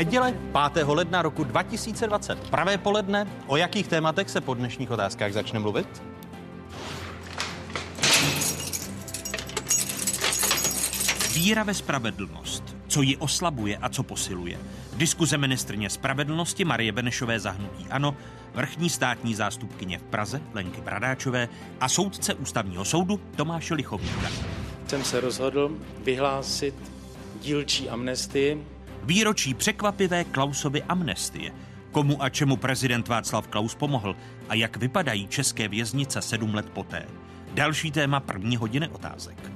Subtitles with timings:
[0.00, 0.34] Neděle
[0.72, 0.86] 5.
[0.88, 2.50] ledna roku 2020.
[2.50, 3.26] Pravé poledne.
[3.46, 6.02] O jakých tématech se po dnešních otázkách začne mluvit?
[11.34, 12.76] Víra ve spravedlnost.
[12.88, 14.58] Co ji oslabuje a co posiluje.
[14.96, 18.16] Diskuze ministrně spravedlnosti Marie Benešové zahnutí Ano,
[18.54, 21.48] vrchní státní zástupkyně v Praze Lenky Bradáčové
[21.80, 24.28] a soudce ústavního soudu Tomáše Lichovníka.
[24.86, 25.70] Jsem se rozhodl
[26.04, 26.74] vyhlásit
[27.40, 28.64] dílčí amnestii.
[29.02, 31.52] Výročí překvapivé Klausovy amnestie.
[31.92, 34.16] Komu a čemu prezident Václav Klaus pomohl
[34.48, 37.06] a jak vypadají české věznice sedm let poté.
[37.54, 39.52] Další téma první hodiny otázek.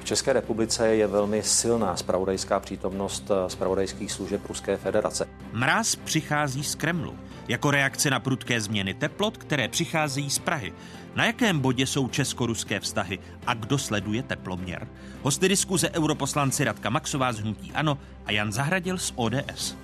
[0.00, 5.28] V České republice je velmi silná spravodajská přítomnost spravodajských služeb Ruské federace.
[5.52, 10.72] Mráz přichází z Kremlu jako reakce na prudké změny teplot, které přicházejí z Prahy.
[11.16, 14.88] Na jakém bodě jsou česko-ruské vztahy a kdo sleduje teploměr?
[15.22, 19.76] Hosty diskuze europoslanci Radka Maxová z Hnutí Ano a Jan Zahradil z ODS.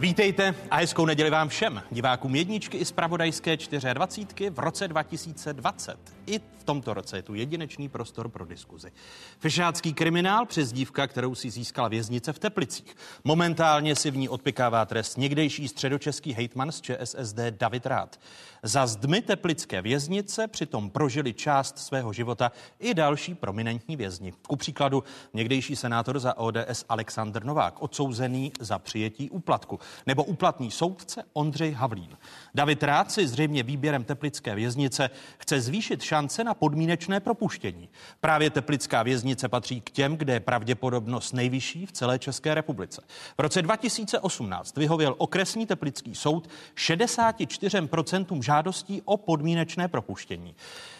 [0.00, 3.56] Vítejte a hezkou neděli vám všem, divákům jedničky i zpravodajské
[3.92, 5.96] 24 v roce 2020.
[6.26, 8.92] I v tomto roce je tu jedinečný prostor pro diskuzi.
[9.38, 12.96] Fešácký kriminál, přezdívka, kterou si získala věznice v Teplicích.
[13.24, 18.20] Momentálně si v ní odpikává trest někdejší středočeský hejtman z ČSSD David Rád.
[18.62, 24.32] Za zdmi teplické věznice přitom prožili část svého života i další prominentní vězni.
[24.48, 31.22] Ku příkladu někdejší senátor za ODS Aleksandr Novák, odsouzený za přijetí úplatku, nebo úplatný soudce
[31.32, 32.16] Ondřej Havlín.
[32.54, 37.88] David Rád si zřejmě výběrem teplické věznice chce zvýšit šance na podmínečné propuštění.
[38.20, 43.02] Právě teplická věznice patří k těm, kde je pravděpodobnost nejvyšší v celé České republice.
[43.38, 50.54] V roce 2018 vyhověl okresní teplický soud 64% žádostí o podmínečné propuštění.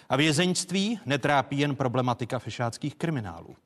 [0.08, 3.56] A vězeňství netrápí jen problematika fešáckých kriminálů.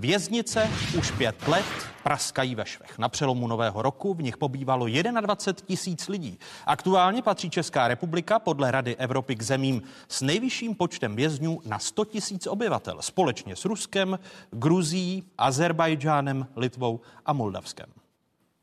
[0.00, 1.64] Věznice už pět let
[2.02, 2.98] praskají ve švech.
[2.98, 6.38] Na přelomu nového roku v nich pobývalo 21 tisíc lidí.
[6.66, 12.04] Aktuálně patří Česká republika podle Rady Evropy k zemím s nejvyšším počtem vězňů na 100
[12.04, 14.18] tisíc obyvatel, společně s Ruskem,
[14.50, 17.86] Gruzí, Azerbajdžánem, Litvou a Moldavskem.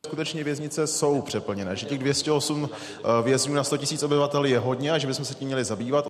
[0.06, 4.92] Skutečně věznice jsou přeplněné, že těch 208 eh, vězňů na 100 000 obyvatel je hodně
[4.92, 6.06] a že bychom se tím měli zabývat.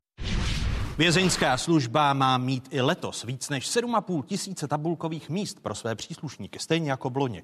[0.98, 6.60] Vězeňská služba má mít i letos víc než 7,5 tisíce tabulkových míst pro své příslušníky,
[6.60, 7.44] stejně jako v loni.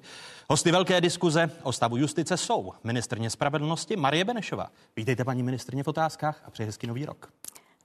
[0.50, 4.70] Hosty velké diskuze o stavu justice jsou ministrně spravedlnosti Marie Benešová.
[4.96, 7.32] Vítejte paní ministrně v otázkách a přeji hezký nový rok.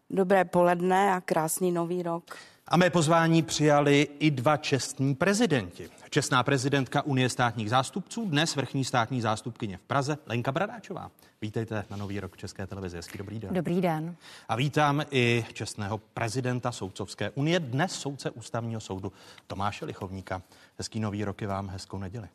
[0.09, 2.37] Dobré poledne a krásný nový rok.
[2.69, 5.89] A mé pozvání přijali i dva čestní prezidenti.
[6.09, 11.11] Čestná prezidentka Unie státních zástupců, dnes vrchní státní zástupkyně v Praze, Lenka Bradáčová.
[11.41, 12.97] Vítejte na Nový rok České televize.
[12.97, 13.53] Hezký dobrý den.
[13.53, 14.15] Dobrý den.
[14.49, 19.11] A vítám i čestného prezidenta Soudcovské unie, dnes soudce ústavního soudu
[19.47, 20.41] Tomáše Lichovníka.
[20.77, 22.27] Hezký nový rok i vám, hezkou neděli.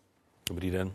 [0.49, 0.93] Dobrý den.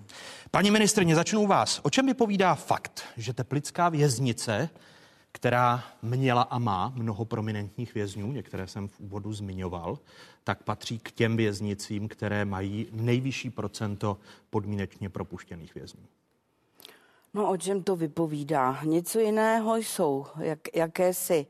[0.52, 1.80] Paní ministrně, začnu vás.
[1.84, 4.70] O čem vypovídá fakt, že Teplická věznice
[5.38, 10.00] která měla a má mnoho prominentních vězňů, některé jsem v úvodu zmiňoval,
[10.44, 14.18] tak patří k těm věznicím, které mají nejvyšší procento
[14.50, 16.02] podmínečně propuštěných vězňů.
[17.34, 18.80] No o čem to vypovídá?
[18.84, 21.46] Něco jiného jsou jak, jakési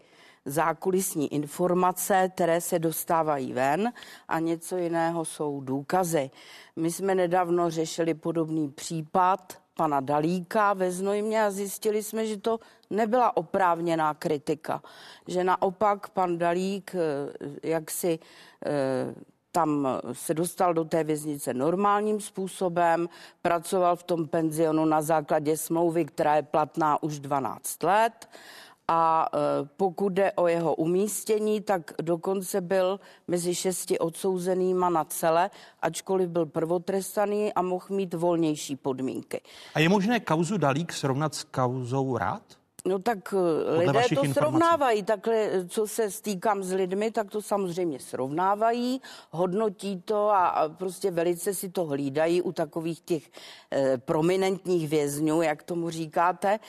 [0.46, 3.94] zákulisní informace, které se dostávají ven
[4.28, 6.32] a něco jiného jsou důkazy.
[6.76, 12.60] My jsme nedávno řešili podobný případ pana Dalíka ve Znojmě a zjistili jsme, že to
[12.90, 14.82] nebyla oprávněná kritika.
[15.28, 18.20] Že naopak pan Dalík eh, jak si
[18.66, 19.16] eh,
[19.52, 23.10] tam se dostal do té věznice normálním způsobem,
[23.42, 28.28] pracoval v tom penzionu na základě smlouvy, která je platná už 12 let
[28.88, 29.38] a e,
[29.78, 35.50] pokud jde o jeho umístění, tak dokonce byl mezi šesti odsouzenýma na celé,
[35.82, 39.42] ačkoliv byl prvotrestaný a mohl mít volnější podmínky.
[39.76, 42.44] A je možné kauzu Dalík srovnat s kauzou Rád?
[42.88, 44.34] No tak Podle lidé to informací.
[44.34, 45.04] srovnávají.
[45.04, 49.02] Takhle, co se stýkám s lidmi, tak to samozřejmě srovnávají,
[49.32, 53.24] hodnotí to a, a prostě velice si to hlídají u takových těch
[53.74, 56.60] e, prominentních vězňů, jak tomu říkáte.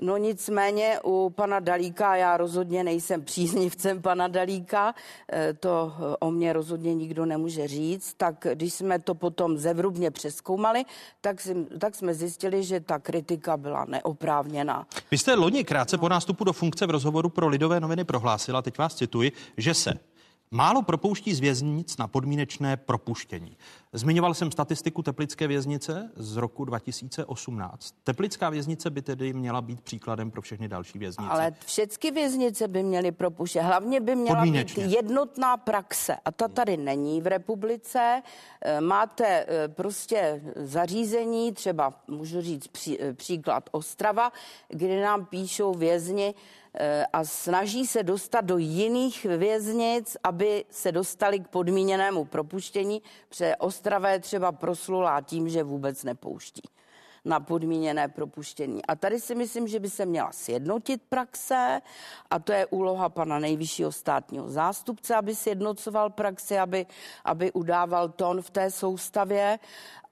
[0.00, 4.94] No nicméně u pana Dalíka, já rozhodně nejsem příznivcem pana Dalíka,
[5.32, 10.10] eh, to eh, o mě rozhodně nikdo nemůže říct, tak když jsme to potom zevrubně
[10.10, 10.84] přeskoumali,
[11.20, 14.86] tak, si, tak jsme zjistili, že ta kritika byla neoprávněná.
[15.10, 16.00] Vy jste loni krátce no.
[16.00, 20.09] po nástupu do funkce v rozhovoru pro Lidové noviny prohlásila, teď vás cituji, že se
[20.50, 23.56] málo propouští z věznic na podmínečné propuštění.
[23.92, 27.94] Zmiňoval jsem statistiku Teplické věznice z roku 2018.
[28.04, 31.30] Teplická věznice by tedy měla být příkladem pro všechny další věznice.
[31.30, 33.62] Ale všechny věznice by měly propuštět.
[33.62, 36.16] Hlavně by měla být jednotná praxe.
[36.24, 38.22] A ta tady není v republice.
[38.62, 44.32] Eh, máte eh, prostě zařízení, třeba můžu říct pří, eh, příklad Ostrava,
[44.68, 46.34] kde nám píšou vězni,
[47.12, 54.08] a snaží se dostat do jiných věznic, aby se dostali k podmíněnému propuštění, protože Ostrava
[54.08, 56.62] je třeba proslulá tím, že vůbec nepouští
[57.24, 58.86] na podmíněné propuštění.
[58.86, 61.80] A tady si myslím, že by se měla sjednotit praxe
[62.30, 66.86] a to je úloha pana nejvyššího státního zástupce, aby sjednocoval praxi, aby,
[67.24, 69.58] aby udával tón v té soustavě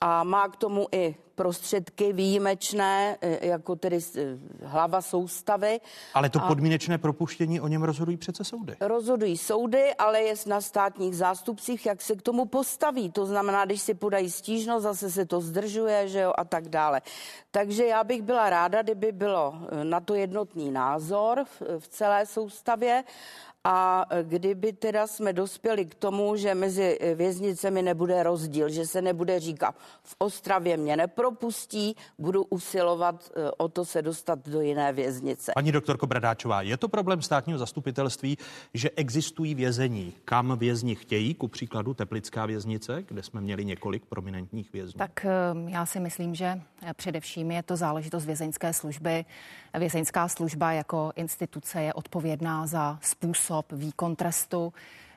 [0.01, 5.81] a má k tomu i prostředky výjimečné, e, jako tedy e, hlava soustavy.
[6.15, 8.77] Ale to podmínečné propuštění, o něm rozhodují přece soudy.
[8.81, 13.11] Rozhodují soudy, ale je na státních zástupcích, jak se k tomu postaví.
[13.11, 17.03] To znamená, když si podají stížnost, zase se to zdržuje, že jo, a tak dále.
[17.51, 22.27] Takže já bych byla ráda, kdyby bylo e, na to jednotný názor v, v celé
[22.27, 23.05] soustavě
[23.65, 29.41] a kdyby teda jsme dospěli k tomu, že mezi věznicemi nebude rozdíl, že se nebude
[29.41, 35.53] říkat, v Ostravě mě nepropustí, budu usilovat e, o to se dostat do jiné věznice.
[35.55, 38.39] Paní doktorko Bradáčová, je to problém státního zastupitelství,
[38.75, 44.73] že existují vězení, kam vězni chtějí, ku příkladu Teplická věznice, kde jsme měli několik prominentních
[44.73, 44.99] vězňů?
[44.99, 45.31] Tak e,
[45.67, 46.61] já si myslím, že
[46.97, 49.25] především je to záležitost vězeňské služby.
[49.79, 54.73] Vězeňská služba jako instituce je odpovědná za způsob výkon trestu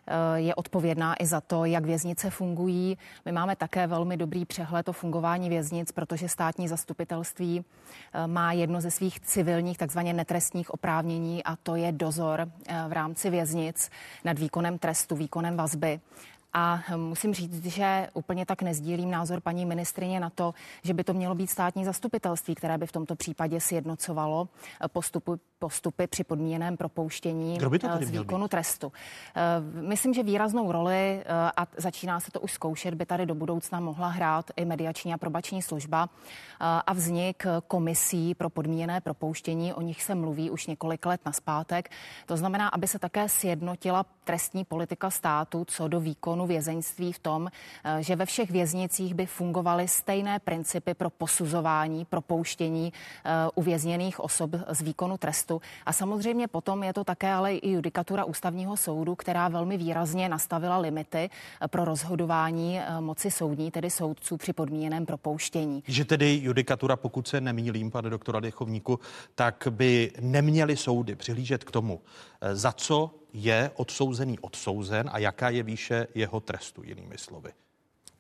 [0.08, 2.98] eh, je odpovědná i za to, jak věznice fungují.
[3.26, 7.64] My máme také velmi dobrý přehled o fungování věznic, protože státní zastupitelství
[8.14, 12.92] eh, má jedno ze svých civilních, takzvaně netrestních oprávnění a to je dozor eh, v
[12.92, 13.90] rámci věznic
[14.24, 16.00] nad výkonem trestu, výkonem vazby.
[16.54, 20.54] A musím říct, že úplně tak nezdílím názor paní ministrině na to,
[20.84, 24.50] že by to mělo být státní zastupitelství, které by v tomto případě sjednocovalo
[24.88, 27.70] postupy, postupy při podmíněném propouštění to
[28.02, 28.92] z výkonu trestu.
[29.36, 29.42] Eh,
[29.82, 33.80] myslím, že výraznou roli, eh, a začíná se to už zkoušet, by tady do budoucna
[33.80, 39.82] mohla hrát i mediační a probační služba eh, a vznik komisí pro podmíněné propouštění, o
[39.82, 41.90] nich se mluví už několik let naspátek.
[42.26, 47.50] To znamená, aby se také sjednotila trestní politika státu co do výkonu vězeňství v tom,
[48.00, 52.94] že ve všech věznicích by fungovaly stejné principy pro posuzování, propouštění
[53.56, 55.62] uvězněných osob z výkonu trestu.
[55.86, 60.78] A samozřejmě potom je to také ale i judikatura ústavního soudu, která velmi výrazně nastavila
[60.78, 65.84] limity eh, pro rozhodování eh, moci soudní, tedy soudců při podmíněném propouštění.
[65.88, 69.00] Že tedy judikatura, pokud se nemýlím, pane doktora Dechovníku,
[69.36, 72.02] tak by neměly soudy přihlížet k tomu,
[72.42, 77.52] eh, za co je odsouzený odsouzen a jaká je výše jeho trestu, jinými slovy.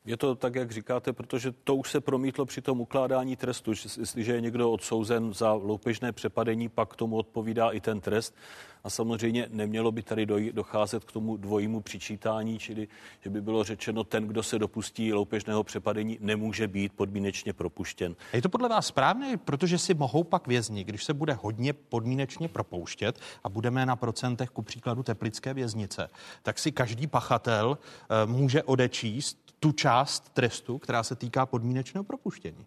[0.05, 3.71] Je to tak, jak říkáte, protože to už se promítlo při tom ukládání trestu.
[3.71, 8.35] Jestliže je někdo odsouzen za loupežné přepadení, pak tomu odpovídá i ten trest.
[8.83, 12.87] A samozřejmě nemělo by tady docházet k tomu dvojímu přičítání, čili
[13.19, 18.15] že by bylo řečeno, ten, kdo se dopustí loupežného přepadení, nemůže být podmínečně propuštěn.
[18.33, 21.73] A je to podle vás správné, protože si mohou pak vězni, když se bude hodně
[21.73, 26.09] podmínečně propouštět a budeme na procentech ku příkladu teplické věznice,
[26.43, 27.77] tak si každý pachatel
[28.25, 32.65] uh, může odečíst tu část trestu, která se týká podmínečného propuštění.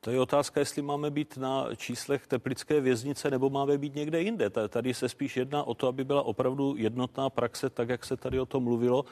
[0.00, 4.50] To je otázka, jestli máme být na číslech teplické věznice nebo máme být někde jinde.
[4.50, 8.40] Tady se spíš jedná o to, aby byla opravdu jednotná praxe, tak jak se tady
[8.40, 9.04] o tom mluvilo.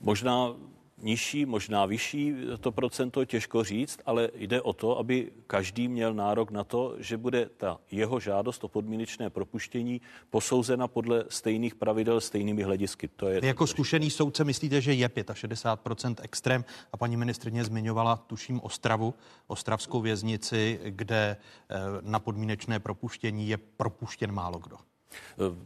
[0.00, 0.54] Možná
[1.02, 6.50] nižší, možná vyšší, to procento těžko říct, ale jde o to, aby každý měl nárok
[6.50, 10.00] na to, že bude ta jeho žádost o podmínečné propuštění
[10.30, 13.08] posouzena podle stejných pravidel, stejnými hledisky.
[13.08, 18.60] To je jako zkušený soudce myslíte, že je 65% extrém a paní ministrině zmiňovala, tuším,
[18.60, 19.14] Ostravu,
[19.46, 24.76] Ostravskou věznici, kde eh, na podmínečné propuštění je propuštěn málo kdo.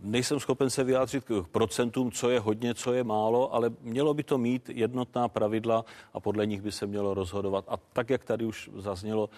[0.02, 4.22] Nejsem schopen se vyjádřit k procentům, co je hodně, co je málo, ale mělo by
[4.22, 7.64] to mít jednotná pravidla a podle nich by se mělo rozhodovat.
[7.68, 9.30] A tak, jak tady už zaznělo,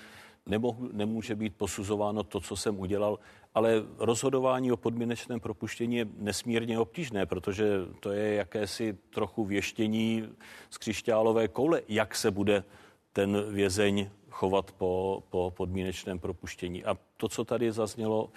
[0.47, 3.19] nemohu, nemůže být posuzováno to, co jsem udělal,
[3.55, 10.29] ale rozhodování o podmínečném propuštění je nesmírně obtížné, protože to je jakési trochu věštění
[10.71, 12.65] z křišťálové koule, jak se bude
[13.13, 16.85] ten vězeň chovat po, po podmínečném propuštění.
[16.85, 18.31] A to, co tady zaznělo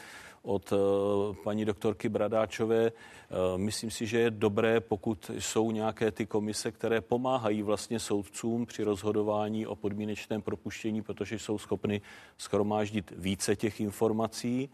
[0.46, 0.78] od eh,
[1.44, 2.86] paní doktorky Bradáčové.
[2.86, 2.92] Eh,
[3.58, 8.84] myslím si, že je dobré, pokud jsou nějaké ty komise, které pomáhají vlastně soudcům při
[8.84, 12.02] rozhodování o podmínečném propuštění, protože jsou schopny
[12.38, 14.70] schromáždit více těch informací.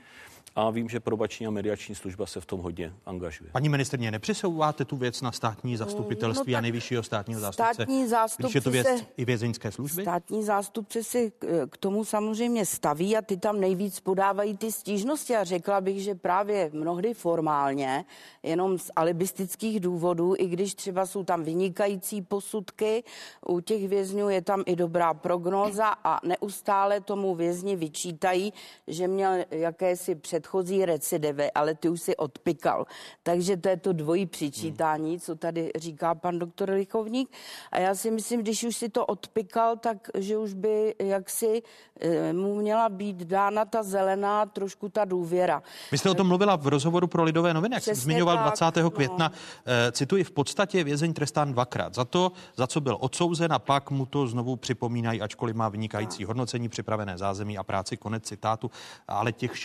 [0.56, 3.50] A vím, že probační a mediační služba se v tom hodně angažuje.
[3.52, 7.74] Paní ministrně, nepřisouváte tu věc na státní zastupitelství no, a nejvyššího státního zástupce?
[7.74, 10.02] Státní zástupce když je to věc se, i vězeňské služby?
[10.02, 11.32] Státní zástupce si
[11.70, 16.16] k tomu samozřejmě staví a ty tam nejvíc podávají ty stížnosti a řekla bych, že
[16.16, 18.06] právě mnohdy formálně,
[18.44, 23.04] jenom z alibistických důvodů, i když třeba jsou tam vynikající posudky,
[23.48, 28.54] u těch vězňů je tam i dobrá prognóza a neustále tomu vězni vyčítají,
[28.88, 32.86] že měl jakési předchozí recidivy, ale ty už si odpikal.
[33.24, 37.30] Takže to je to dvojí přičítání, co tady říká pan doktor Lichovník.
[37.72, 41.62] A já si myslím, když už si to odpikal, tak že už by jaksi
[42.00, 45.64] eh, mu měla být dána ta zelená, trošku ta důvěra.
[45.92, 48.84] Vy jste o tom mluvila v rozhovoru pro Lidové noviny, jak jsem zmiňoval tak, 20.
[48.84, 48.92] No.
[48.92, 49.32] května.
[49.32, 49.92] No.
[49.92, 51.96] Cituji, v podstatě vězeň trestán dvakrát.
[51.96, 56.26] Za to, za co byl odsouzen a pak mu to znovu připomínají, ačkoliv má vynikající
[56.26, 58.72] hodnocení, připravené zázemí a práci, konec citátu,
[59.08, 59.58] ale těch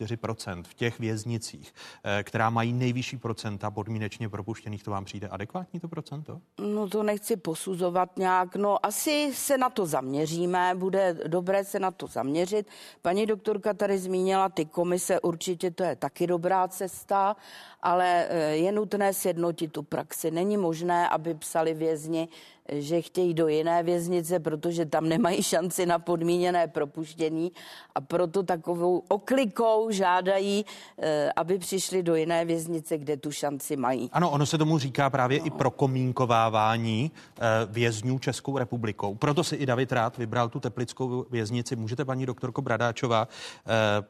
[0.00, 1.74] 64% v těch věznicích,
[2.04, 6.40] eh, která mají nejvyšší procenta podmínečně propuštěných, to vám přijde adekvátní to procento?
[6.58, 11.90] No to nechci posuzovat nějak, no asi se na to zaměříme, bude dobré se na
[11.90, 12.66] to zaměřit.
[13.02, 17.36] Paní doktorka tady zmínila ty komise, určitě to je taky dobrá cesta,
[17.82, 20.30] ale eh, je nutné sjednotit tu praxi.
[20.30, 22.28] Není možné, aby psali vězni,
[22.72, 27.52] že chtějí do jiné věznice, protože tam nemají šanci na podmíněné propuštění
[27.94, 30.64] a proto takovou oklikou žádají,
[30.98, 34.10] eh, aby přišli do jiné věznice, kde tu šanci mají.
[34.12, 35.46] Ano, ono se tomu říká právě no.
[35.46, 39.14] i prokomínkovávání eh, vězňů Českou republikou.
[39.14, 41.76] Proto si i David Rád vybral tu teplickou věznici.
[41.76, 43.28] Můžete, paní doktorko Bradáčová,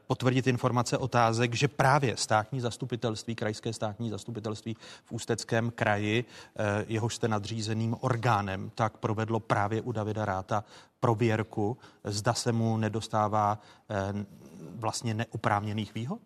[0.06, 6.24] potvrdit informace otázek, že právě státní zastupitelství, krajské státní zastupitelství v Ústeckém kraji,
[6.88, 10.64] jehož jste nadřízeným orgánem, orgánem, tak provedlo právě u Davida Ráta
[11.00, 13.58] prověrku, zda se mu nedostává
[13.90, 14.26] eh,
[14.76, 16.20] vlastně neoprávněných výhod?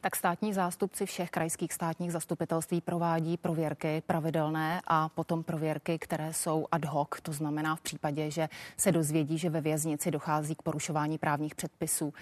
[0.00, 6.66] Tak státní zástupci všech krajských státních zastupitelství provádí prověrky pravidelné a potom prověrky, které jsou
[6.70, 11.18] ad hoc, to znamená v případě, že se dozvědí, že ve věznici dochází k porušování
[11.18, 12.12] právních předpisů.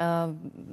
[0.00, 0.04] Eh,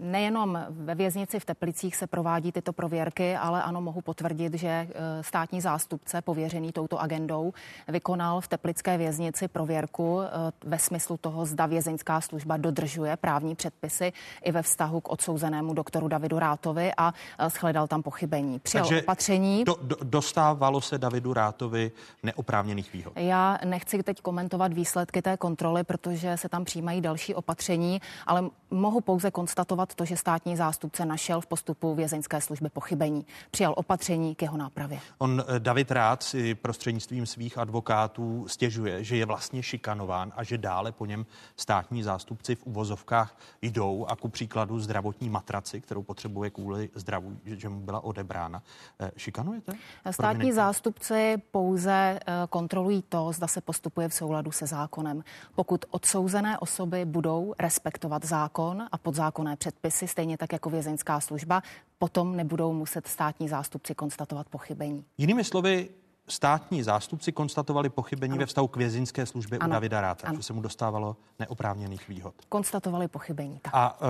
[0.02, 4.88] nejenom ve věznici v Teplicích se provádí tyto prověrky, ale ano, mohu potvrdit, že eh,
[5.24, 7.54] státní zástupce pověřený touto agendou
[7.88, 10.30] vykonal v Teplické věznici prověrku eh,
[10.64, 16.08] ve smyslu toho, zda vězeňská služba dodržuje právní předpisy i ve vztahu k odsouzenému doktoru
[16.08, 17.14] Davidu Rátovi a
[17.50, 18.60] shledal tam pochybení.
[18.60, 19.64] Přijal Takže opatření.
[19.64, 21.92] Do, do, dostávalo se Davidu Rátovi
[22.24, 23.14] neoprávněných výhod?
[23.16, 29.02] Já nechci teď komentovat výsledky té kontroly, protože se tam přijímají další opatření, ale mohu
[29.02, 33.26] pouze konstatovat to, že státní zástupce našel v postupu vězeňské služby pochybení.
[33.52, 35.00] Přijal opatření k jeho nápravě.
[35.18, 40.58] On eh, David Rád si prostřednictvím svých advokátů stěžuje, že je vlastně šikanován a že
[40.58, 46.50] dále po něm státní zástupci v uvozovkách jdou a ku příkladu zdravotní matraci, kterou potřebuje
[46.50, 48.64] kvůli zdraví, že mu byla odebrána.
[49.00, 49.74] Eh, šikanujete?
[50.12, 55.24] Státní zástupci pouze eh, kontrolují to, zda se postupuje v souladu se zákonem.
[55.56, 61.62] Pokud odsouzené osoby budou respektovat zákon a a podzákonné předpisy, stejně tak jako vězeňská služba,
[61.98, 65.06] potom nebudou muset státní zástupci konstatovat pochybení.
[65.18, 65.90] Jinými slovy,
[66.28, 68.40] státní zástupci konstatovali pochybení ano.
[68.40, 69.70] ve vztahu k vězeňské službě ano.
[69.70, 70.38] u Davida Ráta, ano.
[70.38, 72.34] že se mu dostávalo neoprávněných výhod.
[72.50, 73.74] Konstatovali pochybení, tak.
[73.76, 74.08] A uh,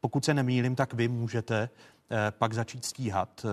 [0.00, 1.68] pokud se nemýlím, tak vy můžete
[2.38, 3.50] pak začít stíhat uh,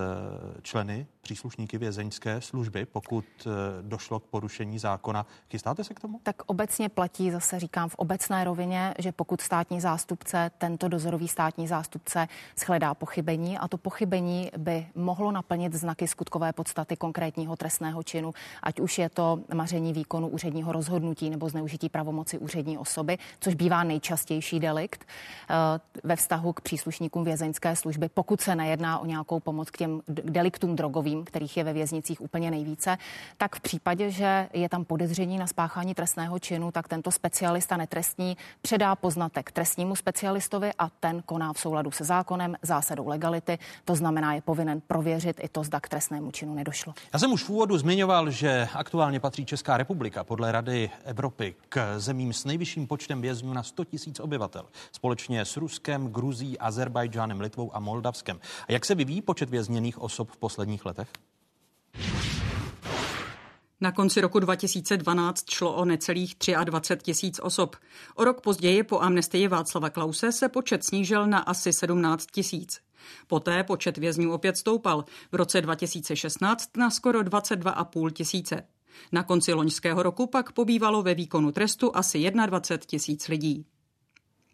[0.62, 3.50] členy příslušníky vězeňské služby, pokud eh,
[3.81, 5.25] došlo k porušení zákona.
[5.51, 6.20] Chystáte se k tomu?
[6.24, 11.67] Tak obecně platí, zase říkám v obecné rovině, že pokud státní zástupce, tento dozorový státní
[11.67, 12.27] zástupce
[12.60, 18.79] shledá pochybení a to pochybení by mohlo naplnit znaky skutkové podstaty konkrétního trestného činu, ať
[18.79, 24.60] už je to maření výkonu úředního rozhodnutí nebo zneužití pravomoci úřední osoby, což bývá nejčastější
[24.60, 25.05] delikt
[25.50, 25.53] eh,
[26.03, 30.75] ve vztahu k příslušníkům vězeňské služby, pokud se nejedná o nějakou pomoc k těm deliktům
[30.75, 32.98] drogovým drogovým, kterých je ve věznicích úplně nejvíce,
[33.38, 38.38] tak v případě, že je tam podezření na spáchání trestného činu, tak tento specialista netrestní
[38.62, 43.57] předá poznatek trestnímu specialistovi a ten koná v souladu se zákonem, zásadou legality.
[43.86, 46.93] To znamená, je povinen prověřit i to, zda k trestnému činu nedošlo.
[47.13, 52.00] Já jsem už v úvodu zmiňoval, že aktuálně patří Česká republika podle Rady Evropy k
[52.00, 54.65] zemím s nejvyšším počtem vězňů na 100 000 obyvatel.
[54.91, 58.30] Společně s Ruskem, Gruzí, Azerbajdžánem, Litvou a Moldavskem.
[58.67, 60.91] A jak se vyvíjí počet vězněných osob v posledních letech?
[60.91, 61.11] letech?
[63.81, 67.75] Na konci roku 2012 šlo o necelých 23 tisíc osob.
[68.15, 72.79] O rok později po amnestii Václava Klause se počet snížil na asi 17 tisíc.
[73.27, 75.05] Poté počet vězňů opět stoupal.
[75.31, 78.63] V roce 2016 na skoro 22,5 tisíce.
[79.11, 83.65] Na konci loňského roku pak pobývalo ve výkonu trestu asi 21 tisíc lidí.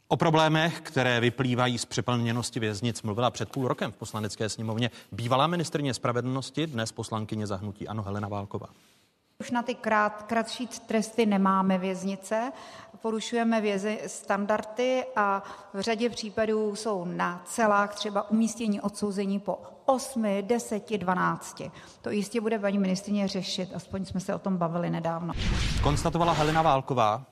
[0.09, 5.47] O problémech, které vyplývají z přeplněnosti věznic, mluvila před půl rokem v poslanecké sněmovně bývalá
[5.47, 8.67] ministrně spravedlnosti, dnes poslankyně zahnutí Ano Helena Válková.
[9.39, 12.51] Už na ty krát, kratší tresty nemáme věznice,
[13.01, 20.25] porušujeme vězi, standardy a v řadě případů jsou na celách třeba umístění odsouzení po 8,
[20.41, 21.61] 10, 12.
[22.01, 25.33] To jistě bude paní ministrině řešit, aspoň jsme se o tom bavili nedávno.
[25.83, 27.23] Konstatovala Helena Válková.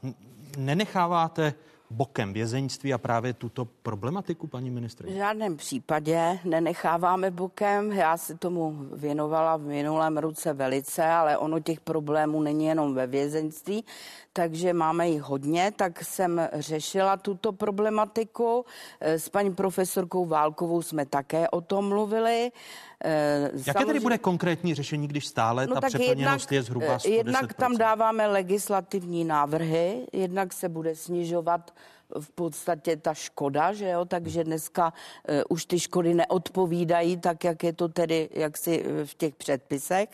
[0.57, 1.53] Nenecháváte
[1.95, 5.13] bokem vězeňství a právě tuto problematiku, paní ministrině?
[5.13, 7.91] V žádném případě nenecháváme bokem.
[7.91, 13.07] Já se tomu věnovala v minulém roce velice, ale ono těch problémů není jenom ve
[13.07, 13.85] vězeňství,
[14.33, 18.65] takže máme jich hodně, tak jsem řešila tuto problematiku.
[19.01, 22.51] S paní profesorkou Válkovou jsme také o tom mluvili.
[23.03, 23.85] Jaké Samozřejmě...
[23.85, 27.09] tedy bude konkrétní řešení, když stále no, ta přeplněnost je zhruba 110%?
[27.09, 31.71] Jednak tam dáváme legislativní návrhy, jednak se bude snižovat
[32.19, 34.93] v podstatě ta škoda, že jo, takže dneska
[35.29, 40.09] uh, už ty škody neodpovídají tak, jak je to tedy jaksi v těch předpisech,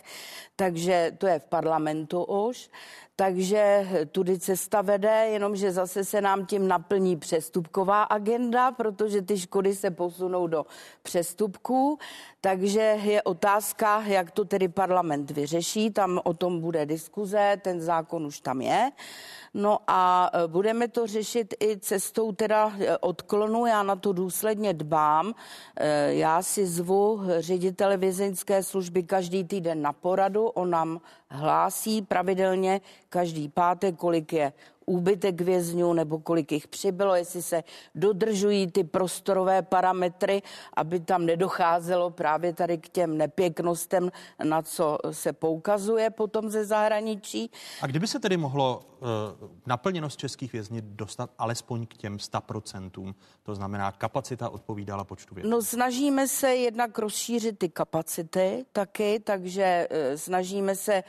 [0.56, 2.70] takže to je v parlamentu už.
[3.16, 9.76] Takže tudy cesta vede, jenomže zase se nám tím naplní přestupková agenda, protože ty škody
[9.76, 10.66] se posunou do
[11.04, 12.00] přestupků.
[12.44, 15.92] Takže je otázka, jak to tedy parlament vyřeší.
[15.92, 18.92] Tam o tom bude diskuze, ten zákon už tam je.
[19.54, 23.66] No a e, budeme to řešit i cestou teda e, odklonu.
[23.66, 25.34] Já na to důsledně dbám.
[25.76, 30.48] E, já si zvu ředitele vězeňské služby každý týden na poradu.
[30.48, 34.54] On nám hlásí pravidelně každý pátek, kolik je
[34.86, 37.64] úbytek vězňů nebo kolik jich přibylo, jestli se
[37.96, 40.42] dodržují ty prostorové parametry,
[40.74, 44.12] aby tam nedocházelo právě tady k těm nepěknostem,
[44.44, 47.52] na co se poukazuje potom ze zahraničí.
[47.82, 49.08] A kdyby se tedy mohlo uh,
[49.66, 55.52] naplněnost českých věznic dostat alespoň k těm 100%, to znamená kapacita odpovídala počtu vězňů?
[55.52, 61.04] No snažíme se jednak rozšířit ty kapacity taky, takže uh, snažíme se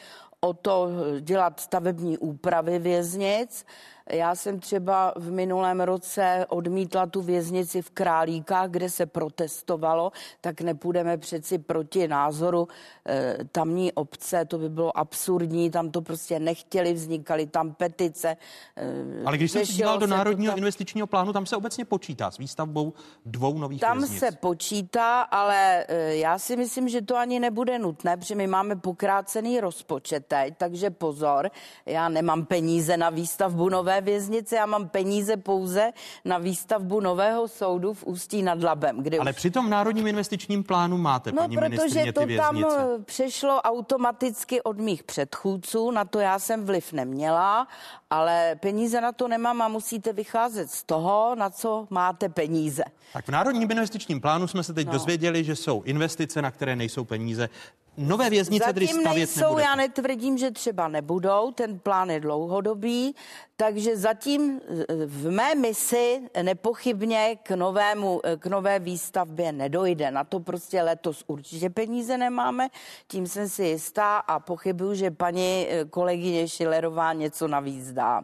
[0.44, 0.88] o to
[1.20, 3.66] dělat stavební úpravy věznic.
[4.10, 10.60] Já jsem třeba v minulém roce odmítla tu věznici v Králíkách, kde se protestovalo, tak
[10.60, 12.68] nepůjdeme přeci proti názoru
[13.08, 18.36] e, tamní obce, to by bylo absurdní, tam to prostě nechtěli, vznikaly tam petice.
[18.76, 20.58] E, Ale když jsem se díval do Národního tam...
[20.58, 22.92] investičního plánu, tam se obecně počítá s výstavbou
[23.26, 24.20] dvou nových Tam věznic.
[24.20, 28.76] se počítá, ale e, já si myslím, že to ani nebude nutné, protože my máme
[28.76, 31.50] pokrácený rozpočet teď, takže pozor,
[31.86, 35.92] já nemám peníze na výstavbu nové věznice, já mám peníze pouze
[36.24, 39.02] na výstavbu nového soudu v Ústí nad Labem.
[39.02, 39.36] Kde Ale už...
[39.36, 42.64] při tom národním investičním plánu máte, no, paní protože to tam
[43.04, 47.68] přešlo automaticky od mých předchůdců, na to já jsem vliv neměla,
[48.10, 52.84] ale peníze na to nemám a musíte vycházet z toho, na co máte peníze.
[53.12, 54.92] Tak v národním investičním plánu jsme se teď no.
[54.92, 57.48] dozvěděli, že jsou investice, na které nejsou peníze.
[57.96, 59.62] Nové věznice Zatím tedy stavět nejsou, nebude.
[59.62, 63.14] já netvrdím, že třeba nebudou, ten plán je dlouhodobý,
[63.56, 64.60] takže zatím
[65.06, 70.10] v mé misi nepochybně k, novému, k nové výstavbě nedojde.
[70.10, 72.68] Na to prostě letos určitě peníze nemáme,
[73.08, 78.22] tím jsem si jistá a pochybuju, že paní kolegyně Šilerová něco navíc dá.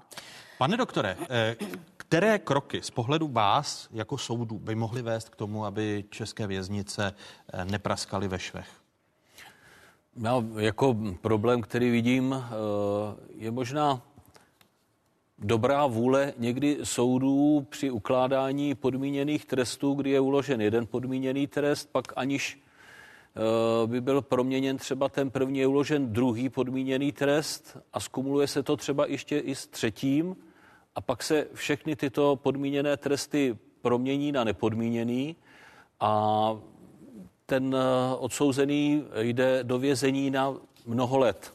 [0.59, 1.57] Pane doktore, eh,
[1.97, 7.15] které kroky z pohledu vás jako soudu by mohly vést k tomu, aby české věznice
[7.53, 8.69] eh, nepraskaly ve švech?
[10.23, 12.45] Já jako problém, který vidím, eh,
[13.37, 14.03] je možná
[15.39, 22.13] dobrá vůle někdy soudů při ukládání podmíněných trestů, kdy je uložen jeden podmíněný trest, pak
[22.17, 22.61] aniž
[23.37, 28.63] eh, by byl proměněn třeba ten první, je uložen druhý podmíněný trest a skumuluje se
[28.63, 30.37] to třeba ještě i s třetím
[30.95, 35.37] a pak se všechny tyto podmíněné tresty promění na nepodmíněný
[36.01, 36.53] a
[37.49, 40.55] ten eh, odsouzený jde do vězení na
[40.87, 41.55] mnoho let.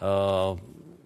[0.00, 0.60] Eh,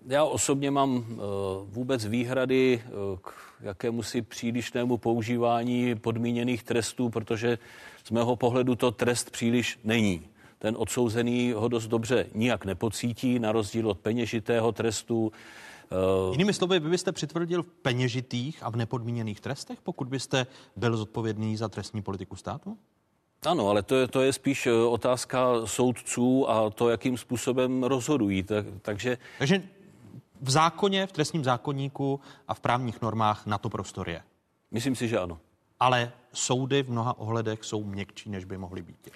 [0.06, 1.16] já osobně mám eh,
[1.64, 2.82] vůbec výhrady
[3.22, 7.58] k jakému si přílišnému používání podmíněných trestů, protože
[8.04, 10.22] z mého pohledu to trest příliš není.
[10.58, 15.32] Ten odsouzený ho dost dobře nijak nepocítí, na rozdíl od peněžitého trestu.
[16.30, 21.56] Jinými slovy, vy byste přitvrdil v peněžitých a v nepodmíněných trestech, pokud byste byl zodpovědný
[21.56, 22.78] za trestní politiku státu?
[23.46, 28.42] Ano, ale to je, to je spíš eh, otázka soudců a to, jakým způsobem rozhodují.
[28.42, 29.18] Tak, takže...
[29.38, 29.62] takže
[30.40, 34.22] v zákoně, v trestním zákonníku a v právních normách na to prostor je.
[34.70, 35.38] Myslím si, že ano.
[35.80, 39.10] Ale soudy v mnoha ohledech jsou měkčí, než by mohly být.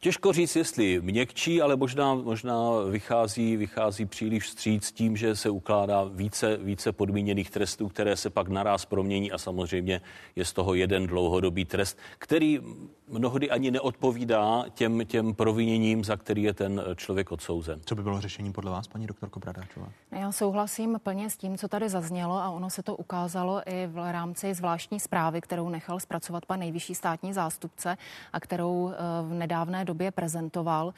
[0.00, 6.04] Těžko říct, jestli měkčí, ale možná, možná vychází, vychází příliš vstříc tím, že se ukládá
[6.04, 10.00] více, více podmíněných trestů, které se pak naraz promění a samozřejmě
[10.36, 12.60] je z toho jeden dlouhodobý trest, který
[13.08, 17.80] mnohdy ani neodpovídá těm, těm proviněním, za který je ten člověk odsouzen.
[17.84, 19.88] Co by bylo řešení podle vás, paní doktorko Bradáčová?
[20.10, 24.12] Já souhlasím plně s tím, co tady zaznělo a ono se to ukázalo i v
[24.12, 27.96] rámci zvláštní zprávy, kterou nechal zpracovat pan nejvyšší státní zástupce
[28.32, 30.94] a kterou eh, v nedávné době prezentoval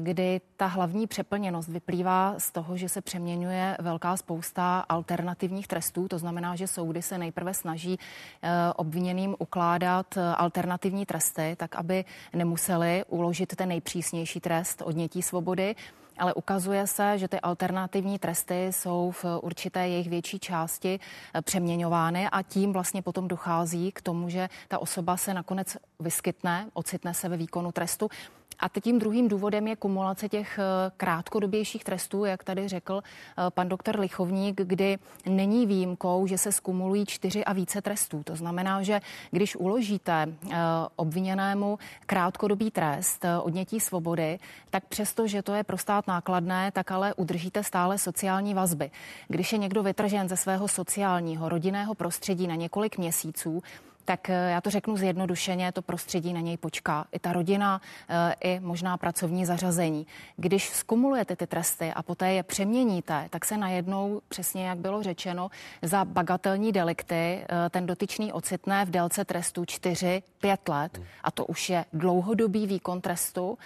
[0.00, 6.08] kdy ta hlavní přeplněnost vyplývá z toho, že se přeměňuje velká spousta alternativních trestů.
[6.08, 7.98] To znamená, že soudy se nejprve snaží
[8.42, 15.74] eh, obviněným ukládat eh, alternativní tresty, tak aby nemuseli uložit ten nejpřísnější trest odnětí svobody
[16.18, 21.00] ale ukazuje se, že ty alternativní tresty jsou v určité jejich větší části
[21.34, 26.66] eh, přeměňovány a tím vlastně potom dochází k tomu, že ta osoba se nakonec vyskytne,
[26.72, 28.08] ocitne se ve výkonu trestu
[28.58, 33.68] a tím druhým důvodem je kumulace těch eh, krátkodobějších trestů, jak tady řekl eh, pan
[33.68, 38.22] doktor Lichovník, kdy není výjimkou, že se skumulují čtyři a více trestů.
[38.24, 40.56] To znamená, že když uložíte eh,
[40.96, 44.38] obviněnému krátkodobý trest odnětí svobody,
[44.70, 48.90] tak přesto, že to je pro stát nákladné, tak ale udržíte stále sociální vazby.
[49.28, 53.62] Když je někdo vytržen ze svého sociálního, rodinného prostředí na několik měsíců,
[54.04, 57.04] tak eh, já to řeknu zjednodušeně, to prostředí na něj počká.
[57.12, 60.06] I ta rodina, eh, i možná pracovní zařazení.
[60.36, 65.50] Když skumulujete ty tresty a poté je přeměníte, tak se najednou, přesně jak bylo řečeno,
[65.82, 70.22] za bagatelní delikty eh, ten dotyčný ocitne v délce trestu 4-5
[70.68, 73.58] let a to už je dlouhodobý výkon trestu,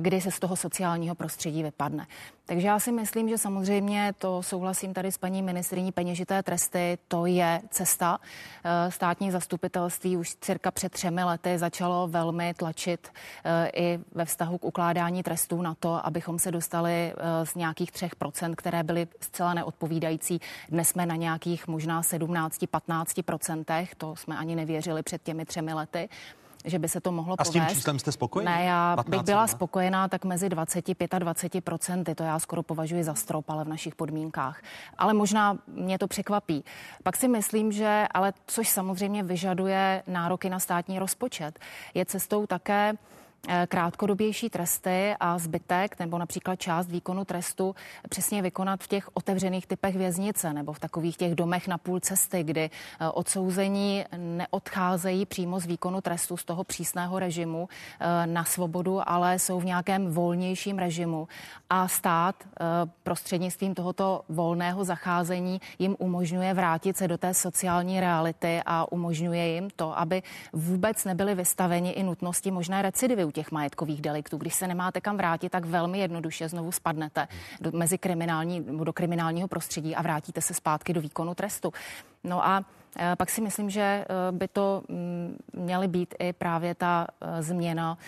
[0.00, 2.06] kdy se z toho sociálního prostředí vypadne.
[2.46, 7.26] Takže já si myslím, že samozřejmě to souhlasím tady s paní ministriní peněžité tresty, to
[7.26, 8.18] je cesta.
[8.64, 13.08] Eh, státní zastupitelství už cirka před třemi lety začalo velmi tlačit
[13.44, 17.92] eh, i ve vztahu k ukládání trestů na to, abychom se dostali eh, z nějakých
[17.92, 20.40] 3%, které byly zcela neodpovídající.
[20.68, 26.08] Dnes jsme na nějakých možná 17-15%, to jsme ani nevěřili před těmi třemi lety
[26.64, 28.56] že by se to mohlo A s tím číslem jste spokojená?
[28.56, 32.14] Ne, já bych byla spokojená tak mezi 25 a 20 procenty.
[32.14, 34.62] To já skoro považuji za strop, ale v našich podmínkách.
[34.98, 36.64] Ale možná mě to překvapí.
[37.02, 41.58] Pak si myslím, že, ale což samozřejmě vyžaduje nároky na státní rozpočet,
[41.94, 42.94] je cestou také
[43.68, 47.74] krátkodobější tresty a zbytek nebo například část výkonu trestu
[48.08, 52.42] přesně vykonat v těch otevřených typech věznice nebo v takových těch domech na půl cesty,
[52.42, 57.68] kdy eh, odsouzení neodcházejí přímo z výkonu trestu z toho přísného režimu
[58.00, 61.28] eh, na svobodu, ale jsou v nějakém volnějším režimu.
[61.70, 62.36] A stát
[63.02, 69.70] prostřednictvím tohoto volného zacházení jim umožňuje vrátit se do té sociální reality a umožňuje jim
[69.76, 74.36] to, aby vůbec nebyli vystaveni i nutnosti možné recidivy těch majetkových deliktů.
[74.36, 77.28] Když se nemáte kam vrátit, tak velmi jednoduše znovu spadnete
[77.60, 81.72] do, mezi kriminální, do kriminálního prostředí a vrátíte se zpátky do výkonu trestu.
[82.24, 82.64] No a
[83.16, 87.98] pak si myslím, že eh, by to mm, měly být i právě ta eh, změna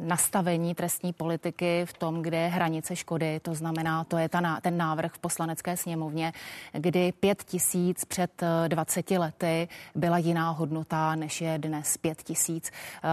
[0.00, 3.40] nastavení trestní politiky v tom, kde je hranice škody.
[3.40, 6.32] To znamená, to je ta, ten návrh v poslanecké sněmovně,
[6.72, 12.70] kdy pět tisíc před 20 lety byla jiná hodnota, než je dnes pět tisíc.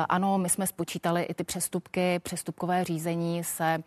[0.10, 3.84] Ano, my jsme spočítali i ty přestupky, přestupkové řízení se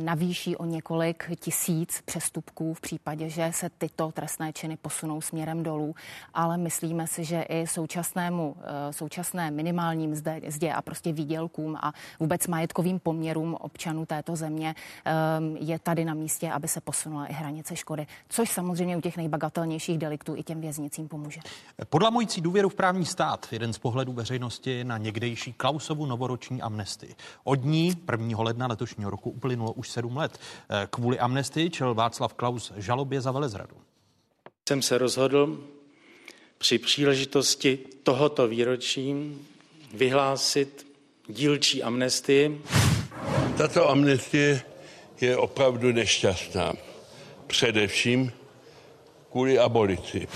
[0.00, 5.94] navýší o několik tisíc přestupků v případě, že se tyto trestné činy posunou směrem dolů,
[6.34, 12.46] ale myslíme si, že i současnému, eh, současné minimálním mzdě, a prostě výdělkům a vůbec
[12.46, 17.76] majetkovým poměrům občanů této země ehm, je tady na místě, aby se posunula i hranice
[17.76, 21.40] škody, což samozřejmě u těch nejbagatelnějších deliktů i těm věznicím pomůže.
[21.88, 27.14] Podlamující důvěru v právní stát, jeden z pohledů veřejnosti na někdejší Klausovu novoroční amnestii.
[27.44, 28.42] Od ní 1.
[28.42, 30.40] ledna letošního roku uplynulo už už sedm let.
[30.70, 33.76] Eh, kvůli amnestii čel Václav Klaus žalobě za velezradu.
[34.68, 35.60] Jsem se rozhodl
[36.58, 39.36] při příležitosti tohoto výročí
[39.94, 40.86] vyhlásit
[41.28, 42.62] dílčí amnestii.
[43.56, 44.62] Tato amnestie
[45.20, 46.72] je opravdu nešťastná.
[47.46, 48.32] Především
[49.30, 50.28] kvůli abolici.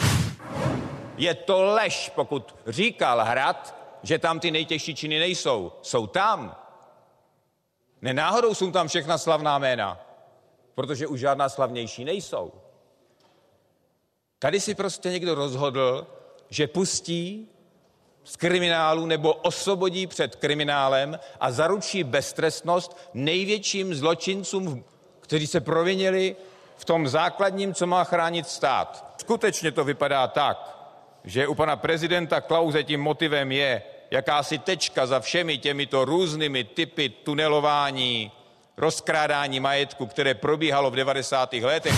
[1.17, 5.73] Je to lež, pokud říkal Hrad, že tam ty nejtěžší činy nejsou.
[5.83, 6.57] Jsou tam.
[8.03, 10.01] Nenáhodou jsou tam všechna slavná jména,
[10.75, 12.53] protože už žádná slavnější nejsou.
[14.39, 16.07] Tady si prostě někdo rozhodl,
[16.51, 17.49] že pustí
[18.25, 24.85] z kriminálu nebo osvobodí před kriminálem a zaručí beztrestnost největším zločincům,
[25.21, 26.37] kteří se provinili
[26.77, 29.15] v tom základním, co má chránit stát.
[29.21, 30.79] Skutečně to vypadá tak,
[31.25, 37.09] že u pana prezidenta Klauze tím motivem je, jakási tečka za všemi těmito různými typy
[37.09, 38.33] tunelování,
[38.77, 41.53] rozkrádání majetku, které probíhalo v 90.
[41.53, 41.95] letech.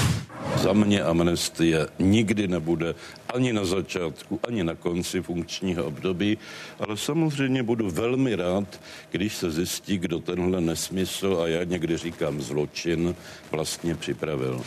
[0.56, 2.94] Za mě amnestie nikdy nebude
[3.34, 6.38] ani na začátku, ani na konci funkčního období,
[6.78, 12.40] ale samozřejmě budu velmi rád, když se zjistí, kdo tenhle nesmysl a já někdy říkám
[12.40, 13.16] zločin
[13.50, 14.62] vlastně připravil.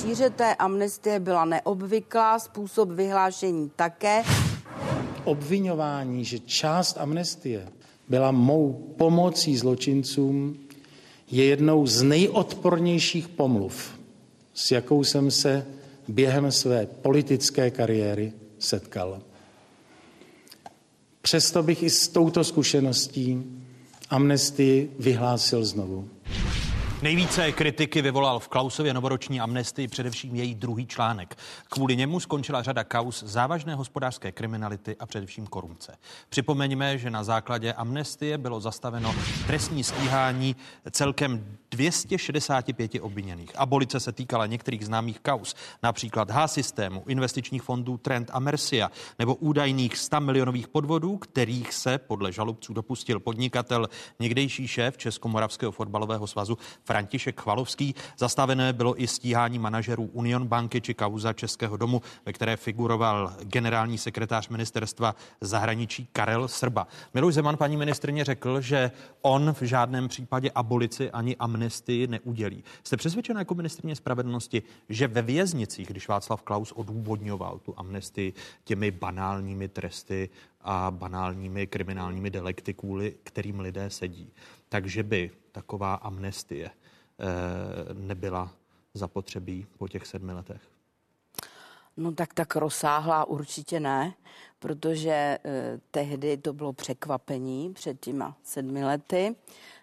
[0.00, 4.22] Šíře té amnestie byla neobvyklá, způsob vyhlášení také.
[5.26, 7.68] Obvinování, že část amnestie
[8.08, 10.56] byla mou pomocí zločincům,
[11.30, 13.98] je jednou z nejodpornějších pomluv,
[14.54, 15.66] s jakou jsem se
[16.08, 19.22] během své politické kariéry setkal.
[21.22, 23.42] Přesto bych i s touto zkušeností
[24.10, 26.08] amnestii vyhlásil znovu.
[27.02, 31.38] Nejvíce kritiky vyvolal v Klausově novoroční amnestii především její druhý článek.
[31.68, 35.96] Kvůli němu skončila řada kaus závažné hospodářské kriminality a především korupce.
[36.28, 39.14] Připomeňme, že na základě amnestie bylo zastaveno
[39.46, 40.56] trestní stíhání
[40.90, 43.58] celkem 265 obviněných.
[43.58, 49.96] Abolice se týkala některých známých kaus, například H-systému, investičních fondů Trend a Mercia, nebo údajných
[49.96, 53.88] 100 milionových podvodů, kterých se podle žalobců dopustil podnikatel,
[54.20, 57.94] někdejší šéf Českomoravského fotbalového svazu František Chvalovský.
[58.18, 63.98] Zastavené bylo i stíhání manažerů Union banky či kauza Českého domu, ve které figuroval generální
[63.98, 66.86] sekretář ministerstva zahraničí Karel Srba.
[67.14, 68.90] Miluš Zeman, paní ministrně, řekl, že
[69.22, 72.64] on v žádném případě abolici ani amnestii neudělí.
[72.84, 78.32] Jste přesvědčena jako ministrně spravedlnosti, že ve věznicích, když Václav Klaus odůvodňoval tu amnestii
[78.64, 80.28] těmi banálními tresty
[80.60, 84.32] a banálními kriminálními delikty, kvůli kterým lidé sedí,
[84.68, 87.24] takže by taková amnestie eh,
[87.94, 88.52] nebyla
[88.94, 90.60] zapotřebí po těch sedmi letech?
[91.96, 94.14] No tak tak rozsáhlá určitě ne,
[94.58, 99.36] protože eh, tehdy to bylo překvapení před těma sedmi lety.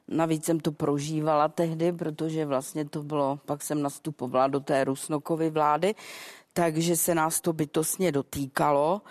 [0.07, 5.49] Navíc jsem to prožívala tehdy, protože vlastně to bylo, pak jsem nastupovala do té Rusnokovy
[5.49, 5.95] vlády,
[6.53, 9.01] takže se nás to bytostně dotýkalo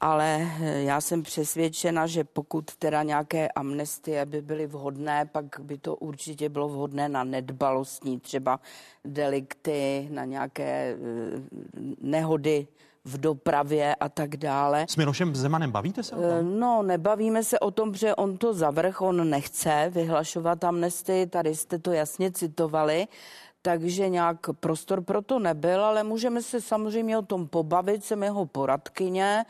[0.00, 5.78] ale eh, já jsem přesvědčena, že pokud teda nějaké amnestie by byly vhodné, pak by
[5.78, 8.60] to určitě bylo vhodné na nedbalostní třeba
[9.04, 11.40] delikty, na nějaké eh,
[12.00, 12.66] nehody
[13.04, 14.86] v dopravě a tak dále.
[14.88, 16.30] S Milošem Zemanem bavíte se o tom?
[16.30, 21.54] Eh, no, nebavíme se o tom, že on to zavrch, on nechce vyhlašovat amnestii, tady
[21.54, 23.08] jste to jasně citovali
[23.66, 28.46] takže nějak prostor pro to nebyl, ale můžeme se samozřejmě o tom pobavit, jsem jeho
[28.46, 29.44] poradkyně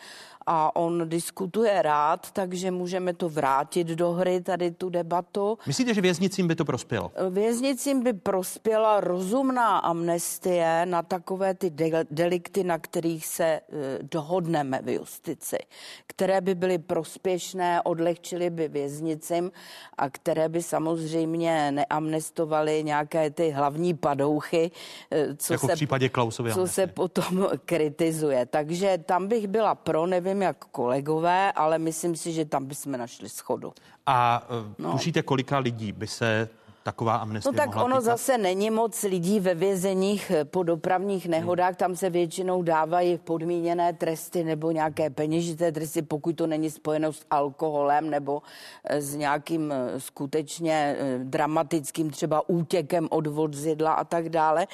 [0.46, 5.58] a on diskutuje rád, takže můžeme to vrátit do hry, tady tu debatu.
[5.66, 7.12] Myslíte, že věznicím by to prospělo?
[7.30, 13.60] Věznicím by prospěla rozumná amnestie na takové ty de- delikty, na kterých se e,
[14.02, 15.58] dohodneme v justici,
[16.06, 19.52] které by byly prospěšné, odlehčily by věznicím
[19.98, 24.70] a které by samozřejmě neamnestovaly nějaké ty hlavní padouchy,
[25.10, 28.46] e, co, jako se, v případě Klausovy co se potom kritizuje.
[28.46, 32.92] Takže tam bych byla pro, nevím, nevím jak kolegové, ale myslím si, že tam bychom
[32.92, 33.72] našli schodu.
[34.06, 34.92] A uh, no.
[34.92, 36.48] tušíte, kolika lidí by se
[36.86, 38.04] taková amnestie No tak mohla ono týkat?
[38.04, 41.76] zase není moc lidí ve vězeních eh, po dopravních nehodách, hmm.
[41.76, 47.26] tam se většinou dávají podmíněné tresty nebo nějaké peněžité tresty, pokud to není spojeno s
[47.30, 48.42] alkoholem nebo
[48.84, 54.66] eh, s nějakým eh, skutečně dramatickým třeba útěkem od vozidla a tak dále.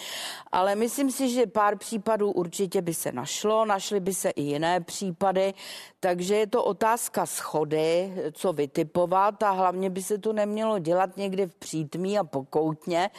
[0.53, 4.81] Ale myslím si, že pár případů určitě by se našlo, našly by se i jiné
[4.81, 5.55] případy,
[6.01, 11.46] takže je to otázka schody, co vytipovat a hlavně by se to nemělo dělat někdy
[11.46, 11.55] v
[12.03, 13.11] přítmí a pokoutně.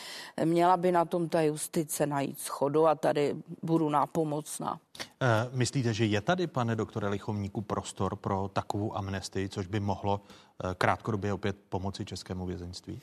[0.44, 4.80] Měla by na tom ta justice najít schodu a tady budu nápomocná.
[5.22, 10.22] E, myslíte, že je tady, pane doktore Lichomníku, prostor pro takovou amnestii, což by mohlo
[10.22, 13.02] e, krátkodobě opět pomoci českému vězeňství?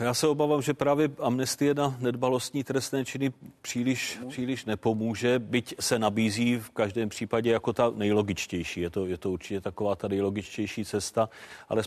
[0.00, 5.98] Já se obávám, že právě amnestie na nedbalostní trestné činy příliš, příliš nepomůže, byť se
[5.98, 8.80] nabízí v každém případě jako ta nejlogičtější.
[8.80, 11.28] Je to, je to určitě taková ta nejlogičtější cesta,
[11.68, 11.82] ale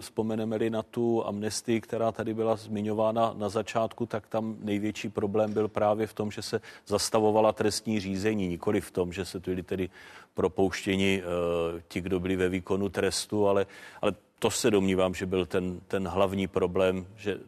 [0.00, 5.68] vzpomeneme-li, na tu amnestii, která tady byla zmiňována na začátku, tak tam největší problém byl
[5.68, 9.90] právě v tom, že se zastavovala trestní řízení, nikoli v tom, že se byli tedy
[10.34, 13.66] propouštěni uh, ti, kdo byli ve výkonu trestu, ale,
[14.02, 17.40] ale to se domnívám, že byl ten, ten hlavní problém, že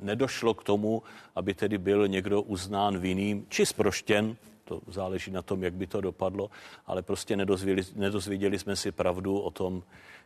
[0.00, 1.02] nedošlo k tomu,
[1.34, 6.00] aby tedy byl někdo uznán vinným či sproštěn, to záleží na tom, jak by to
[6.00, 6.50] dopadlo,
[6.86, 9.82] ale prostě nedozvěděli, nedozvěděli jsme si pravdu o tom,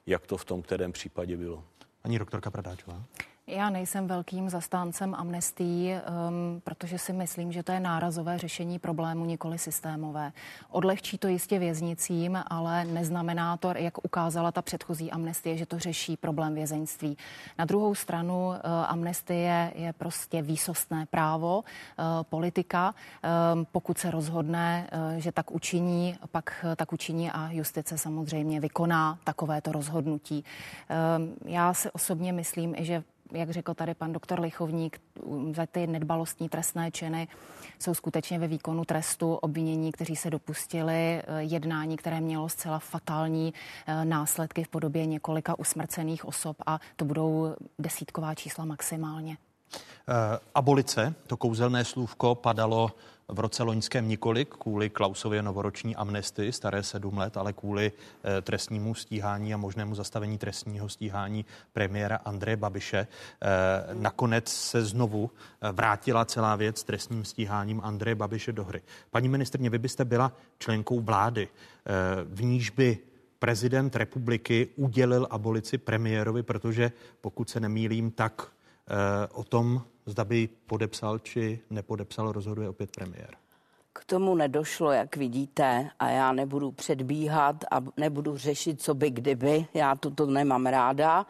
[0.07, 1.65] jak to v tom kterém případě bylo.
[2.03, 3.03] Paní doktorka Pradáčová.
[3.51, 5.91] Já nejsem velkým zastáncem amnestí,
[6.29, 10.33] um, protože si myslím, že to je nárazové řešení problému, nikoli systémové.
[10.71, 16.17] Odlehčí to jistě věznicím, ale neznamená to, jak ukázala ta předchozí amnestie, že to řeší
[16.17, 17.17] problém vězeňství.
[17.59, 18.55] Na druhou stranu uh,
[18.87, 22.95] amnestie je prostě výsostné právo, uh, politika.
[23.55, 28.61] Um, pokud se rozhodne, uh, že tak učiní, pak uh, tak učiní a justice samozřejmě
[28.61, 30.45] vykoná takovéto rozhodnutí.
[31.19, 35.01] Um, já si osobně myslím, že jak řekl tady pan doktor Lichovník,
[35.57, 37.29] za ty nedbalostní trestné činy
[37.79, 43.55] jsou skutečně ve výkonu trestu obvinění, kteří se dopustili eh, jednání, které mělo zcela fatální
[43.87, 49.37] eh, následky v podobě několika usmrcených osob a to budou desítková čísla maximálně.
[49.71, 52.93] Eh, abolice, to kouzelné slůvko, padalo
[53.29, 57.93] v roce loňském nikoliv kvůli Klausově novoroční amnestii, staré sedm let, ale kvůli
[58.25, 62.99] e, trestnímu stíhání a možnému zastavení trestního stíhání premiéra Andreje Babiše.
[62.99, 63.07] E,
[63.95, 65.31] nakonec se znovu
[65.73, 68.83] vrátila celá věc s trestním stíháním Andreje Babiše do hry.
[69.11, 71.49] Paní ministrně, vy byste byla členkou vlády,
[72.25, 72.99] v níž by
[73.39, 78.49] prezident republiky udělil abolici premiérovi, protože pokud se nemýlím, tak
[79.33, 83.37] o tom zda by podepsal či nepodepsal, rozhoduje opět premiér.
[83.93, 89.67] K tomu nedošlo, jak vidíte, a já nebudu předbíhat a nebudu řešit, co by kdyby.
[89.75, 91.27] Já toto nemám ráda.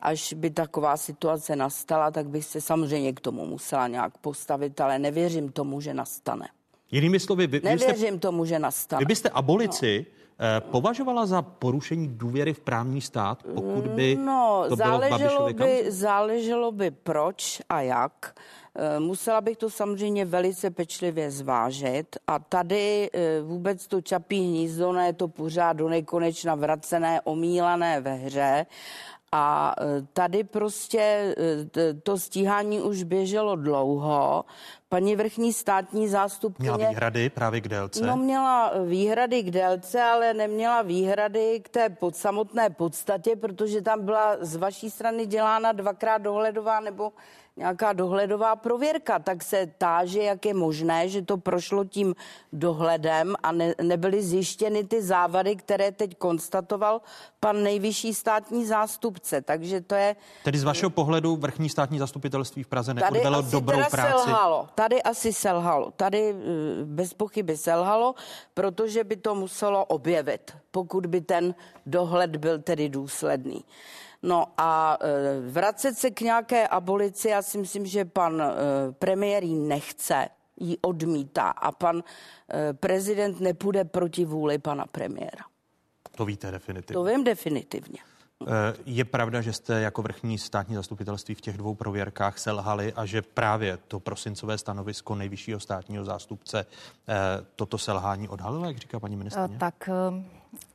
[0.00, 4.98] Až by taková situace nastala, tak bych se samozřejmě k tomu musela nějak postavit, ale
[4.98, 6.48] nevěřím tomu, že nastane.
[6.90, 9.00] Jinými slovy, vy, nevěřím vy jste, tomu, že nastane.
[9.00, 10.21] Vy byste abolici no Eh,
[10.60, 15.84] považovala za porušení důvěry v právní stát, pokud by no, to bylo záleželo v by,
[15.88, 18.34] záleželo by proč a jak.
[18.74, 22.16] Eh, musela bych to samozřejmě velice pečlivě zvážit.
[22.26, 28.14] A tady eh, vůbec to čapí hnízdo, ne to pořád do nekonečna vracené, omílané ve
[28.14, 28.66] hře
[29.32, 29.74] a
[30.12, 31.34] tady prostě
[32.02, 34.44] to stíhání už běželo dlouho.
[34.88, 36.72] Paní vrchní státní zástupkyně...
[36.72, 38.06] Měla výhrady právě k délce?
[38.06, 44.04] No měla výhrady k délce, ale neměla výhrady k té pod samotné podstatě, protože tam
[44.04, 47.12] byla z vaší strany dělána dvakrát dohledová nebo
[47.56, 52.14] nějaká dohledová prověrka, tak se táže, jak je možné, že to prošlo tím
[52.52, 57.00] dohledem a ne, nebyly zjištěny ty závady, které teď konstatoval
[57.40, 59.42] pan nejvyšší státní zástupce.
[59.42, 60.16] Takže to je...
[60.44, 64.24] Tedy z vašeho pohledu vrchní státní zastupitelství v Praze neodvedlo dobrou práci?
[64.24, 64.68] Selhalo.
[64.74, 65.90] Tady asi selhalo.
[65.90, 68.14] Tady eh, bez pochyby selhalo,
[68.54, 71.54] protože by to muselo objevit, pokud by ten
[71.86, 73.64] dohled byl tedy důsledný.
[74.22, 78.52] No a e, vracet se k nějaké abolici, já si myslím, že pan e,
[78.92, 80.28] premiér ji nechce,
[80.60, 82.02] ji odmítá a pan
[82.52, 85.44] e, prezident nepůjde proti vůli pana premiéra.
[86.16, 86.94] To víte definitivně.
[86.94, 87.98] To vím definitivně.
[88.86, 93.22] Je pravda, že jste jako vrchní státní zastupitelství v těch dvou prověrkách selhali a že
[93.22, 96.66] právě to prosincové stanovisko nejvyššího státního zástupce
[97.56, 99.58] toto selhání odhalilo, jak říká paní ministrině?
[99.58, 99.88] Tak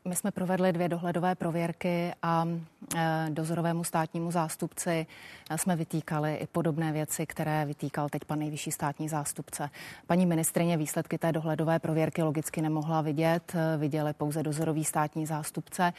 [0.08, 2.48] my jsme provedli dvě dohledové prověrky a
[2.96, 5.06] e, dozorovému státnímu zástupci
[5.50, 9.70] e, jsme vytýkali i podobné věci, které vytýkal teď pan nejvyšší státní zástupce.
[10.08, 15.94] Paní ministrině výsledky té dohledové prověrky logicky nemohla vidět, e, viděli pouze dozorový státní zástupce.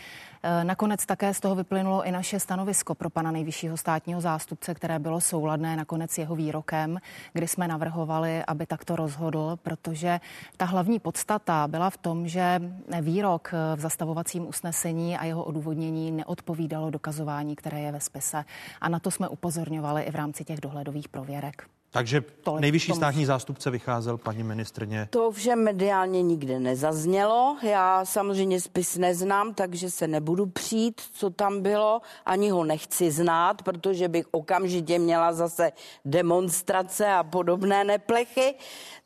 [0.63, 5.21] Nakonec také z toho vyplynulo i naše stanovisko pro pana nejvyššího státního zástupce, které bylo
[5.21, 6.99] souladné nakonec jeho výrokem,
[7.33, 10.21] kdy jsme navrhovali, aby takto rozhodl, protože
[10.57, 12.61] ta hlavní podstata byla v tom, že
[13.01, 18.45] výrok v zastavovacím usnesení a jeho odůvodnění neodpovídalo dokazování, které je ve spise.
[18.81, 21.78] A na to jsme upozorňovali i v rámci těch dohledových prověrek.
[21.91, 25.09] Takže Tolik nejvyšší státní zástupce vycházel, paní ministrně.
[25.11, 27.57] To všem mediálně nikde nezaznělo.
[27.63, 32.01] Já samozřejmě spis neznám, takže se nebudu přijít, co tam bylo.
[32.27, 35.73] Ani ho nechci znát, protože bych okamžitě měla zase
[36.05, 38.55] demonstrace a podobné neplechy.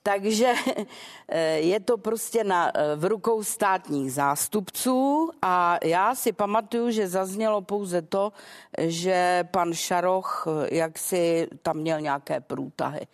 [0.02, 0.54] Takže
[1.28, 7.08] eh, je to prostě na, eh, v rukou státních zástupců a já si pamatuju, že
[7.08, 8.32] zaznělo pouze to,
[8.78, 12.40] že pan Šaroch eh, jak si tam měl nějaké
[12.72, 13.06] průtahy.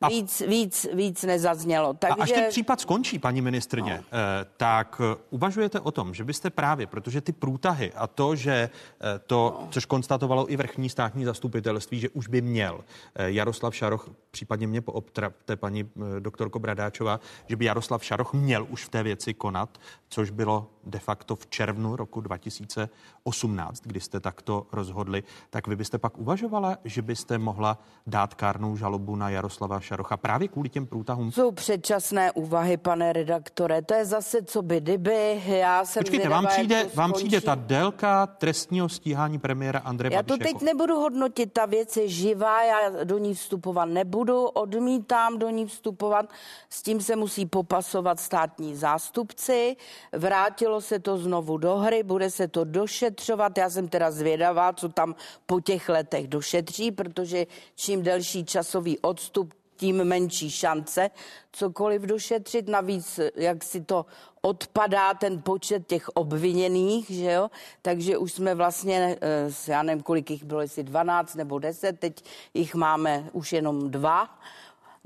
[0.00, 0.08] A...
[0.08, 1.94] Víc, víc, víc nezaznělo.
[1.94, 2.20] Takže...
[2.20, 4.18] A až ten případ skončí, paní ministrně, no.
[4.18, 8.52] Eh, tak eh, uvažujete o tom, že byste právě, protože ty průtahy a to, že
[8.52, 9.68] eh, to, no.
[9.70, 12.84] což konstatovalo i vrchní státní zastupitelství, že už by měl
[13.16, 18.88] Jaroslav Šaroch, případně mě poobtrapte paní doktorko Bradáčová, že by Jaroslav Šaroch měl už v
[18.88, 25.22] té věci konat, což bylo de facto v červnu roku 2018, kdy jste takto rozhodli,
[25.50, 30.48] tak vy byste pak uvažovala, že byste mohla dát kárnou žalobu na Jaroslava Šarocha právě
[30.48, 31.32] kvůli těm průtahům?
[31.32, 33.82] Jsou předčasné úvahy, pane redaktore.
[33.82, 35.42] To je zase co by kdyby.
[35.46, 40.14] Já jsem Počkejte, zvědavá, vám přijde, to vám přijde ta délka trestního stíhání premiéra Andreje
[40.14, 43.84] Já to Babiše teď jako- nebudu hodnotit, ta věc je živá, já do ní vstupovat
[43.84, 46.26] nebudu, odmítám do ní vstupovat,
[46.70, 49.76] s tím se musí popasovat státní zástupci,
[50.12, 54.88] vrátilo se to znovu do hry, bude se to došetřovat, já jsem teda zvědavá, co
[54.88, 55.14] tam
[55.46, 61.10] po těch letech došetří, protože čím delší časový odstup, tím menší šance
[61.52, 62.68] cokoliv došetřit.
[62.68, 64.06] Navíc, jak si to
[64.40, 67.50] odpadá ten počet těch obviněných, že jo?
[67.82, 72.24] Takže už jsme vlastně, eh, já nevím, kolik jich bylo, jestli 12 nebo 10, teď
[72.54, 74.38] jich máme už jenom dva.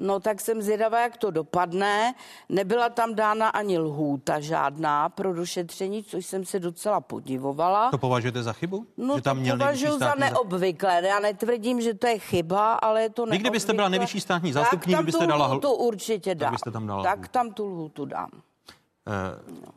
[0.02, 2.14] No tak jsem zvědavá, jak to dopadne.
[2.48, 7.90] Nebyla tam dána ani lhůta žádná pro došetření, což jsem se docela podivovala.
[7.90, 8.86] To považujete za chybu?
[8.96, 11.02] No že tam to měl považuji za neobvyklé.
[11.06, 13.98] Já netvrdím, že to je chyba, ale je to Vy kdybyste byla neobvyklé.
[13.98, 16.52] nejvyšší státní Tak zástupkyní, tam byste tu dala lhůtu určitě dám.
[16.52, 18.30] byste tam dala tak tam tu lhůtu dám.
[19.08, 19.12] Eh,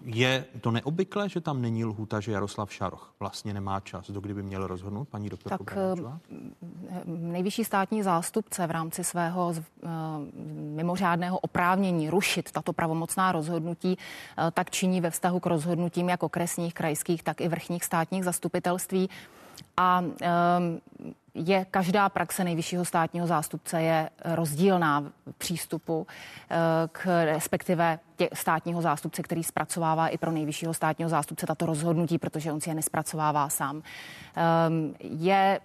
[0.06, 4.34] Je to neobvyklé, že tam není lhůta, že Jaroslav Šaroch vlastně nemá čas, do kdy
[4.34, 6.20] by měl rozhodnout, paní doktorko Tak Bradáčová?
[6.90, 9.88] eh, nejvyšší státní zástupce v rámci svého eh,
[10.76, 16.74] mimořádného oprávnění rušit tato pravomocná rozhodnutí, eh, tak činí ve vztahu k rozhodnutím jak okresních,
[16.74, 19.10] krajských, tak i vrchních státních zastupitelství.
[19.78, 20.28] A eh,
[21.36, 26.08] je každá praxe nejvyššího státního zástupce je rozdílná v přístupu
[26.50, 26.58] eh,
[26.92, 32.52] k respektive tě, státního zástupce, který zpracovává i pro nejvyššího státního zástupce tato rozhodnutí, protože
[32.52, 33.82] on si je nespracovává sám.
[34.36, 35.60] Ehm, Je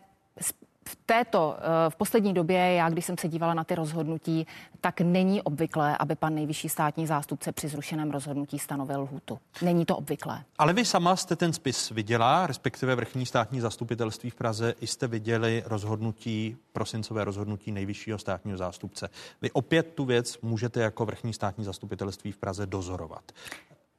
[0.89, 4.47] v této, eh, v poslední době, já když jsem se dívala na ty rozhodnutí,
[4.81, 9.39] tak není obvyklé, aby pan nejvyšší státní zástupce při zrušeném rozhodnutí stanovil lhutu.
[9.63, 10.45] Není to obvyklé.
[10.59, 15.07] Ale vy sama jste ten spis viděla, respektive vrchní státní zastupitelství v Praze, i jste
[15.07, 19.09] viděli rozhodnutí, prosincové rozhodnutí nejvyššího státního zástupce.
[19.43, 23.23] Vy opět tu věc můžete jako vrchní státní zastupitelství v Praze dozorovat.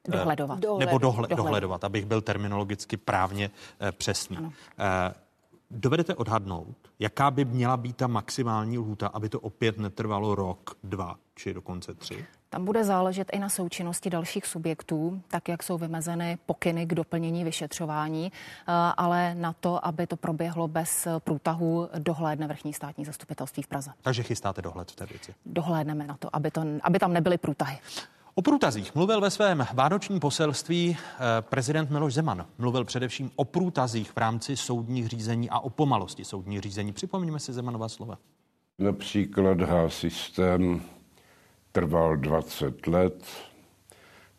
[0.07, 0.59] Eh, Dohledovat.
[0.79, 1.37] Nebo dohle, dohled.
[1.37, 4.37] dohledovat, abych byl terminologicky právně eh, přesný.
[4.79, 5.13] Eh,
[5.71, 11.15] Dovedete odhadnout, jaká by měla být ta maximální lhůta, aby to opět netrvalo rok, dva
[11.35, 12.25] či dokonce tři?
[12.49, 17.43] Tam bude záležet i na součinnosti dalších subjektů, tak jak jsou vymezeny pokyny k doplnění
[17.43, 23.67] vyšetřování, eh, ale na to, aby to proběhlo bez průtahu, dohlédne vrchní státní zastupitelství v
[23.67, 23.91] Praze.
[24.01, 25.33] Takže chystáte dohled v té věci.
[25.45, 27.79] Dohlédneme na to, aby, to, aby tam nebyly průtahy.
[28.39, 32.45] O průtazích mluvil ve svém vánočním poselství eh, prezident Miloš Zeman.
[32.57, 36.91] Mluvil především o průtazích v rámci soudních řízení a o pomalosti soudních řízení.
[36.91, 38.17] Připomeňme si Zemanova slova.
[38.77, 40.81] Například H-systém
[41.71, 43.23] trval 20 let,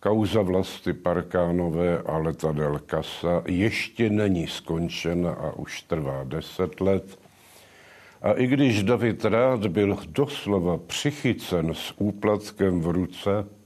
[0.01, 7.18] kauza vlasti Parkánové a letadel Kasa ještě není skončena a už trvá 10 let.
[8.22, 13.59] A i když David Rád byl doslova přichycen s úplatkem v ruce,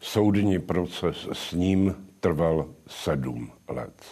[0.00, 4.04] soudní proces s ním trval sedm let.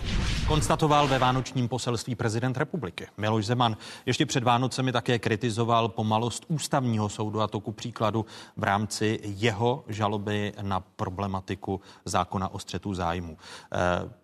[0.46, 3.06] Konstatoval ve vánočním poselství prezident republiky.
[3.16, 3.76] Miloš Zeman
[4.06, 8.26] ještě před Vánocemi také kritizoval pomalost ústavního soudu a to ku příkladu
[8.56, 13.36] v rámci jeho žaloby na problematiku zákona o střetu zájmu.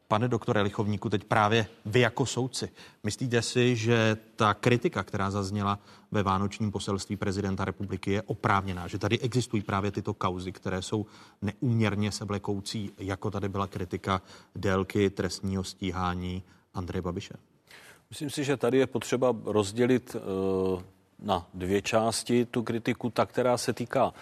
[0.09, 2.69] Pane doktore Lichovníku, teď právě vy jako soudci,
[3.03, 5.79] myslíte si, že ta kritika, která zazněla
[6.11, 8.89] ve vánočním poselství prezidenta republiky, je oprávněná?
[8.89, 11.07] Že tady existují právě tyto kauzy, které jsou
[11.43, 14.23] neuměrně seblekoucí, jako tady byla kritika
[14.57, 16.43] délky trestního stíhání
[16.75, 17.35] Andreje Babiše?
[18.11, 20.85] Myslím si, že tady je potřeba rozdělit eh,
[21.19, 24.13] na dvě části tu kritiku, ta, která se týká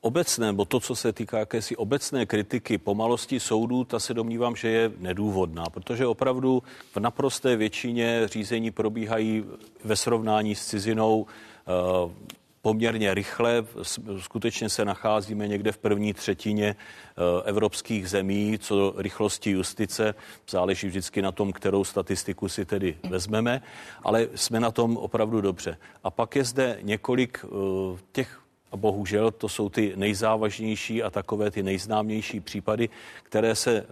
[0.00, 4.68] obecné, nebo to, co se týká jakési obecné kritiky pomalosti soudů, ta se domnívám, že
[4.68, 9.44] je nedůvodná, protože opravdu v naprosté většině řízení probíhají
[9.84, 12.12] ve srovnání s cizinou uh,
[12.62, 13.64] poměrně rychle.
[14.18, 16.76] Skutečně se nacházíme někde v první třetině
[17.44, 20.14] evropských zemí, co rychlosti justice.
[20.48, 23.62] Záleží vždycky na tom, kterou statistiku si tedy vezmeme,
[24.02, 25.78] ale jsme na tom opravdu dobře.
[26.04, 27.44] A pak je zde několik
[28.12, 32.88] těch a bohužel to jsou ty nejzávažnější a takové ty nejznámější případy,
[33.22, 33.86] které se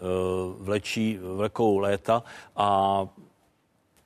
[0.59, 2.22] vlečí vlekou léta
[2.57, 3.07] a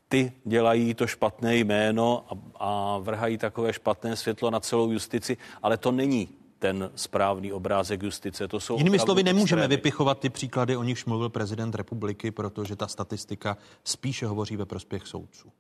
[0.09, 5.77] ty dělají to špatné jméno a, a vrhají takové špatné světlo na celou justici, ale
[5.77, 8.49] to není ten správný obrázek justice.
[8.49, 9.77] To jsou Jinými slovy, nemůžeme extrémy.
[9.77, 15.07] vypichovat ty příklady, o nichž mluvil prezident republiky, protože ta statistika spíše hovoří ve prospěch
[15.07, 15.53] soudců.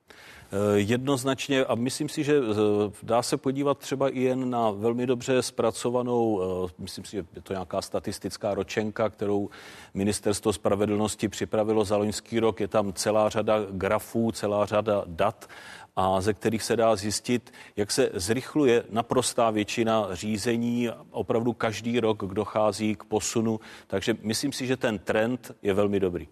[0.74, 2.40] Jednoznačně a myslím si, že
[3.02, 6.40] dá se podívat třeba i jen na velmi dobře zpracovanou,
[6.78, 9.50] myslím si, že je to nějaká statistická ročenka, kterou
[9.94, 12.60] ministerstvo spravedlnosti připravilo za loňský rok.
[12.60, 15.48] Je tam celá řada grafů, celá řada dat
[15.96, 20.88] a ze kterých se dá zjistit, jak se zrychluje naprostá většina řízení.
[21.10, 26.28] Opravdu každý rok dochází k posunu, takže myslím si, že ten trend je velmi dobrý.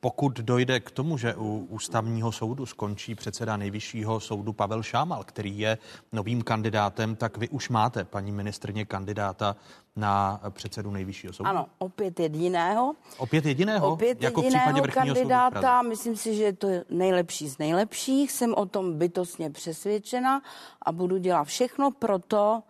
[0.00, 5.58] Pokud dojde k tomu, že u ústavního soudu skončí předseda nejvyššího soudu Pavel Šámal, který
[5.58, 5.78] je
[6.12, 9.56] novým kandidátem, tak vy už máte, paní ministrně, kandidáta
[9.96, 11.48] na předsedu nejvyššího soudu?
[11.48, 12.94] Ano, opět jediného.
[13.18, 13.92] Opět jediného?
[13.92, 15.82] Opět jako jediného v kandidáta.
[15.82, 18.32] Myslím si, že je to nejlepší z nejlepších.
[18.32, 20.42] Jsem o tom bytostně přesvědčena
[20.82, 22.62] a budu dělat všechno pro to,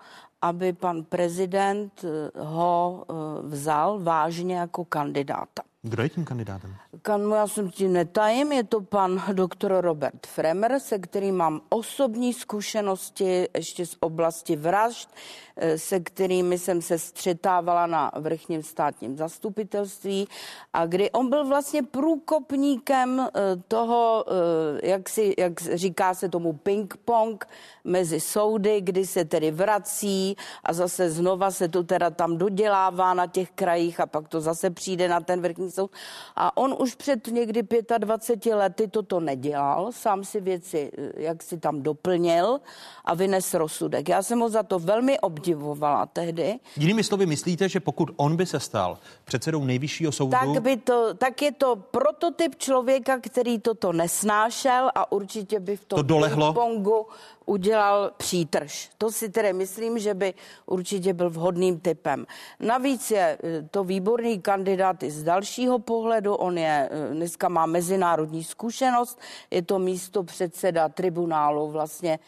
[0.42, 5.62] aby pan prezident eh, ho eh, vzal vážně jako kandidáta.
[5.83, 6.76] Kdo je tím kandidátem?
[7.03, 12.33] Kan, já jsem ti netajím, je to pan doktor Robert Fremer, se kterým mám osobní
[12.33, 15.11] zkušenosti ještě z oblasti vražd,
[15.57, 20.29] eh, se kterými jsem se střetávala na vrchním státním zastupitelství
[20.72, 23.31] a kdy on byl vlastně průkopníkem eh,
[23.68, 27.45] toho, eh, jak, si, jak říká se tomu ping-pong
[27.85, 33.26] mezi soudy, kdy se tedy vrací a zase znova se to teda tam dodělává na
[33.26, 35.91] těch krajích a pak to zase přijde na ten vrchní soud.
[36.37, 37.62] A on už před někdy
[37.99, 42.61] 25 lety toto nedělal, sám si věci jak si tam doplnil
[43.05, 44.09] a vynes rozsudek.
[44.09, 46.59] Já jsem ho za to velmi obdivovala tehdy.
[46.76, 50.31] Jinými slovy, myslíte, že pokud on by se stal předsedou nejvyššího soudu...
[50.31, 55.85] Tak, by to, tak je to prototyp člověka, který toto nesnášel a určitě by v
[55.85, 56.53] tom to dolehlo.
[56.53, 57.07] pongu
[57.49, 58.91] udělal přítrž.
[58.99, 60.35] To si tedy myslím, že by
[60.66, 62.26] určitě byl vhodným typem.
[62.61, 65.24] Navíc je eh, to výborný kandidát i z
[65.59, 66.34] dalšího pohledu.
[66.34, 69.18] On je, eh, dneska má mezinárodní zkušenost,
[69.50, 72.18] je to místo předseda tribunálu vlastně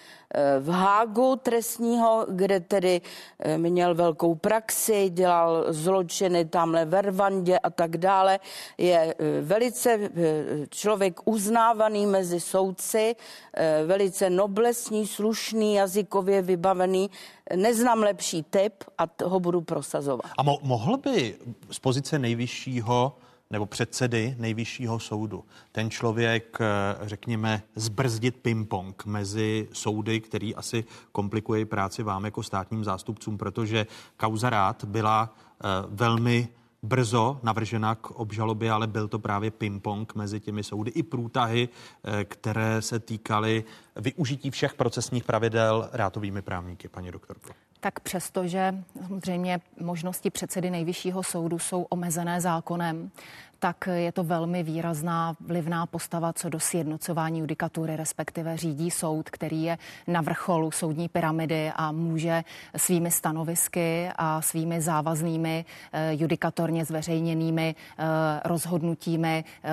[0.60, 3.00] v Hágu trestního, kde tedy
[3.38, 8.38] eh, měl velkou praxi, dělal zločiny tamhle ve Rwandě a tak dále.
[8.78, 10.10] Je eh, velice eh,
[10.70, 13.16] člověk uznávaný mezi soudci,
[13.86, 17.10] velice noblesní, slušný, jazykově vybavený.
[17.56, 20.30] Neznám lepší typ a toho budu prosazovat.
[20.38, 21.36] A mo- mohl by
[21.70, 23.12] z pozice nejvyššího
[23.50, 25.44] nebo předsedy nejvyššího soudu.
[25.72, 26.66] Ten člověk, eh,
[27.08, 33.86] řekněme, zbrzdit ping-pong mezi soudy, který asi komplikuje práci vám jako státním zástupcům, protože
[34.16, 36.48] kauza rád byla eh, velmi
[36.82, 41.68] brzo navržena k obžalobě, ale byl to právě ping-pong mezi těmi soudy i průtahy,
[42.04, 43.64] eh, které se týkaly
[43.96, 47.52] využití všech procesních pravidel rátovými právníky, paní doktorko.
[47.80, 48.74] Tak přestože
[49.06, 53.10] samozřejmě možnosti předsedy nejvyššího soudu jsou omezené zákonem,
[53.60, 59.62] tak je to velmi výrazná vlivná postava co do sjednocování judikatury, respektive řídí soud, který
[59.62, 62.44] je na vrcholu soudní pyramidy a může
[62.76, 68.04] svými stanovisky a svými závaznými eh, judikatorně zveřejněnými eh,
[68.44, 69.70] rozhodnutími eh,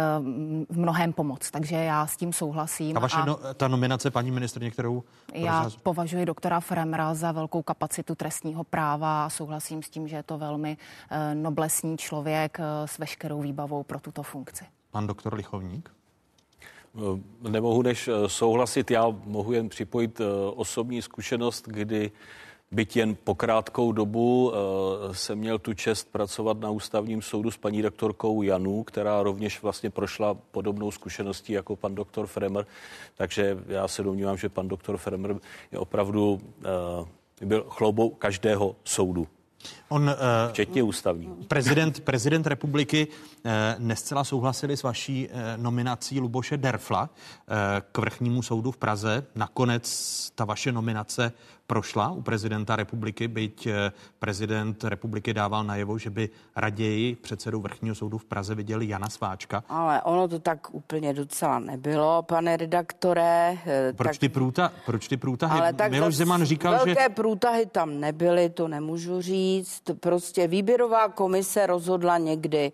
[0.69, 1.51] v mnohem pomoc.
[1.51, 2.97] Takže já s tím souhlasím.
[2.97, 5.03] A vaše a no, ta nominace, paní ministr, kterou...
[5.33, 10.23] Já považuji doktora Fremra za velkou kapacitu trestního práva a souhlasím s tím, že je
[10.23, 10.77] to velmi
[11.33, 14.65] noblesní člověk s veškerou výbavou pro tuto funkci.
[14.91, 15.97] Pan doktor Lichovník?
[16.97, 20.23] Eh, nemohu než eh, souhlasit, já mohu jen připojit eh,
[20.55, 22.11] osobní zkušenost, kdy
[22.71, 24.53] byť jen po krátkou dobu
[25.11, 29.89] jsem měl tu čest pracovat na ústavním soudu s paní doktorkou Janu, která rovněž vlastně
[29.89, 32.65] prošla podobnou zkušeností jako pan doktor Fremer.
[33.15, 35.35] Takže já se domnívám, že pan doktor Fremer
[35.71, 36.39] je opravdu
[37.45, 39.27] byl chloubou každého soudu.
[39.89, 40.15] On, uh,
[40.49, 41.27] Včetně ústavní.
[41.47, 47.55] Prezident, prezident republiky uh, nescela souhlasili s vaší uh, nominací Luboše Derfla uh,
[47.91, 49.23] k vrchnímu soudu v Praze.
[49.35, 49.87] Nakonec
[50.35, 51.31] ta vaše nominace
[51.67, 57.95] prošla u prezidenta republiky, byť eh, prezident republiky dával najevo, že by raději předsedu vrchního
[57.95, 59.63] soudu v Praze viděl Jana Sváčka.
[59.69, 63.57] Ale ono to tak úplně docela nebylo, pane redaktore.
[63.65, 64.19] Eh, proč, tak...
[64.19, 65.59] ty, průta, proč ty průtahy?
[65.59, 66.95] Ale tak Miloš Zeman říkal, velké že...
[66.95, 69.76] Velké průtahy tam nebyly, to nemůžu říct.
[69.99, 72.71] Prostě výběrová komise rozhodla někdy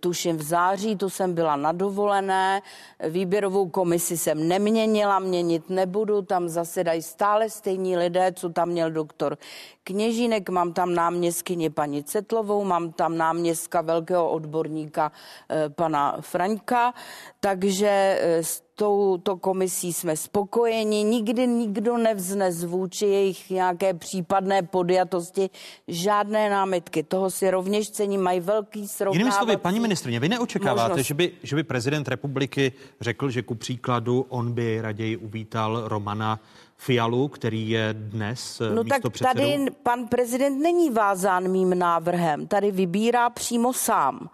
[0.00, 2.62] tuším v září, tu jsem byla na dovolené,
[3.08, 9.38] výběrovou komisi jsem neměnila, měnit nebudu, tam zasedají stále stejní lidé, co tam měl doktor
[9.84, 15.12] Kněžínek, mám tam náměstkyně paní Cetlovou, mám tam náměstka velkého odborníka
[15.50, 16.94] eh, pana Fraňka,
[17.40, 25.50] takže eh, s touto komisí jsme spokojeni, nikdy nikdo nevznes vůči jejich nějaké případné podjatosti
[25.88, 27.02] žádné námitky.
[27.02, 29.18] Toho si rovněž cení, mají velký srovnávací...
[29.18, 33.54] Jinými slovy, paní ministrině, vy neočekáváte, že by, že by prezident republiky řekl, že ku
[33.54, 36.40] příkladu on by raději uvítal Romana
[36.76, 42.70] Fialu, který je dnes eh, No tak tady pan prezident není vázán mým návrhem, tady
[42.70, 44.30] vybírá přímo sám.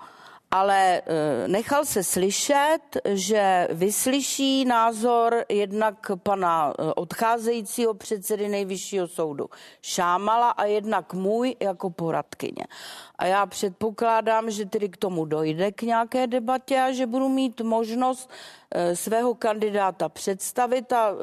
[0.50, 9.50] Ale eh, nechal se slyšet, že vyslyší názor jednak pana eh, odcházejícího předsedy nejvyššího soudu
[9.82, 12.64] Šámala a jednak můj jako poradkyně.
[13.18, 17.60] A já předpokládám, že tedy k tomu dojde k nějaké debatě a že budu mít
[17.60, 18.30] možnost
[18.74, 21.14] eh, svého kandidáta představit a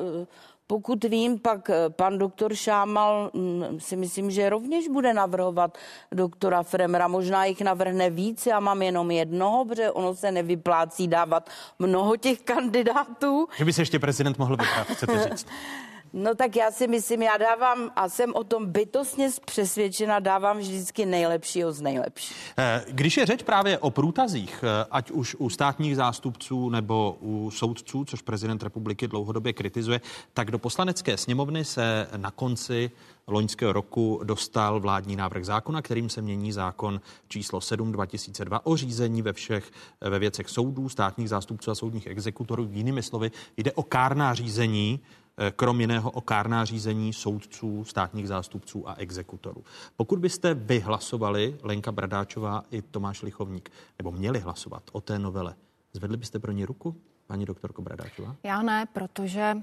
[0.68, 5.78] pokud vím, pak eh, pan doktor Šámal mm, si myslím, že rovněž bude navrhovat
[6.12, 7.08] doktora Fremera.
[7.08, 11.50] Možná jich navrhne víc, já mám jenom jednoho, protože ono se nevyplácí dávat
[11.80, 13.48] mnoho těch kandidátů.
[13.58, 15.48] Že by se ještě prezident mohl vybrat, chcete říct?
[16.20, 21.06] No tak já si myslím, já dávám a jsem o tom bytostně přesvědčena, dávám vždycky
[21.06, 22.36] nejlepšího z nejlepší.
[22.58, 27.52] Eh, když je řeč právě o průtazích, eh, ať už u státních zástupců nebo u
[27.52, 30.02] soudců, což prezident republiky dlouhodobě kritizuje,
[30.34, 32.92] tak do poslanecké sněmovny se na konci
[33.28, 39.22] loňského roku dostal vládní návrh zákona, kterým se mění zákon číslo 7 2002 o řízení
[39.22, 39.72] ve všech
[40.02, 42.68] ve věcech soudů, státních zástupců a soudních exekutorů.
[42.72, 45.00] Jinými slovy, jde o kárná řízení,
[45.40, 49.64] Eh, krom jiného o kárná řízení soudců, státních zástupců a exekutorů.
[49.96, 55.56] Pokud byste vy hlasovali, Lenka Bradáčová i Tomáš Lichovník, nebo měli hlasovat o té novele,
[55.94, 56.96] zvedli byste pro ně ruku,
[57.28, 58.36] paní doktorko Bradáčová?
[58.44, 59.58] Já ne, protože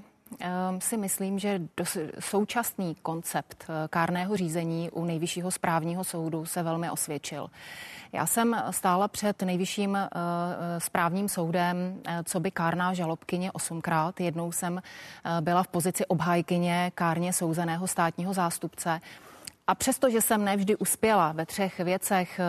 [0.79, 1.61] si myslím, že
[2.19, 7.47] současný koncept eh, kárného řízení u nejvyššího správního soudu se velmi osvědčil.
[8.13, 14.19] Já jsem stála před nejvyšším eh, eh, správním soudem, co by kárná žalobkyně osmkrát.
[14.19, 14.81] Jednou jsem
[15.41, 19.01] byla v pozici obhájkyně kárně souzeného státního zástupce.
[19.67, 22.43] A přesto, že jsem nevždy uspěla ve třech věcech, eh,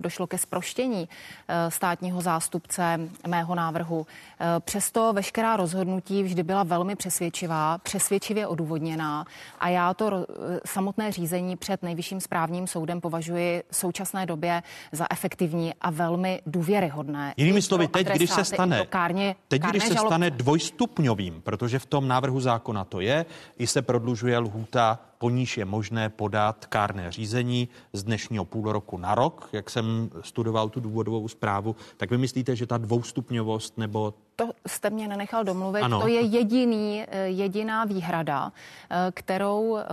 [0.00, 1.08] došlo ke sproštění
[1.48, 4.06] eh, státního zástupce mého návrhu.
[4.40, 9.24] Eh, přesto veškerá rozhodnutí vždy byla velmi přesvědčivá, přesvědčivě odůvodněná
[9.60, 10.26] a já to
[10.64, 14.62] samotné řízení před nejvyšším správním soudem považuji v současné době
[14.92, 17.34] za efektivní a velmi důvěryhodné.
[17.36, 22.08] Jinými slovy, teď, když se stane, kárně, teď, když se stane dvojstupňovým, protože v tom
[22.08, 23.26] návrhu zákona to je,
[23.58, 28.98] i se prodlužuje lhůta po níž je možné podat kárné řízení z dnešního půl roku
[28.98, 34.14] na rok, jak jsem studoval tu důvodovou zprávu, tak vy myslíte, že ta dvoustupňovost nebo
[34.40, 35.82] to jste mě nenechal domluvit.
[35.82, 36.00] Ano.
[36.00, 38.52] To je jediný, eh, jediná výhrada,
[38.90, 39.84] eh, kterou eh,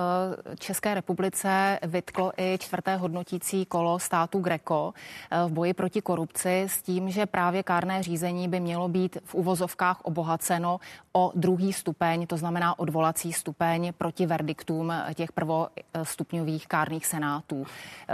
[0.60, 4.93] České republice vytklo i čtvrté hodnotící kolo státu Greco
[5.48, 10.02] v boji proti korupci s tím, že právě kárné řízení by mělo být v uvozovkách
[10.02, 10.80] obohaceno
[11.14, 17.66] o druhý stupeň, to znamená odvolací stupeň proti verdiktům těch prvostupňových kárných senátů.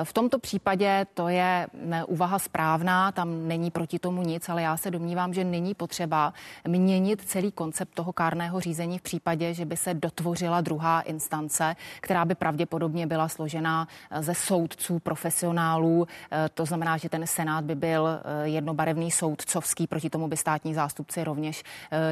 [0.04, 1.68] V tomto případě to je
[2.08, 6.21] úvaha správná, tam není proti tomu nic, ale já se domnívám, že není potřeba
[6.68, 12.26] měnit celý koncept toho kárného řízení v případě, že by se dotvořila druhá instance, která
[12.26, 16.08] by pravděpodobně byla složena eh, ze soudců, profesionálů.
[16.32, 20.74] Eh, to znamená, že ten senát by byl eh, jednobarevný soudcovský, proti tomu by státní
[20.74, 21.64] zástupci rovněž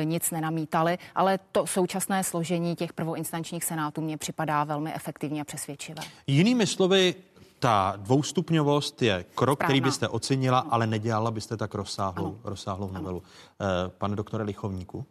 [0.04, 6.02] nic nenamítali, ale to současné složení těch prvoinstančních senátů mě připadá velmi efektivně a přesvědčivé.
[6.28, 7.16] Jinými slovy,
[7.60, 9.68] ta dvoustupňovost je krok, Správná.
[9.68, 13.24] který byste ocenila, ale nedělala byste tak rozsáhlou, rozsáhlou novelu.
[13.62, 13.66] Eh,
[13.98, 15.06] pane doktore Lichovníku?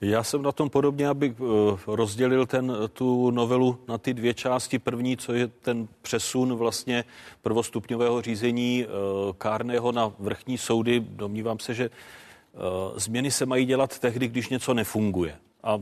[0.00, 4.78] Já jsem na tom podobně, abych eh, rozdělil ten, tu novelu na ty dvě části.
[4.78, 7.04] První, co je ten přesun vlastně
[7.42, 8.88] prvostupňového řízení eh,
[9.38, 11.00] kárného na vrchní soudy.
[11.00, 11.90] Domnívám se, že
[12.96, 15.36] změny se mají dělat tehdy, když něco nefunguje.
[15.62, 15.78] A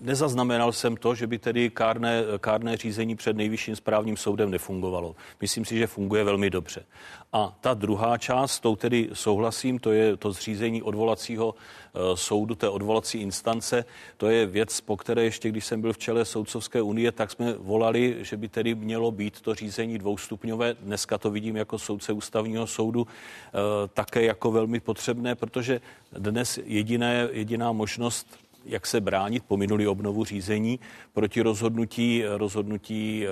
[0.00, 5.16] nezaznamenal jsem to, že by tedy kárné, kárné řízení před nejvyšším správním soudem nefungovalo.
[5.40, 6.84] Myslím si, že funguje velmi dobře.
[7.32, 12.68] A ta druhá část, tou tedy souhlasím, to je to zřízení odvolacího eh, soudu, té
[12.68, 13.84] odvolací instance.
[14.16, 17.52] To je věc, po které ještě, když jsem byl v čele Soudcovské unie, tak jsme
[17.52, 20.74] volali, že by tedy mělo být to řízení dvoustupňové.
[20.80, 25.80] Dneska to vidím jako soudce ústavního soudu eh, také jako velmi potřebné, protože
[26.12, 28.26] dnes jediné, jediná možnost
[28.64, 30.80] jak se bránit po minulý obnovu řízení
[31.12, 33.28] proti rozhodnutí, rozhodnutí eh,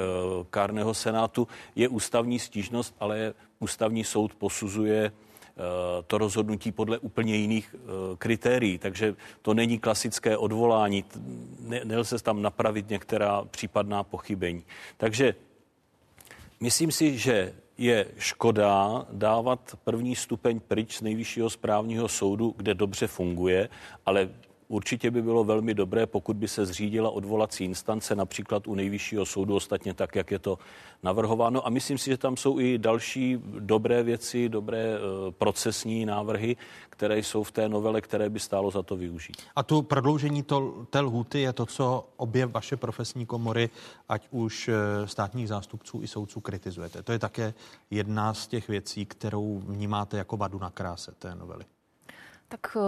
[0.51, 5.61] kárného senátu je ústavní stížnost, ale ústavní soud posuzuje eh,
[6.07, 7.79] to rozhodnutí podle úplně jiných eh,
[8.19, 8.79] kritérií.
[8.79, 11.05] Takže to není klasické odvolání,
[11.85, 14.65] nelze tam napravit některá případná pochybení.
[14.97, 15.35] Takže
[16.61, 23.07] myslím si, že je škoda dávat první stupeň pryč z nejvyššího správního soudu, kde dobře
[23.07, 23.69] funguje,
[24.07, 24.29] ale
[24.69, 29.57] určitě by bylo velmi dobré, pokud by se zřídila odvolací instance, například u nejvyššího soudu,
[29.57, 30.59] ostatně tak, jak je to
[31.03, 31.67] navrhováno.
[31.67, 34.99] A myslím si, že tam jsou i další dobré věci, dobré eh,
[35.31, 36.57] procesní návrhy,
[36.91, 39.37] které jsou v té novele, které by stálo za to využít.
[39.57, 43.71] A tu prodloužení to, té lhuty je to, co obě vaše profesní komory,
[44.09, 47.03] ať už eh, státních zástupců i soudců, kritizujete.
[47.03, 47.55] To je také
[47.91, 51.65] jedna z těch věcí, kterou vnímáte jako vadu na kráse té novely.
[52.51, 52.81] Tak eh,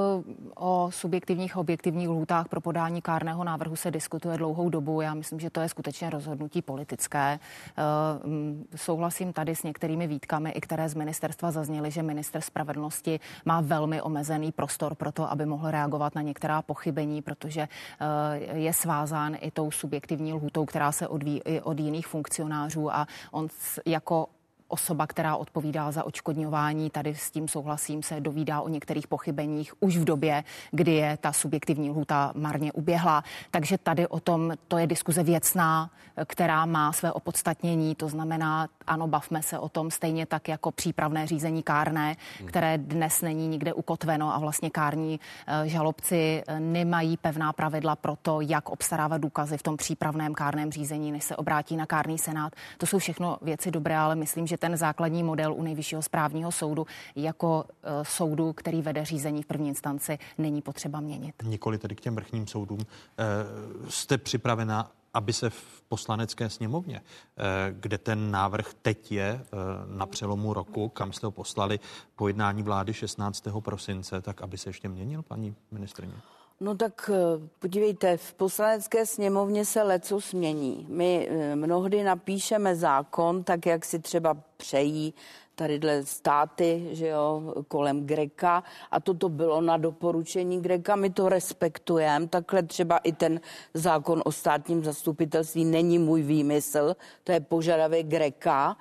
[0.57, 5.01] o subjektivních a objektivních lhůtách pro podání kárného návrhu se diskutuje dlouhou dobu.
[5.01, 7.39] Já myslím, že to je skutečně rozhodnutí politické.
[7.79, 7.83] Eh,
[8.29, 13.61] mm, souhlasím tady s některými výtkami, i které z ministerstva zazněly, že minister spravedlnosti má
[13.61, 19.37] velmi omezený prostor pro to, aby mohl reagovat na některá pochybení, protože eh, je svázán
[19.41, 23.49] i tou subjektivní lhůtou, která se odvíjí od jiných funkcionářů a on
[23.87, 24.29] jako
[24.71, 29.97] osoba, která odpovídá za očkodňování, tady s tím souhlasím, se dovídá o některých pochybeních už
[29.97, 33.25] v době, kdy je ta subjektivní lhuta marně uběhla.
[33.51, 35.91] Takže tady o tom, to je diskuze věcná,
[36.25, 41.27] která má své opodstatnění, to znamená, ano, bavme se o tom stejně tak jako přípravné
[41.27, 42.17] řízení kárné,
[42.47, 48.17] které dnes není nikde ukotveno a vlastně kární eh, žalobci eh, nemají pevná pravidla pro
[48.23, 52.53] to, jak obstarávat důkazy v tom přípravném kárném řízení, než se obrátí na kárný senát.
[52.79, 56.87] To jsou všechno věci dobré, ale myslím, že ten základní model u nejvyššího správního soudu
[57.17, 61.35] jako uh, soudu, který vede řízení v první instanci, není potřeba měnit.
[61.43, 62.79] Nikoli tedy k těm vrchním soudům.
[62.79, 67.43] Uh, jste připravena aby se v poslanecké sněmovně, eh,
[67.73, 69.45] kde ten návrh teď je
[69.87, 71.81] na přelomu roku, kam jste ho poslali
[72.17, 73.61] po jednání vlády 16.
[73.61, 76.15] prosince, tak aby se ještě měnil, paní ministrině?
[76.63, 77.11] No tak
[77.59, 80.87] podívejte, v poslanecké sněmovně se leco smění.
[80.89, 85.15] My mnohdy napíšeme zákon, tak jak si třeba přejí
[85.55, 88.65] tadyhle státy, že jo, kolem Greka.
[88.91, 93.41] A toto bylo na doporučení Greka, my to respektujeme, takhle třeba i ten
[93.75, 98.77] zákon o státním zastupitelství není můj výmysl, to je požadavek Greka.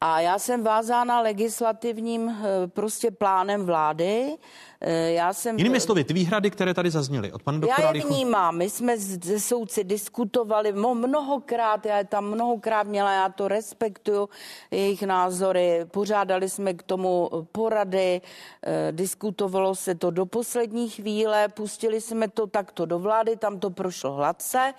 [0.00, 4.38] A já jsem vázána legislativním eh, prostě plánem vlády,
[4.75, 4.75] Eh,
[5.06, 5.58] já jsem...
[5.58, 8.98] Jinými slovy, ty výhrady, které tady zazněly od pana doktora Já je vnímám, my jsme
[8.98, 14.28] ze soudci diskutovali mnohokrát, já je tam mnohokrát měla, já to respektuju,
[14.70, 18.20] jejich názory, pořádali jsme k tomu porady,
[18.62, 23.70] eh, diskutovalo se to do poslední chvíle, pustili jsme to takto do vlády, tam to
[23.70, 24.74] prošlo hladce,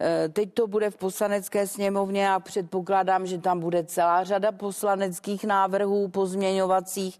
[0.00, 5.44] eh, teď to bude v poslanecké sněmovně a předpokládám, že tam bude celá řada poslaneckých
[5.44, 7.18] návrhů pozměňovacích,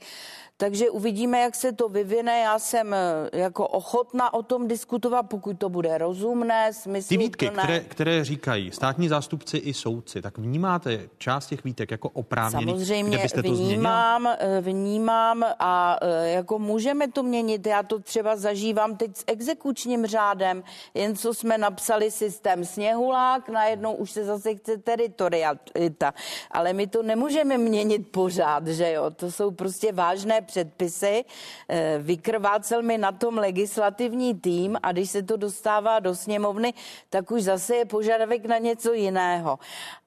[0.61, 2.41] takže uvidíme, jak se to vyvine.
[2.41, 7.09] Já jsem eh, jako ochotná o tom diskutovat, pokud to bude rozumné, smysluplné.
[7.09, 12.09] Ty výtky, které, které říkají státní zástupci i soudci, tak vnímáte část těch výtek jako
[12.09, 12.73] oprávněný?
[12.73, 14.63] Samozřejmě kde byste to vnímám, změnil?
[14.63, 17.67] vnímám a eh, jako můžeme to měnit.
[17.67, 20.63] Já to třeba zažívám teď s exekučním řádem,
[20.95, 26.15] jen co jsme napsali systém sněhulák, najednou už se zase chce teritorialita.
[26.51, 29.11] Ale my to nemůžeme měnit pořád, že jo?
[29.11, 31.25] To jsou prostě vážné předpisy,
[31.69, 36.75] eh, vykrvácel mi na tom legislativní tým a když se to dostává do sněmovny,
[37.11, 39.59] tak už zase je požadavek na něco jiného.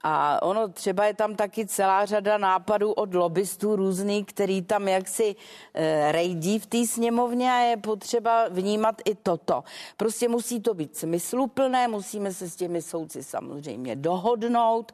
[0.03, 5.35] A ono třeba je tam taky celá řada nápadů od lobbystů různých, který tam jaksi
[5.73, 9.63] e, rejdí v té sněmovně a je potřeba vnímat i toto.
[9.97, 14.91] Prostě musí to být smysluplné, musíme se s těmi soudci samozřejmě dohodnout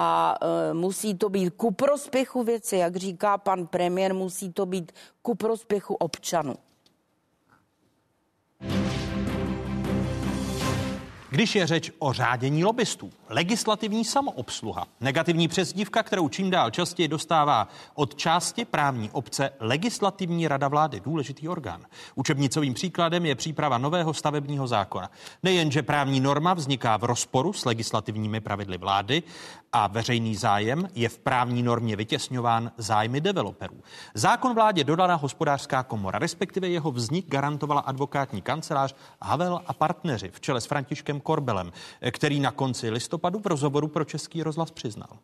[0.00, 0.38] a
[0.70, 4.92] e, musí to být ku prospěchu věci, jak říká pan premiér, musí to být
[5.22, 6.54] ku prospěchu občanů.
[11.30, 17.68] Když je řeč o řádění lobbystů, legislativní samoobsluha, negativní přezdívka, kterou čím dál častěji dostává
[17.94, 21.84] od části právní obce Legislativní rada vlády, důležitý orgán.
[22.14, 25.10] Učebnicovým příkladem je příprava nového stavebního zákona.
[25.42, 29.22] Nejenže právní norma vzniká v rozporu s legislativními pravidly vlády,
[29.72, 33.82] a veřejný zájem je v právní normě vytěsňován zájmy developerů.
[34.14, 40.40] Zákon vládě dodala hospodářská komora, respektive jeho vznik garantovala advokátní kancelář Havel a partneři v
[40.40, 41.72] čele s Františkem Korbelem,
[42.10, 45.18] který na konci listopadu v rozhovoru pro Český rozhlas přiznal.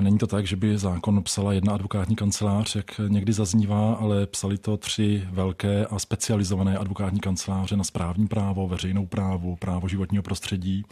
[0.00, 4.58] Není to tak, že by zákon psala jedna advokátní kancelář, jak někdy zaznívá, ale psali
[4.58, 10.84] to tři velké a specializované advokátní kanceláře na správní právo, veřejnou právo, právo životního prostředí.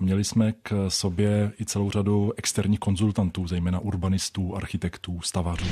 [0.00, 5.66] Měli jsme k sobě i celou řadu externích konzultantů, zejména urbanistů, architektů, stavařů.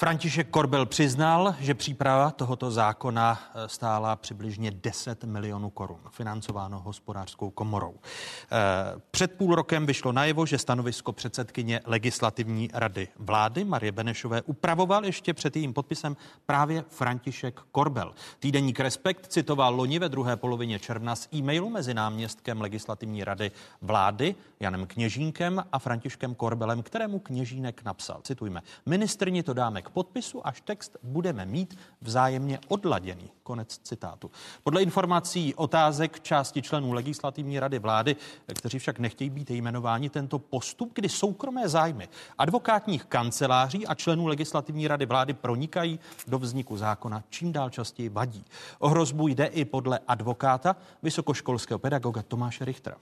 [0.00, 7.50] František Korbel přiznal, že příprava tohoto zákona eh, stála přibližně 10 milionů korun, financováno hospodářskou
[7.50, 7.94] komorou.
[7.94, 15.04] Eh, před půl rokem vyšlo najevo, že stanovisko předsedkyně legislativní rady vlády Marie Benešové upravoval
[15.04, 18.14] ještě před jejím podpisem právě František Korbel.
[18.38, 23.50] Týdeník Respekt citoval loni ve druhé polovině června z e-mailu mezi náměstkem legislativní rady
[23.82, 28.20] vlády Janem Kněžínkem a Františkem Korbelem, kterému Kněžínek napsal.
[28.22, 28.62] Citujme.
[28.86, 33.30] Ministrni to dáme k podpisu, až text budeme mít vzájemně odladěný.
[33.42, 34.30] Konec citátu.
[34.62, 38.16] Podle informací otázek části členů legislativní rady vlády,
[38.54, 42.08] kteří však nechtějí být jmenováni, tento postup, kdy soukromé zájmy
[42.38, 48.44] advokátních kanceláří a členů legislativní rady vlády pronikají do vzniku zákona, čím dál častěji vadí.
[48.78, 52.96] O hrozbu jde i podle advokáta vysokoškolského pedagoga Tomáše Richtera.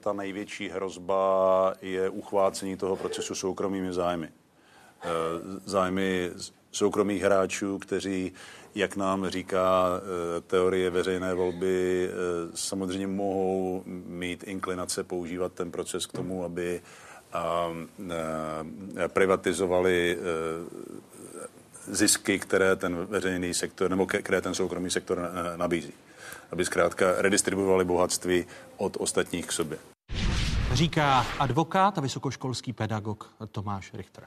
[0.00, 4.28] Ta největší hrozba je uchvácení toho procesu soukromými zájmy.
[5.02, 5.08] Eh,
[5.64, 6.30] zájmy
[6.72, 8.32] soukromých hráčů, kteří,
[8.74, 12.12] jak nám říká eh, teorie veřejné volby, eh,
[12.54, 16.80] samozřejmě mohou mít inklinace používat ten proces k tomu, aby
[19.12, 20.18] privatizovali
[21.86, 25.92] zisky, které ten veřejný sektor nebo které ten soukromý sektor nabízí.
[26.50, 28.46] Aby zkrátka redistribuovali bohatství
[28.76, 29.78] od ostatních k sobě
[30.78, 34.24] říká advokát a vysokoškolský pedagog Tomáš Richter.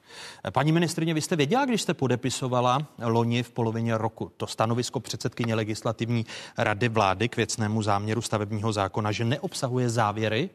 [0.52, 5.56] Paní ministrině, vy jste věděla, když jste podepisovala loni v polovině roku to stanovisko předsedkyně
[5.56, 6.26] legislativní
[6.58, 10.50] rady vlády k věcnému záměru stavebního zákona, že neobsahuje závěry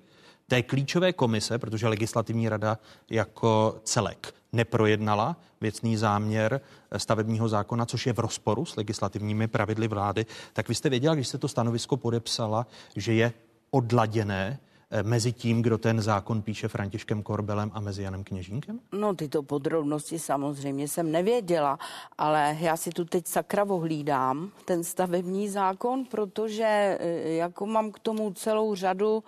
[0.49, 2.79] té klíčové komise, protože legislativní rada
[3.11, 6.61] jako celek neprojednala věcný záměr
[6.97, 11.29] stavebního zákona, což je v rozporu s legislativními pravidly vlády, tak vy jste věděla, když
[11.29, 12.67] jste to stanovisko podepsala,
[12.97, 13.33] že je
[13.71, 14.59] odladěné
[15.03, 18.81] mezi tím, kdo ten zákon píše Františkem Korbelem a mezi Janem Kněžínkem?
[18.93, 21.79] No, tyto podrobnosti samozřejmě jsem nevěděla,
[22.19, 27.99] ale já si tu teď sakra hlídám ten stavební zákon, protože eh, jako mám k
[27.99, 29.25] tomu celou řadu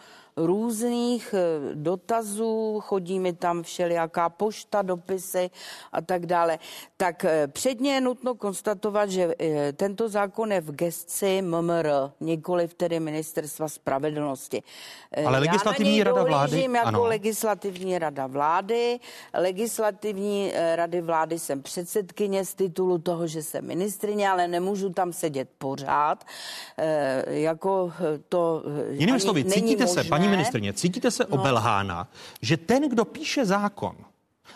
[0.47, 5.51] různých eh, dotazů, chodí mi tam všelijaká pošta, dopisy
[5.93, 6.59] a tak dále.
[6.97, 11.89] Tak eh, předně je nutno konstatovat, že eh, tento zákon je v gesci MMR,
[12.21, 14.63] nikoli tedy ministerstva spravedlnosti.
[15.27, 16.63] Ale legislativní rada vlády?
[16.63, 17.05] jako ano.
[17.05, 19.01] legislativní rada vlády.
[19.35, 25.49] Legislativní rady vlády jsem předsedkyně z titulu toho, že jsem ministrině, ale nemůžu tam sedět
[25.59, 26.25] pořád.
[27.27, 27.93] Jako
[28.29, 30.03] to Jinými slovy, cítíte možné.
[30.03, 31.41] se, paní paní ministrně, cítíte se no.
[31.41, 32.09] obelhána,
[32.43, 33.97] že ten, kdo píše zákon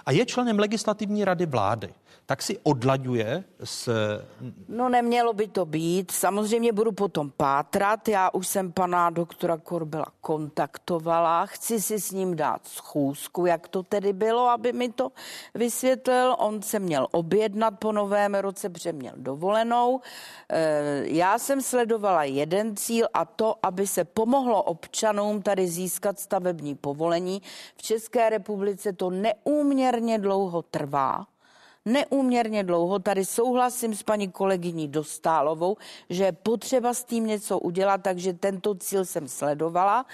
[0.06, 1.94] a je členem legislativní rady vlády,
[2.32, 3.92] tak si odlaďuje s...
[4.68, 6.10] No nemělo by to být.
[6.10, 8.08] Samozřejmě budu potom pátrat.
[8.08, 11.46] Já už jsem pana doktora Korbela kontaktovala.
[11.46, 15.12] Chci si s ním dát schůzku, jak to tedy bylo, aby mi to
[15.54, 16.36] vysvětlil.
[16.38, 20.00] On se měl objednat po novém roce, protože měl dovolenou.
[20.48, 26.74] Eh, já jsem sledovala jeden cíl a to, aby se pomohlo občanům tady získat stavební
[26.74, 27.42] povolení.
[27.76, 31.26] V České republice to neúměrně dlouho trvá
[31.84, 32.98] neúměrně dlouho.
[32.98, 35.76] Tady souhlasím s paní kolegyní Dostálovou,
[36.10, 40.06] že je potřeba s tím něco udělat, takže tento cíl jsem sledovala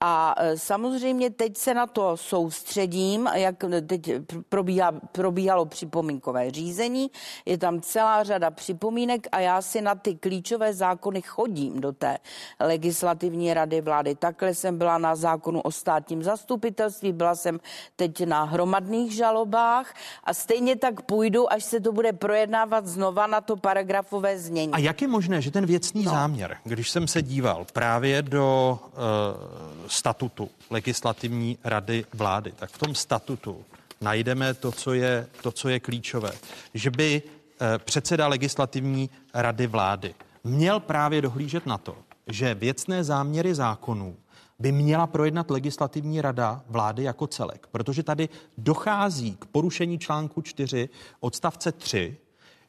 [0.00, 4.10] a e, samozřejmě teď se na to soustředím, jak teď
[4.48, 7.10] probíhá, probíhalo připomínkové řízení,
[7.46, 12.18] je tam celá řada připomínek a já si na ty klíčové zákony chodím do té
[12.60, 14.14] legislativní rady vlády.
[14.14, 17.60] Takhle jsem byla na zákonu o státním zastupitelství, byla jsem
[17.96, 19.94] teď na hromadných žalobách
[20.24, 24.72] a stejně tak půjdu, až se to bude projednávat znova na to paragrafové znění.
[24.72, 26.10] A jak je možné, že ten věcný no.
[26.10, 32.94] záměr, když jsem se díval právě do uh, statutu legislativní rady vlády, tak v tom
[32.94, 33.64] statutu
[34.00, 36.32] najdeme to, co je, to, co je klíčové.
[36.74, 40.14] Že by eh, předseda legislativní rady vlády
[40.44, 44.16] měl právě dohlížet na to, že věcné záměry zákonů
[44.58, 48.28] by měla projednat legislativní rada vlády jako celek, protože tady
[48.58, 50.88] dochází k porušení článku 4
[51.20, 52.16] odstavce 3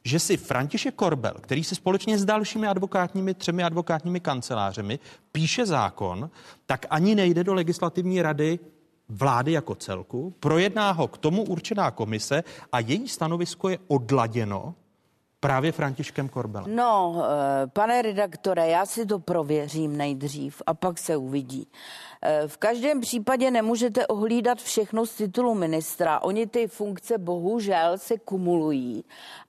[0.04, 4.98] že si František Korbel, který si společně s dalšími advokátními, třemi advokátními kancelářemi
[5.32, 6.30] píše zákon,
[6.66, 8.58] tak ani nejde do legislativní rady
[9.08, 14.74] vlády jako celku, projedná ho k tomu určená komise a její stanovisko je odladěno
[15.40, 16.76] právě Františkem Korbelem.
[16.76, 21.66] No, eh, pane redaktore, já si to prověřím nejdřív a pak se uvidí.
[22.24, 26.20] Eh, v každém případě nemůžete ohlídat všechno z titulu ministra.
[26.20, 29.04] Oni ty funkce bohužel se kumulují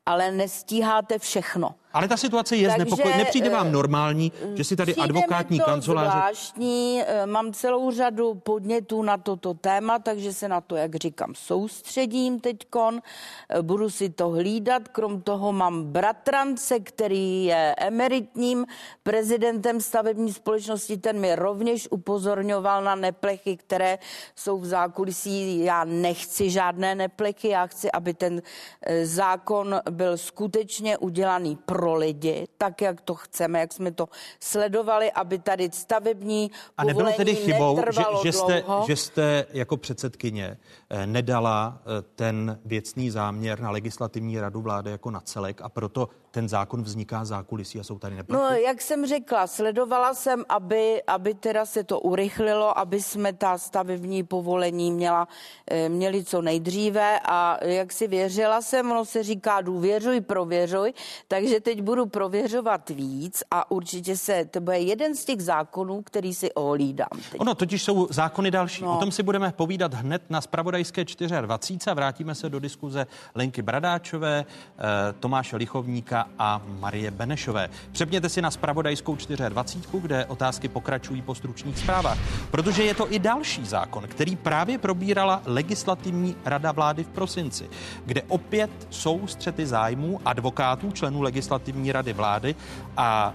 [0.05, 1.75] ale nestíháte všechno.
[1.93, 3.17] Ale ta situace je znepokojivá.
[3.17, 6.09] Nepřijde vám normální, že si tady advokátní to kanceláře...
[6.09, 11.35] zvláštní, eh, mám celou řadu podnětů na toto téma, takže se na to, jak říkám,
[11.35, 13.01] soustředím teďkon.
[13.49, 14.87] Eh, budu si to hlídat.
[14.87, 18.65] Krom toho mám bratrance, který je emeritním
[19.03, 20.97] prezidentem stavební společnosti.
[20.97, 23.99] Ten mi rovněž upozorňoval na neplechy, které
[24.35, 25.63] jsou v zákulisí.
[25.63, 28.41] Já nechci žádné neplechy, já chci, aby ten
[28.81, 34.09] eh, zákon byl skutečně udělaný pro lidi, tak jak to chceme, jak jsme to
[34.39, 40.57] sledovali, aby tady stavební A nebylo tedy chybou, že, že, jste, že jste jako předsedkyně
[40.89, 46.09] eh, nedala eh, ten věcný záměr na legislativní radu vlády jako na celek a proto
[46.33, 48.43] ten zákon vzniká zákulisí a jsou tady nepravdy?
[48.43, 53.57] No, jak jsem řekla, sledovala jsem, aby, aby teda se to urychlilo, aby jsme ta
[53.57, 55.27] stavební povolení měla,
[55.67, 60.93] eh, měli co nejdříve a jak si věřila jsem, ono se říká důvěřuj, prověřuj,
[61.27, 66.33] takže teď budu prověřovat víc a určitě se, to bude jeden z těch zákonů, který
[66.33, 67.13] si ohlídám.
[67.31, 67.41] Teď.
[67.41, 68.83] Ono totiž jsou zákony další.
[68.83, 68.97] No.
[68.97, 71.91] O tom si budeme povídat hned na Spravodajské 24.
[71.91, 77.69] a vrátíme se do diskuze Lenky Bradáčové, eh, Tomáše Lichovníka a Marie Benešové.
[77.91, 79.17] Přepněte si na spravodajskou
[79.49, 82.17] 24, kde otázky pokračují po stručných zprávách,
[82.51, 87.69] protože je to i další zákon, který právě probírala legislativní rada vlády v prosinci,
[88.05, 92.55] kde opět jsou střety zájmů advokátů, členů legislativní rady vlády
[92.97, 93.33] a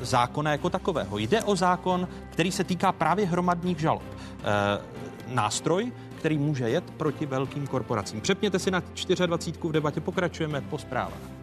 [0.00, 1.18] e, zákona jako takového.
[1.18, 4.02] Jde o zákon, který se týká právě hromadných žalob.
[4.02, 8.20] E, nástroj, který může jet proti velkým korporacím.
[8.20, 8.82] Přepněte si na
[9.26, 11.39] 24 v debatě, pokračujeme po zprávách.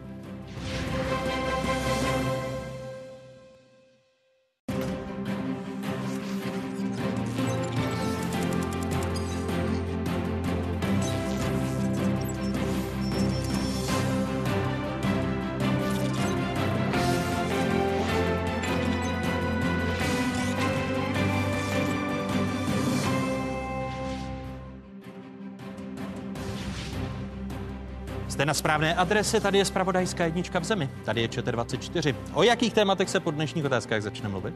[28.38, 32.14] Jste na správné adrese, tady je spravodajská jednička v zemi, tady je ČT24.
[32.32, 34.54] O jakých tématech se po dnešních otázkách začne mluvit?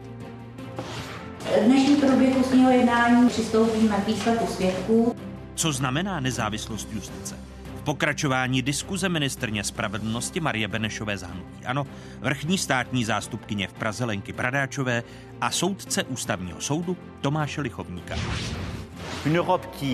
[1.65, 5.17] Dnešní průběh ústního jednání přistoupíme k výslechu svědků.
[5.55, 7.37] Co znamená nezávislost justice?
[7.77, 11.67] V pokračování diskuze ministrně spravedlnosti Marie Benešové zahnutí.
[11.67, 11.87] Ano,
[12.21, 15.03] vrchní státní zástupkyně v Praze Lenky Bradáčové
[15.41, 18.15] a soudce ústavního soudu Tomáše Lichovníka.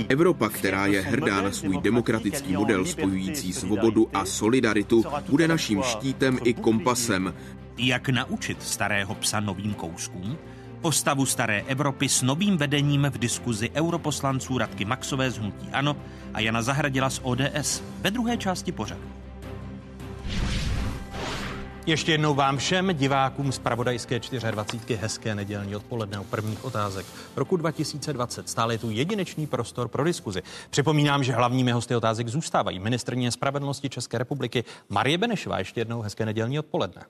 [0.08, 6.38] Evropa, která je hrdá na svůj demokratický model spojující svobodu a solidaritu, bude naším štítem
[6.44, 7.34] i kompasem.
[7.78, 10.38] Jak naučit starého psa novým kouskům?
[10.80, 15.96] Postavu staré Evropy s novým vedením v diskuzi europoslanců Radky Maxové z Hnutí Ano
[16.34, 19.17] a Jana Zahradila z ODS ve druhé části pořadu.
[21.88, 24.20] Ještě jednou vám všem divákům z Pravodajské
[24.50, 24.96] 24.
[25.00, 28.48] hezké nedělní odpoledne o prvních otázek roku 2020.
[28.48, 30.42] Stále je tu jedinečný prostor pro diskuzi.
[30.70, 35.58] Připomínám, že hlavními hosty otázek zůstávají ministrně spravedlnosti České republiky Marie Benešová.
[35.58, 37.02] Ještě jednou hezké nedělní odpoledne.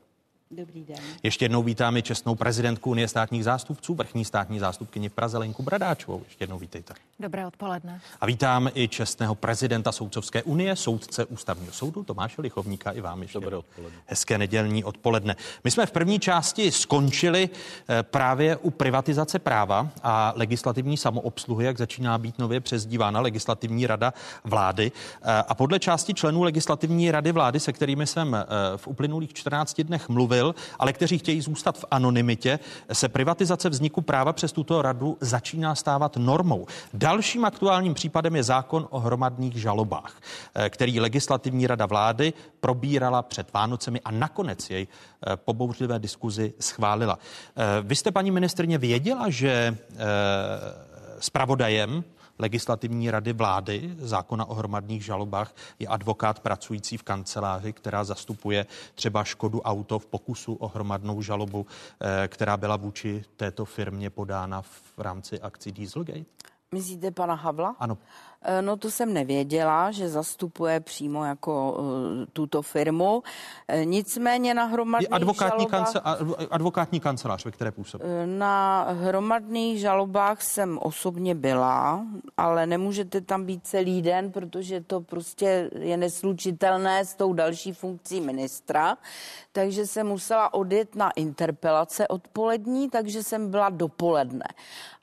[0.51, 0.97] Dobrý den.
[1.23, 6.23] Ještě jednou vítáme čestnou prezidentku Unie státních zástupců, vrchní státní zástupkyni v Praze Lenku Bradáčovou.
[6.25, 6.95] Ještě jednou vítejte.
[7.21, 8.01] Dobré odpoledne.
[8.21, 13.41] A vítám i čestného prezidenta Soudcovské unie, soudce ústavního soudu Tomáše Lichovníka i vám ještě.
[13.41, 13.99] Dobré odpoledne.
[14.07, 15.37] Hezké nedělní odpoledne.
[15.65, 17.49] My jsme v první části skončili
[17.89, 24.15] eh, právě u privatizace práva a legislativní samoobsluhy, jak začíná být nově přezdívána legislativní rada
[24.45, 24.93] vlády.
[25.23, 28.47] Eh, a podle části členů legislativní rady vlády, se kterými jsem eh,
[28.77, 32.59] v uplynulých 14 dnech mluvil, mluvil, ale kteří chtějí zůstat v anonymitě,
[32.93, 36.67] se privatizace vzniku práva přes tuto radu začíná stávat normou.
[36.95, 40.21] Dalším aktuálním případem je zákon o hromadných žalobách,
[40.55, 46.53] eh, který legislativní rada vlády probírala před Vánocemi a nakonec jej eh, po bouřlivé diskuzi
[46.61, 47.19] schválila.
[47.19, 49.77] Eh, vy jste, paní ministrně, věděla, že
[51.19, 52.05] zpravodajem
[52.39, 59.25] legislativní rady vlády zákona o hromadných žalobách je advokát pracující v kanceláři, která zastupuje třeba
[59.25, 61.67] Škodu Auto v pokusu o hromadnou žalobu,
[62.01, 66.25] eh, která byla vůči této firmě podána v rámci akcí Dieselgate?
[66.75, 67.77] Myslíte pana Havla?
[67.79, 67.99] Ano.
[68.43, 71.85] Eh, no to jsem nevěděla, že zastupuje přímo jako uh,
[72.33, 73.17] tuto firmu.
[73.17, 75.93] Uh, nicméně na hromadných advokátní, žalobách...
[75.93, 76.01] kance,
[76.51, 78.05] advokátní kancelář, ve které působí?
[78.25, 85.71] Na hromadných žalobách jsem osobně byla, ale nemůžete tam být celý den, protože to prostě
[85.79, 88.97] je neslučitelné s tou další funkcí ministra.
[89.53, 94.45] Takže jsem musela odjet na interpelace odpolední, takže jsem byla dopoledne.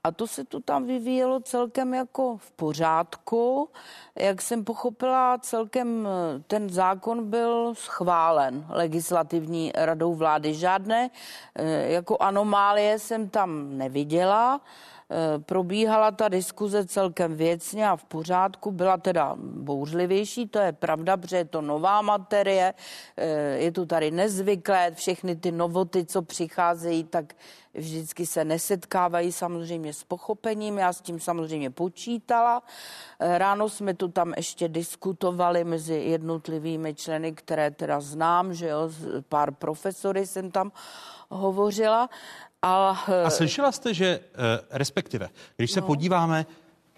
[0.03, 3.69] A to se tu tam vyvíjelo celkem jako v pořádku pořádku.
[4.15, 10.53] Jak jsem pochopila, celkem eh, ten zákon byl schválen legislativní radou vlády.
[10.53, 11.09] Žádné
[11.55, 14.61] eh, jako anomálie jsem tam neviděla.
[15.09, 21.17] Eh, probíhala ta diskuze celkem věcně a v pořádku, byla teda bouřlivější, to je pravda,
[21.17, 22.73] protože je to nová materie,
[23.17, 23.27] eh,
[23.57, 27.33] je to tady nezvyklé, všechny ty novoty, co přicházejí, tak
[27.73, 32.63] vždycky se nesetkávají samozřejmě s pochopením, já s tím samozřejmě počítala.
[33.19, 38.89] Eh, ráno jsme tu tam ještě diskutovali mezi jednotlivými členy, které teda znám, že jo,
[39.29, 40.71] pár profesory jsem tam
[41.29, 42.09] hovořila.
[42.67, 42.89] A,
[43.25, 45.87] a slyšela jste, že eh, respektive, když se no.
[45.87, 46.45] podíváme,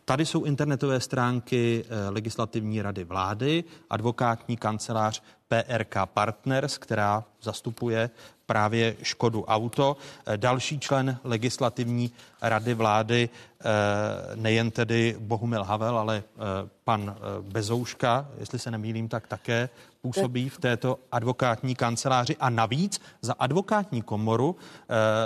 [0.06, 8.10] tady jsou internetové stránky eh, Legislativní rady vlády, advokátní kancelář PRK Partners, která zastupuje
[8.48, 9.98] právě Škodu Auto.
[10.26, 13.66] Eh, další člen legislativní rady vlády, eh,
[14.36, 16.40] nejen tedy Bohumil Havel, ale eh,
[16.84, 19.70] pan Bezouška, jestli se nemýlím, tak také
[20.02, 24.56] působí v této advokátní kanceláři a navíc za advokátní komoru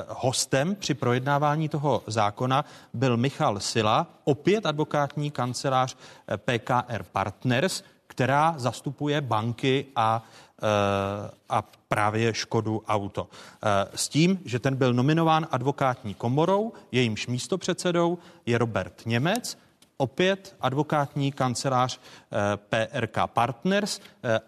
[0.08, 5.98] hostem při projednávání toho zákona byl Michal Sila, opět advokátní kancelář
[6.38, 7.84] PKR Partners,
[8.22, 10.24] která zastupuje banky a,
[10.62, 13.28] eh, a právě Škodu Auto.
[13.30, 19.58] Eh, s tím, že ten byl nominován advokátní komorou, jejímž místopředsedou je Robert Němec,
[19.98, 24.00] opět advokátní kancelář eh, PRK Partners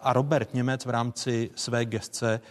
[0.02, 2.42] a Robert Němec v rámci své gestce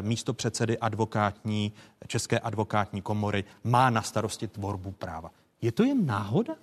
[0.00, 1.72] místo předsedy advokátní,
[2.06, 5.30] České advokátní komory má na starosti tvorbu práva.
[5.60, 6.54] Je to jen náhoda?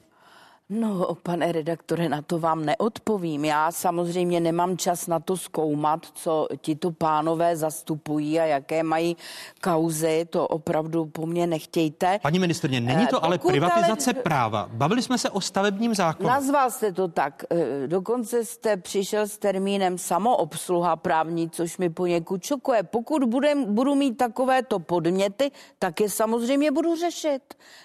[0.71, 3.45] No, pane redaktore, na to vám neodpovím.
[3.45, 9.17] Já samozřejmě nemám čas na to zkoumat, co tito pánové zastupují a jaké mají
[9.61, 10.25] kauzy.
[10.29, 12.19] To opravdu po mně nechtějte.
[12.21, 14.23] Paní ministrně, není to eh, ale privatizace ale...
[14.23, 14.69] práva.
[14.73, 16.29] Bavili jsme se o stavebním zákonu.
[16.29, 17.43] Nazval jste to tak.
[17.49, 22.83] Eh, dokonce jste přišel s termínem samoobsluha právní, což mi poněkud šokuje.
[22.83, 27.41] Pokud budem, budu mít takovéto podměty, tak je samozřejmě budu řešit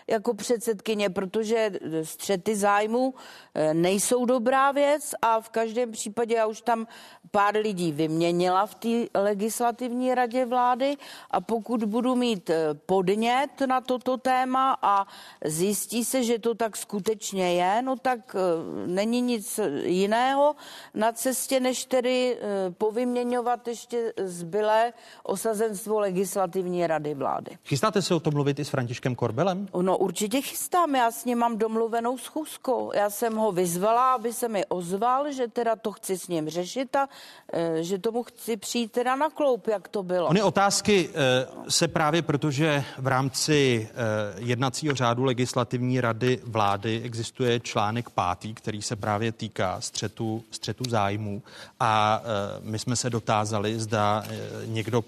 [0.07, 1.71] jako předsedkyně, protože
[2.03, 3.15] střety zájmu zájmu
[3.55, 6.87] eh, nejsou dobrá věc a v každém případě já už tam
[7.31, 10.97] pár lidí vyměnila v té legislativní radě vlády
[11.31, 15.07] a pokud budu mít eh, podnět na toto téma a
[15.45, 18.41] zjistí se, že to tak skutečně je, no tak eh,
[18.87, 20.55] není nic jiného
[20.95, 22.39] na cestě, než tedy
[22.79, 27.59] povyměňovat ještě zbylé osazenstvo legislativní rady vlády.
[27.65, 29.69] Chystáte se o tom mluvit i s Františkem Korbelem?
[29.83, 32.64] No určitě chystám, já s ním mám domluvenou schůzku.
[32.95, 36.97] Já jsem ho vyzvala, aby se mi ozval, že teda to chci s ním řešit
[36.97, 37.09] a
[37.53, 40.29] e, že tomu chci přijít teda na kloup, jak to bylo.
[40.29, 47.61] Ony otázky e, se právě protože v rámci e, jednacího řádu legislativní rady vlády existuje
[47.61, 51.43] článek pátý, který se právě týká střetu, střetu zájmů
[51.81, 52.23] a
[52.61, 54.25] my jsme se dotázali, zda
[54.67, 55.05] někdo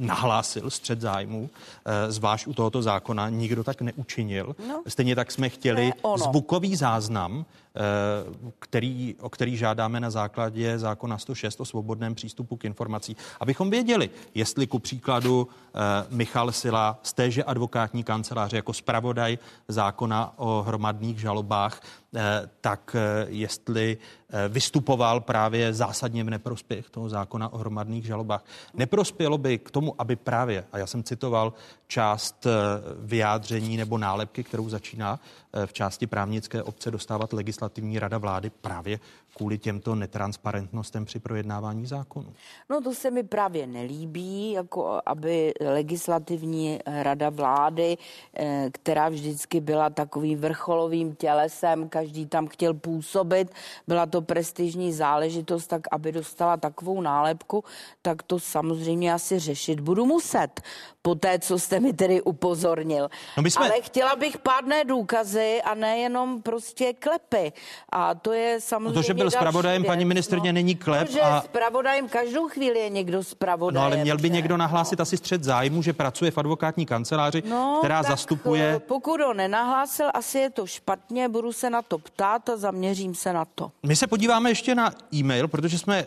[0.00, 4.56] nahlásil střed zájmu, eh, zvlášť u tohoto zákona, nikdo tak neučinil.
[4.68, 4.82] No.
[4.88, 7.44] Stejně tak jsme chtěli zvukový záznam
[7.74, 13.70] Eh, který, o který žádáme na základě zákona 106 o svobodném přístupu k informací, abychom
[13.70, 15.78] věděli, jestli ku příkladu eh,
[16.10, 19.38] Michal Sila z téže advokátní kanceláře jako zpravodaj
[19.68, 21.82] zákona o hromadných žalobách,
[22.60, 22.96] tak
[23.28, 23.98] jestli
[24.48, 28.44] vystupoval právě zásadně v neprospěch toho zákona o hromadných žalobách.
[28.74, 31.52] Neprospělo by k tomu, aby právě, a já jsem citoval
[31.86, 32.46] část
[32.98, 35.20] vyjádření nebo nálepky, kterou začíná
[35.66, 39.00] v části právnické obce dostávat legislativní rada vlády právě
[39.36, 42.32] kvůli těmto netransparentnostem při projednávání zákonů?
[42.70, 47.96] No to se mi právě nelíbí, jako aby legislativní rada vlády,
[48.34, 53.50] eh, která vždycky byla takovým vrcholovým tělesem, každý tam chtěl působit,
[53.88, 57.64] byla to prestižní záležitost, tak aby dostala takovou nálepku,
[58.02, 60.60] tak to samozřejmě asi řešit budu muset,
[61.02, 63.08] po té, co jste mi tedy upozornil.
[63.36, 63.64] No jsme...
[63.64, 67.52] Ale chtěla bych pádné důkazy a nejenom prostě klepy.
[67.88, 68.88] A to je samozřejmě...
[68.88, 71.06] No to, že byl zpravodajem, paní ministrně, no, není klep.
[71.06, 71.40] Protože a...
[71.40, 73.74] zpravodajem každou chvíli je někdo zpravodajem.
[73.74, 77.76] No ale měl by někdo nahlásit asi střed zájmu, že pracuje v advokátní kanceláři, no,
[77.78, 78.74] která zastupuje...
[78.76, 83.14] Eh, pokud ho nenahlásil, asi je to špatně, budu se na to ptát a zaměřím
[83.14, 83.72] se na to.
[83.82, 86.06] My se podíváme ještě na e-mail, protože jsme, eh,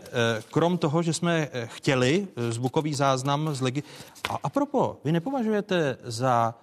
[0.52, 3.84] krom toho, že jsme eh, chtěli zvukový záznam z legi...
[4.30, 6.56] A, a propo, vy nepovažujete za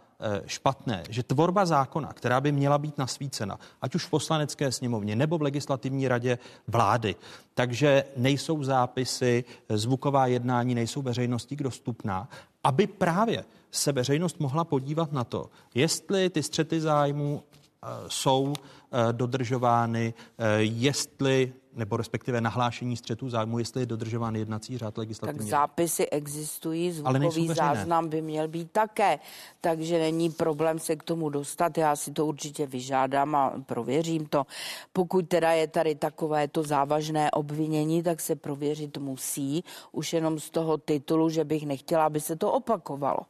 [0.46, 5.38] špatné, že tvorba zákona, která by měla být nasvícena, ať už v poslanecké sněmovně nebo
[5.38, 7.16] v legislativní radě vlády,
[7.54, 12.28] takže nejsou zápisy, zvuková jednání nejsou veřejnosti dostupná,
[12.64, 17.42] aby právě se veřejnost mohla podívat na to, jestli ty střety zájmu
[18.08, 18.54] jsou
[19.12, 20.14] dodržovány,
[20.58, 25.38] jestli nebo respektive nahlášení střetu zájmu, jestli je dodržován jednací řád legislativní.
[25.38, 29.18] Tak zápisy existují, zvukový záznam by měl být také,
[29.60, 31.78] takže není problém se k tomu dostat.
[31.78, 34.46] Já si to určitě vyžádám a prověřím to.
[34.92, 40.50] Pokud teda je tady takové to závažné obvinění, tak se prověřit musí, už jenom z
[40.50, 43.20] toho titulu, že bych nechtěla, aby se to opakovalo.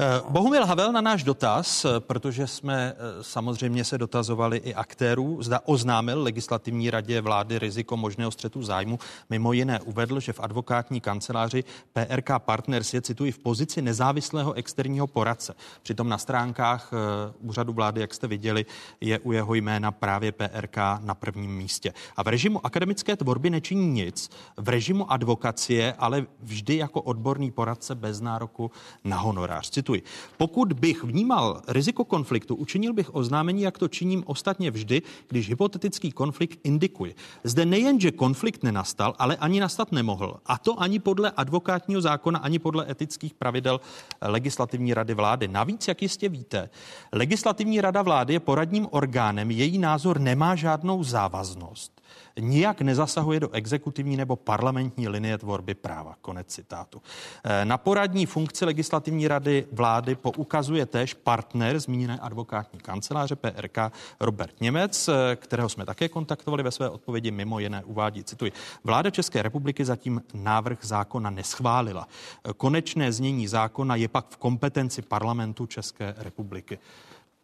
[0.00, 5.42] Eh, Bohumil Havel na náš dotaz, eh, protože jsme eh, samozřejmě se dotazovali i aktérů,
[5.42, 8.98] zda oznámil legislativní radě vlády riziko možného střetu zájmu.
[9.30, 15.06] Mimo jiné uvedl, že v advokátní kanceláři PRK Partners je, cituji, v pozici nezávislého externího
[15.06, 15.54] poradce.
[15.82, 16.92] Přitom na stránkách
[17.40, 18.66] úřadu vlády, jak jste viděli,
[19.00, 21.92] je u jeho jména právě PRK na prvním místě.
[22.16, 27.94] A v režimu akademické tvorby nečiní nic, v režimu advokacie ale vždy jako odborný poradce
[27.94, 28.70] bez nároku
[29.04, 29.70] na honorář.
[29.70, 30.02] Cituji.
[30.36, 36.12] Pokud bych vnímal riziko konfliktu, učinil bych oznámení, jak to činím ostatně vždy, když hypotetický
[36.12, 37.14] konflikt indikuje.
[37.44, 40.40] Zde nejen, že konflikt nenastal, ale ani nastat nemohl.
[40.46, 43.80] A to ani podle advokátního zákona, ani podle etických pravidel
[44.22, 45.48] legislativní rady vlády.
[45.48, 46.70] Navíc, jak jistě víte,
[47.12, 51.97] legislativní rada vlády je poradním orgánem, její názor nemá žádnou závaznost
[52.40, 56.16] nijak nezasahuje do exekutivní nebo parlamentní linie tvorby práva.
[56.20, 57.02] Konec citátu.
[57.44, 64.60] Eh, na poradní funkci legislativní rady vlády poukazuje též partner zmíněné advokátní kanceláře PRK Robert
[64.60, 68.52] Němec, eh, kterého jsme také kontaktovali ve své odpovědi, mimo jiné uvádí, cituji,
[68.84, 72.08] vláda České republiky zatím návrh zákona neschválila.
[72.56, 76.78] Konečné znění zákona je pak v kompetenci parlamentu České republiky.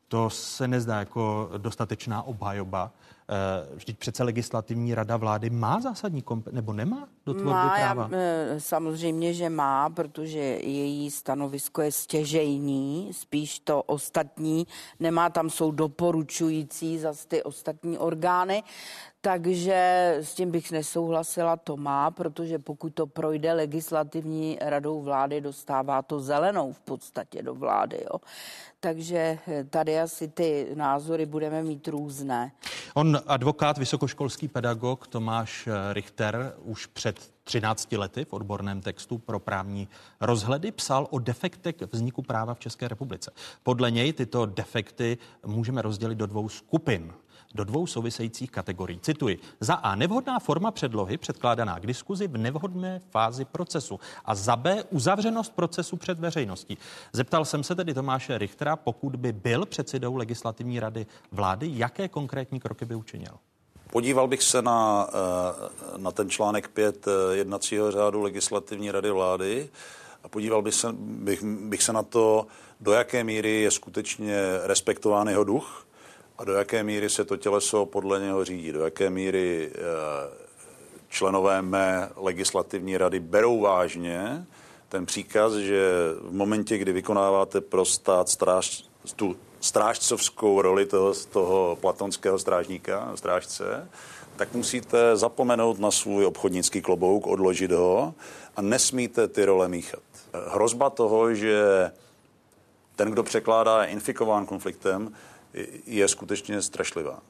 [0.09, 2.93] To se nezdá jako dostatečná obhajoba
[3.75, 8.09] vždyť přece legislativní rada vlády má zásadní komp- nebo nemá do tvorby má, práva?
[8.13, 14.67] Já, eh, samozřejmě, že má, protože její stanovisko je stěžejní, spíš to ostatní
[15.01, 18.63] nemá, tam jsou doporučující zase ty ostatní orgány,
[19.25, 26.03] takže s tím bych nesouhlasila, to má, protože pokud to projde legislativní radou vlády, dostává
[26.03, 28.01] to zelenou v podstatě do vlády.
[28.13, 28.21] Jo.
[28.81, 32.53] Takže eh, tady asi ty názory budeme mít různé.
[32.95, 39.41] On, advokát, vysokoškolský pedagog Tomáš eh, Richter, už před 13 lety v odborném textu pro
[39.41, 39.89] právní
[40.21, 43.31] rozhledy psal o defektech vzniku práva v České republice.
[43.63, 47.13] Podle něj tyto defekty můžeme rozdělit do dvou skupin
[47.55, 49.01] do dvou souvisejících kategorií.
[49.01, 49.39] Cituji.
[49.61, 49.95] Za A.
[49.95, 54.01] Nevhodná forma předlohy předkládaná k diskuzi v nevhodné fázi procesu.
[54.25, 54.85] A za B.
[54.91, 56.79] Uzavřenost procesu před veřejností.
[57.13, 62.61] Zeptal jsem se tedy Tomáše Richtera, pokud by byl předsedou legislativní rady vlády, jaké konkrétní
[62.61, 63.35] kroky by učinil?
[63.93, 69.71] Podíval bych se na, eh, na ten článek 5 eh, jednacího řádu legislativní rady vlády
[70.23, 72.47] a podíval bych se, bych, bych se na to,
[72.81, 75.84] do jaké míry je skutečně respektován jeho duch
[76.39, 79.79] a do jaké míry se to těleso podle něho řídí, do jaké míry eh,
[81.09, 84.47] členové mé legislativní rady berou vážně
[84.89, 85.91] ten příkaz, že
[86.21, 88.85] v momentě, kdy vykonáváte pro stát stráž,
[89.17, 93.89] tu strážcovskou roli toho, toho platonského strážníka, strážce,
[94.37, 98.15] tak musíte zapomenout na svůj obchodnický klobouk, odložit ho
[98.57, 100.03] a nesmíte ty role míchat.
[100.49, 101.91] Hrozba toho, že
[102.97, 105.15] ten, kdo překládá, je infikován konfliktem,
[105.87, 107.23] je skutečně strašlivá.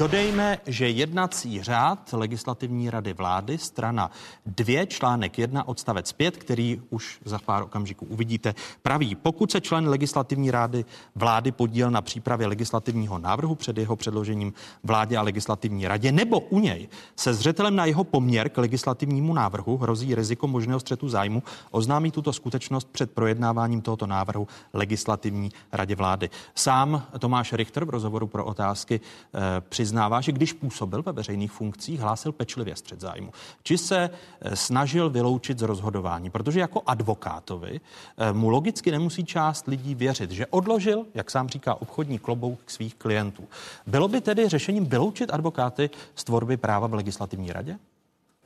[0.00, 4.10] Dodejme, že jednací řád legislativní rady vlády, strana
[4.46, 9.88] 2, článek 1, odstavec 5, který už za pár okamžiků uvidíte, praví, pokud se člen
[9.88, 14.52] legislativní rady vlády podíl na přípravě legislativního návrhu před jeho předložením
[14.84, 19.76] vládě a legislativní radě, nebo u něj se zřetelem na jeho poměr k legislativnímu návrhu
[19.76, 26.30] hrozí riziko možného střetu zájmu, oznámí tuto skutečnost před projednáváním tohoto návrhu legislativní radě vlády.
[26.54, 29.00] Sám Tomáš Richter v rozhovoru pro otázky
[29.34, 29.60] eh,
[29.90, 33.32] přiznává, že když působil ve veřejných funkcích, hlásil pečlivě střed zájmu.
[33.62, 39.66] Či se eh, snažil vyloučit z rozhodování, protože jako advokátovi eh, mu logicky nemusí část
[39.66, 43.44] lidí věřit, že odložil, jak sám říká, obchodní klobouk svých klientů.
[43.86, 47.78] Bylo by tedy řešením vyloučit advokáty z tvorby práva v legislativní radě?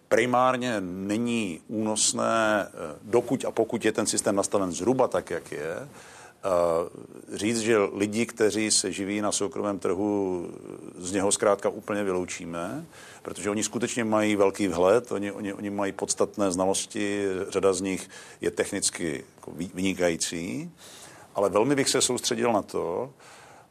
[0.09, 5.89] primárně není únosné, eh, dokud a pokud je ten systém nastaven zhruba tak, jak je,
[7.33, 10.47] říct, že lidi, kteří se živí na soukromém trhu,
[10.99, 12.87] z něho zkrátka úplně vyloučíme,
[13.23, 18.11] protože oni skutečně mají velký vhled, oni, oni, oni mají podstatné znalosti, řada z nich
[18.41, 20.71] je technicky jako vynikající,
[21.35, 23.13] ale velmi bych se soustředil na to,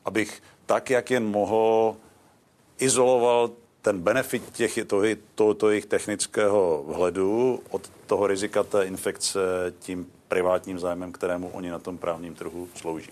[0.05, 1.95] abych tak, jak jen mohl,
[2.79, 3.49] izoloval
[3.81, 5.03] ten benefit těch, toho,
[5.35, 9.39] to, to jejich technického vhledu od toho rizika té infekce
[9.79, 13.10] tím privátním zájmem, kterému oni na tom právním trhu slouží.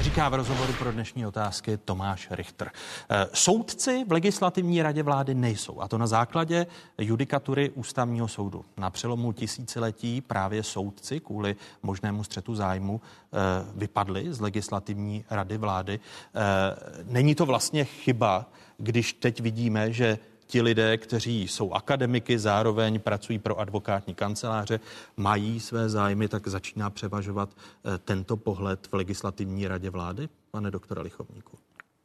[0.00, 2.70] Říká v rozhovoru pro dnešní otázky Tomáš Richter.
[3.10, 6.66] Eh, soudci v legislativní radě vlády nejsou, a to na základě
[6.98, 8.64] judikatury ústavního soudu.
[8.76, 13.38] Na přelomu tisíciletí právě soudci kvůli možnému střetu zájmu eh,
[13.74, 16.00] vypadli z legislativní rady vlády.
[16.00, 18.46] Eh, není to vlastně chyba,
[18.78, 24.80] když teď vidíme, že ti lidé, kteří jsou akademiky, zároveň pracují pro advokátní kanceláře,
[25.16, 31.02] mají své zájmy, tak začíná převažovat eh, tento pohled v legislativní radě vlády, pane doktore
[31.02, 31.58] Lichovníku?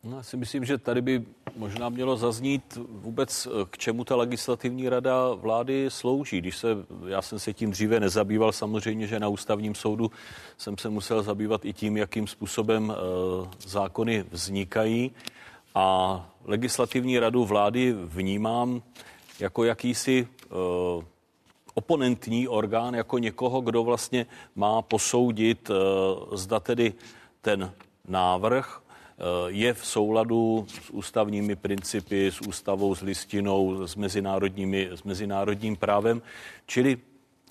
[0.03, 1.23] No, já si myslím, že tady by
[1.55, 6.41] možná mělo zaznít vůbec, eh, k čemu ta legislativní rada vlády slouží.
[6.41, 6.67] Když se,
[7.07, 10.11] já jsem se tím dříve nezabýval, samozřejmě, že na ústavním soudu
[10.57, 15.11] jsem se musel zabývat i tím, jakým způsobem uh, zákony vznikají.
[15.75, 18.81] A legislativní radu vlády vnímám
[19.39, 21.03] jako jakýsi uh,
[21.73, 24.25] oponentní orgán, jako někoho, kdo vlastně
[24.55, 25.75] má posoudit, uh,
[26.35, 26.93] zda tedy
[27.41, 27.73] ten
[28.07, 28.81] návrh
[29.47, 36.21] je v souladu s ústavními principy, s ústavou, s listinou, s, mezinárodními, s mezinárodním právem.
[36.65, 36.97] Čili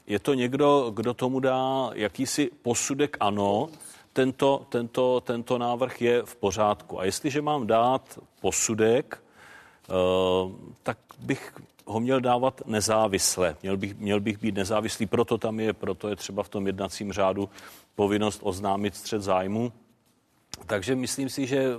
[0.06, 3.68] je to někdo, kdo tomu dá jakýsi posudek ano,
[4.18, 7.00] tento, tento, tento návrh je v pořádku.
[7.00, 9.92] A jestliže mám dát posudek, eh,
[10.82, 11.54] tak bych
[11.86, 13.56] ho měl dávat nezávisle.
[13.62, 17.12] Měl bych, měl bych být nezávislý, proto tam je, proto je třeba v tom jednacím
[17.12, 17.48] řádu
[17.94, 19.72] povinnost oznámit střed zájmu.
[20.66, 21.78] Takže myslím si, že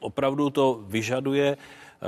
[0.00, 2.06] opravdu to vyžaduje eh,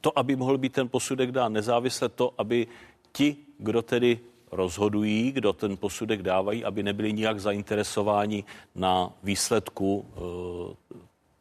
[0.00, 2.66] to, aby mohl být ten posudek dán nezávisle, to, aby
[3.12, 4.20] ti, kdo tedy
[4.52, 8.44] rozhodují, kdo ten posudek dávají, aby nebyli nijak zainteresováni
[8.74, 10.98] na výsledku eh,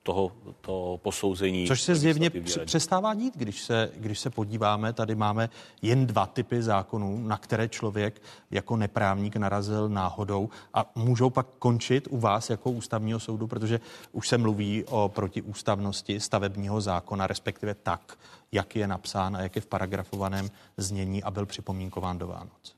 [0.07, 0.31] toho,
[0.61, 1.67] toho posouzení.
[1.67, 2.29] Což se zjevně
[2.65, 4.93] přestává dít, když se, když se podíváme.
[4.93, 5.49] Tady máme
[5.81, 8.21] jen dva typy zákonů, na které člověk
[8.51, 13.79] jako neprávník narazil náhodou a můžou pak končit u vás jako ústavního soudu, protože
[14.11, 18.17] už se mluví o protiústavnosti stavebního zákona, respektive tak,
[18.51, 22.76] jak je napsán a jak je v paragrafovaném znění a byl připomínkován do Vánoc.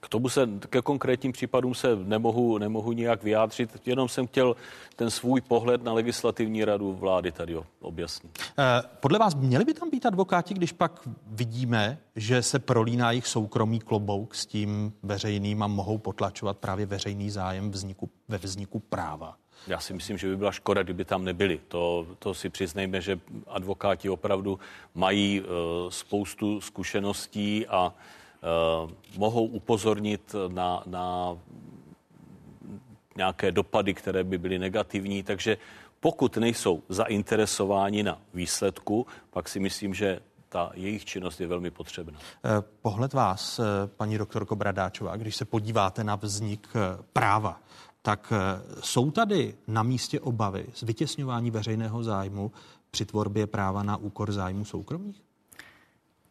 [0.00, 4.56] K tomu se, ke konkrétním případům se nemohu, nemohu nijak vyjádřit, jenom jsem chtěl
[4.96, 8.38] ten svůj pohled na legislativní radu vlády tady objasnit.
[8.58, 8.64] Eh,
[9.00, 13.80] podle vás měli by tam být advokáti, když pak vidíme, že se prolíná jejich soukromý
[13.80, 19.36] klobouk s tím veřejným a mohou potlačovat právě veřejný zájem vzniku, ve vzniku práva?
[19.66, 21.60] Já si myslím, že by byla škoda, kdyby tam nebyli.
[21.68, 24.58] To, to si přiznejme, že advokáti opravdu
[24.94, 25.46] mají uh,
[25.88, 28.15] spoustu zkušeností a Eh,
[29.16, 31.36] mohou upozornit na, na
[33.16, 35.22] nějaké dopady, které by byly negativní.
[35.22, 35.56] Takže
[36.00, 42.18] pokud nejsou zainteresováni na výsledku, pak si myslím, že ta jejich činnost je velmi potřebná.
[42.18, 46.68] Eh, pohled vás, eh, paní doktorko Bradáčová, když se podíváte na vznik
[47.12, 47.60] práva,
[48.02, 48.32] tak
[48.80, 52.52] jsou tady na místě obavy z vytěsňování veřejného zájmu
[52.90, 55.25] při tvorbě práva na úkor zájmu soukromých?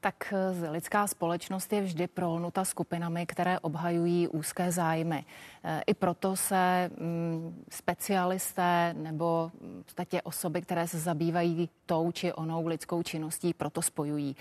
[0.05, 5.25] Tak eh, lidská společnost je vždy prolnuta skupinami, které obhajují úzké zájmy.
[5.63, 9.51] Eh, I proto se mm, specialisté nebo
[9.85, 14.35] v osoby, které se zabývají tou či onou lidskou činností, proto spojují.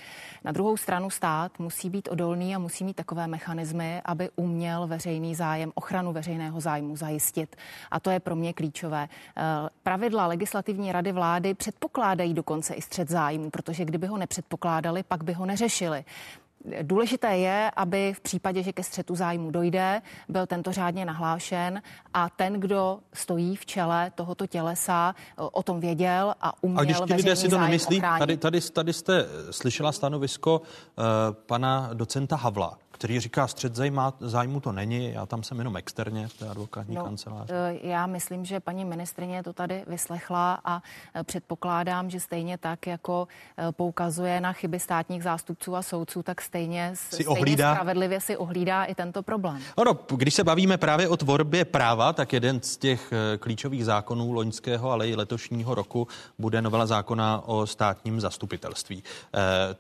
[0.44, 5.34] Na druhou stranu stát musí být odolný a musí mít takové mechanismy, aby uměl veřejný
[5.34, 7.56] zájem, ochranu veřejného zájmu zajistit.
[7.90, 9.08] A to je pro mě klíčové.
[9.36, 9.42] Eh,
[9.82, 15.32] pravidla legislativní rady vlády předpokládají dokonce i střed zájmu, protože kdyby ho nepředpokládali, pak by
[15.32, 16.04] ho neřešili.
[16.82, 21.82] Důležité je, aby v případě, že ke střetu zájmu dojde, byl tento řádně nahlášen
[22.14, 26.96] a ten, kdo stojí v čele tohoto tělesa, o tom věděl a uměl A když
[27.06, 31.04] ti lidé si to nemyslí, tady, tady, tady jste slyšela stanovisko uh,
[31.46, 33.76] pana docenta Havla, který říká, střed
[34.20, 37.52] zájmu to není, já tam jsem jenom externě v té advokátní no, kanceláři.
[37.52, 40.82] Eh, já myslím, že paní ministrině to tady vyslechla a
[41.14, 46.40] eh, předpokládám, že stejně tak, jako eh, poukazuje na chyby státních zástupců a soudců, tak
[46.40, 47.74] stejně, si stejně ohlídá.
[47.74, 49.62] spravedlivě si ohlídá i tento problém.
[49.76, 54.90] Ono, když se bavíme právě o tvorbě práva, tak jeden z těch klíčových zákonů loňského,
[54.90, 56.08] ale i letošního roku
[56.38, 59.02] bude novela zákona o státním zastupitelství.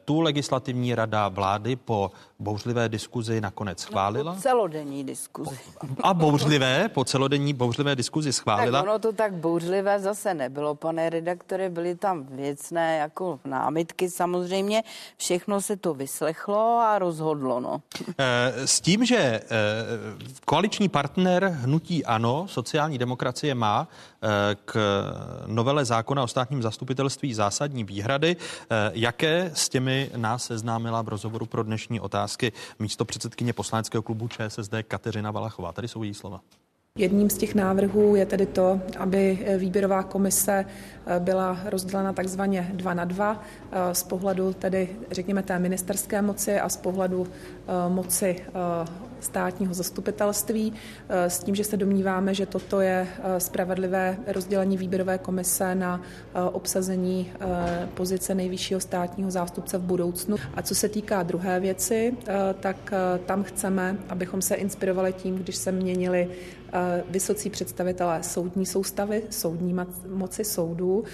[0.04, 4.32] Tu legislativní rada vlády po bouřlivé diskuzi nakonec schválila.
[4.32, 5.56] No, po celodenní diskuzi.
[6.02, 8.80] A bouřlivé, po celodenní bouřlivé diskuzi schválila.
[8.80, 14.82] Tak ono to tak bouřlivé zase nebylo, pane redaktore, byly tam věcné jako námitky samozřejmě,
[15.16, 17.82] všechno se to vyslechlo a rozhodlo, no.
[18.18, 19.40] Eh, s tím, že eh,
[20.44, 23.88] koaliční partner hnutí ANO, sociální demokracie má
[24.64, 24.76] k
[25.46, 28.36] novele zákona o státním zastupitelství zásadní výhrady,
[28.92, 34.74] jaké s těmi nás seznámila v rozhovoru pro dnešní otázky místo předsedkyně poslaneckého klubu ČSSD
[34.88, 35.72] Kateřina Valachová.
[35.72, 36.40] Tady jsou její slova.
[36.98, 40.64] Jedním z těch návrhů je tedy to, aby výběrová komise
[41.18, 43.42] byla rozdělena takzvaně dva na dva
[43.92, 47.26] z pohledu tedy, řekněme, té ministerské moci a z pohledu
[47.88, 48.44] moci
[49.24, 50.72] státního zastupitelství
[51.08, 56.00] eh, s tím, že se domníváme, že toto je eh, spravedlivé rozdělení výběrové komise na
[56.00, 57.32] eh, obsazení
[57.94, 60.36] pozice nejvyššího státního zástupce v budoucnu.
[60.54, 62.16] A co se týká druhé věci,
[62.60, 62.92] tak
[63.26, 66.28] tam chceme, abychom se inspirovali tím, když se měnili
[67.10, 69.76] vysocí představitelé soudní soustavy, soudní
[70.08, 71.04] moci soudů.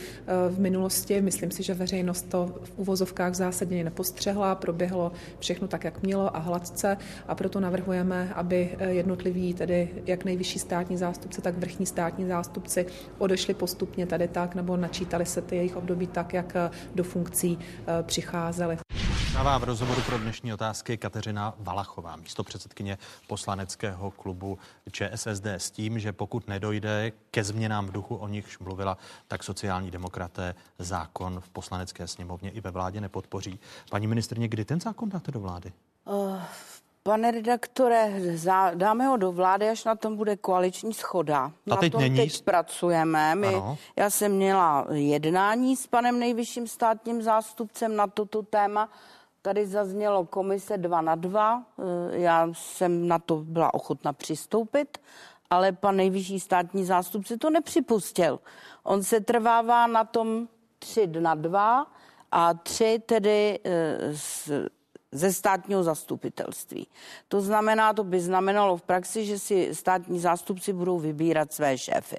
[0.50, 6.02] V minulosti, myslím si, že veřejnost to v uvozovkách zásadně nepostřehla, proběhlo všechno tak, jak
[6.02, 6.96] mělo a hladce
[7.28, 12.86] a proto navrhujeme, aby jednotliví, tedy jak nejvyšší státní zástupce, tak vrchní státní zástupci
[13.18, 16.56] odešli postupně tady tak, nebo načítali se ty jejich období tak, jak
[16.94, 17.58] do funkcí
[18.02, 18.78] přicházeli.
[19.34, 24.58] Dává v rozhovoru pro dnešní otázky Kateřina Valachová, místo předsedkyně poslaneckého klubu
[24.92, 28.98] ČSSD s tím, že pokud nedojde ke změnám v duchu, o nichž mluvila,
[29.28, 33.60] tak sociální demokraté zákon v poslanecké sněmovně i ve vládě nepodpoří.
[33.90, 35.72] Paní ministrně, kdy ten zákon dáte do vlády?
[36.04, 36.42] Uh,
[37.02, 38.12] pane redaktore,
[38.74, 41.44] dáme ho do vlády, až na tom bude koaliční schoda.
[41.44, 42.16] A na teď tom není...
[42.16, 43.34] teď pracujeme.
[43.34, 43.62] My,
[43.96, 48.88] já jsem měla jednání s panem nejvyšším státním zástupcem na toto téma.
[49.42, 51.62] Tady zaznělo komise 2 na 2.
[51.78, 54.98] Eh, já jsem na to byla ochotna přistoupit,
[55.50, 58.40] ale pan nejvyšší státní zástupce to nepřipustil.
[58.82, 60.48] On se trvává na tom
[60.78, 61.86] 3 na 2
[62.32, 63.60] a 3 tedy
[64.12, 64.50] z,
[65.12, 66.86] ze státního zastupitelství.
[67.28, 72.16] To znamená, to by znamenalo v praxi, že si státní zástupci budou vybírat své šéfy.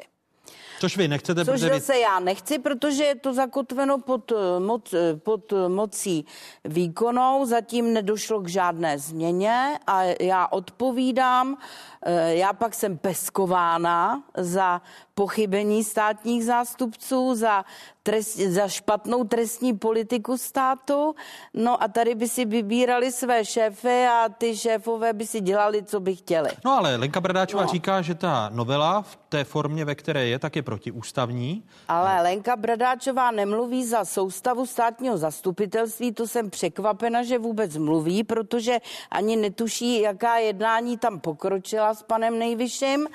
[0.82, 1.46] Což vy nechcete?
[1.46, 6.26] Což zase já nechci, protože je to zakotveno pod, eh, moc, eh, pod mocí
[6.66, 7.46] výkonou.
[7.46, 11.58] Zatím nedošlo k žádné změně a já odpovídám.
[12.06, 14.82] Eh, já pak jsem peskována za
[15.14, 17.66] pochybení státních zástupců, za,
[18.04, 21.16] trest, za špatnou trestní politiku státu.
[21.54, 26.00] No a tady by si vybírali své šéfy a ty šéfové by si dělali, co
[26.00, 26.50] by chtěli.
[26.66, 27.70] No ale Lenka Bradáčová no.
[27.70, 31.64] říká, že ta novela v té formě, ve které je, tak je protiústavní.
[31.88, 38.78] Ale Lenka Bradáčová nemluví za soustavu státního zastupitelství, to jsem překvapena, že vůbec mluví, protože
[39.12, 43.08] ani netuší, jaká jednání tam pokročila s panem nejvyšším.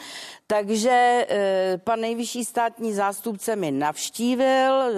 [0.46, 4.92] Takže e, pan nejvyšší státní zástupce mi navštívil, e,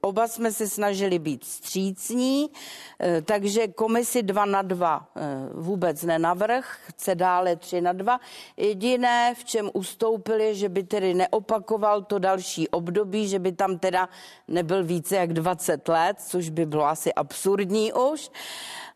[0.00, 2.50] oba jsme se snažili být střícní,
[3.00, 5.20] e, takže komisi 2 na 2 e,
[5.52, 8.20] vůbec nenavrh, chce dále 3 na 2.
[8.56, 13.78] Jediné, v čem ustoupil, je, že by tedy neopakoval to další období, že by tam
[13.78, 14.08] teda
[14.48, 18.30] nebyl více jak 20 let, což by bylo asi absurdní už.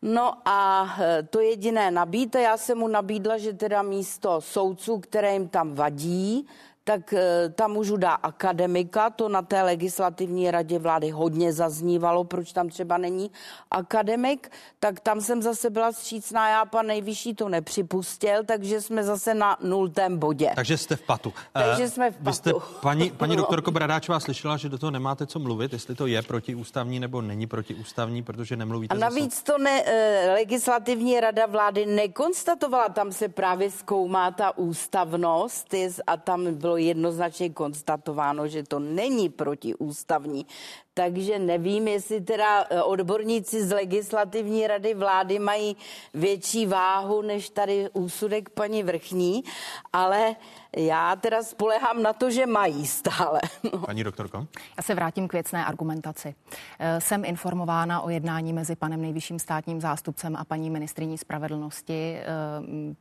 [0.03, 5.33] No a e, to jediné nabídte, já jsem mu nabídla, že teda místo soudců, které
[5.33, 6.47] jim tam vadí,
[6.91, 12.53] tak eh, tam můžu dát akademika, to na té legislativní radě vlády hodně zaznívalo, proč
[12.53, 13.31] tam třeba není
[13.71, 19.35] akademik, tak tam jsem zase byla střícná, já pan nejvyšší to nepřipustil, takže jsme zase
[19.35, 20.51] na nultém bodě.
[20.55, 21.33] Takže jste v patu.
[21.53, 22.25] Takže uh, jsme v patu.
[22.25, 22.53] Vy jste,
[22.83, 27.01] paní, paní doktorko Bradáčová, slyšela, že do toho nemáte co mluvit, jestli to je protiústavní
[27.01, 29.45] nebo není protiústavní, protože nemluvíte A navíc zase...
[29.45, 29.89] to ne, uh,
[30.33, 35.75] legislativní rada vlády nekonstatovala, tam se právě zkoumá ta ústavnost
[36.07, 40.47] a tam bylo jednoznačně konstatováno, že to není protiústavní.
[40.95, 45.77] Takže nevím, jestli teda e, odborníci z legislativní rady vlády mají
[46.15, 49.45] větší váhu než tady úsudek paní vrchní,
[49.93, 50.37] ale
[50.77, 53.41] já teda spolehám na to, že mají stále.
[53.87, 54.47] Paní doktorko?
[54.77, 56.35] Já se vrátím k věcné argumentaci.
[56.79, 62.25] E, jsem informována o jednání mezi panem nejvyšším státním zástupcem a paní ministriní spravedlnosti, e,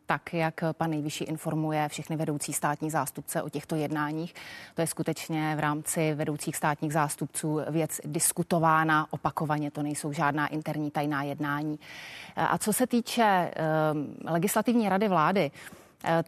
[0.06, 4.34] tak jak pan nejvyšší informuje všechny vedoucí státní zástupce o těchto jednáních.
[4.76, 10.92] To je skutečně v rámci vedoucích státních zástupců věc diskutována opakovaně, to nejsou žádná interní
[10.92, 11.80] tajná jednání.
[12.36, 13.52] A co se týče
[14.26, 15.52] legislativní rady vlády,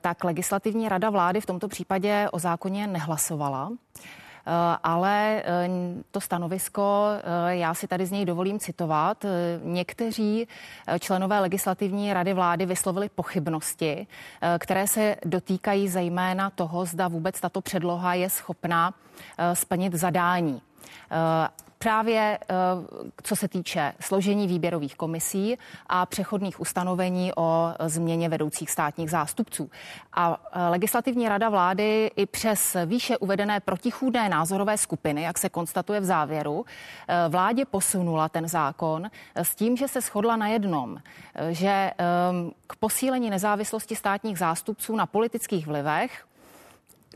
[0.02, 3.72] tak legislativní rada vlády v tomto případě o zákoně nehlasovala.
[4.84, 5.44] Ale
[6.12, 7.08] to stanovisko,
[7.48, 9.26] já si tady z něj dovolím citovat.
[9.64, 10.48] Někteří
[11.00, 14.08] členové legislativní rady vlády vyslovili pochybnosti,
[14.60, 18.94] které se dotýkají zejména toho, zda vůbec tato předloha je schopná
[19.54, 20.62] splnit zadání.
[21.82, 22.56] Eh, právě eh,
[23.24, 29.70] co se týče složení výběrových komisí a přechodných ustanovení o změně vedoucích státních zástupců.
[30.14, 36.00] A eh, legislativní rada vlády i přes výše uvedené protichůdné názorové skupiny, jak se konstatuje
[36.00, 36.66] v závěru,
[37.30, 40.98] vládě posunula ten zákon s tím, že se shodla na jednom,
[41.50, 41.92] že
[42.68, 46.26] k posílení nezávislosti státních zástupců na politických vlivech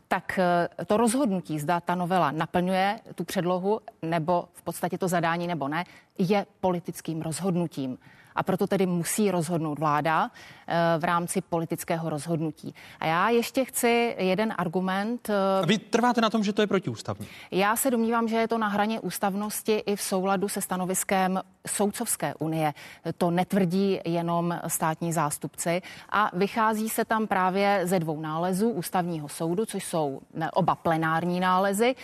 [0.08, 5.48] tak eh, to rozhodnutí, zda ta novela naplňuje tu předlohu, nebo v podstatě to zadání,
[5.48, 5.84] nebo ne,
[6.18, 7.98] je politickým rozhodnutím
[8.36, 10.32] a proto tedy musí rozhodnout vláda
[10.68, 12.76] eh, v rámci politického rozhodnutí.
[13.00, 15.30] A já ještě chci jeden argument.
[15.30, 17.28] Eh, a vy trváte na tom, že to je protiústavní?
[17.52, 22.34] Já se domnívám, že je to na hraně ústavnosti i v souladu se stanoviskem Soudcovské
[22.40, 22.74] unie.
[23.18, 29.66] To netvrdí jenom státní zástupci a vychází se tam právě ze dvou nálezů ústavního soudu,
[29.66, 30.22] což jsou
[30.54, 31.96] oba plenární nálezy,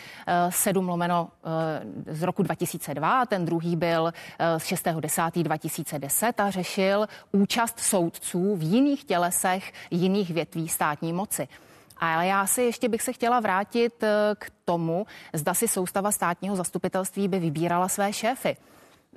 [0.49, 1.29] 7 eh, lomeno
[2.07, 4.13] z roku 2002 a ten druhý byl
[4.57, 11.47] z 6.10.2010 2010 a řešil účast soudců v jiných tělesech jiných větví státní moci.
[11.97, 16.55] Ale já si ještě bych se chtěla vrátit eh, k tomu, zda si soustava státního
[16.55, 18.57] zastupitelství by vybírala své šéfy.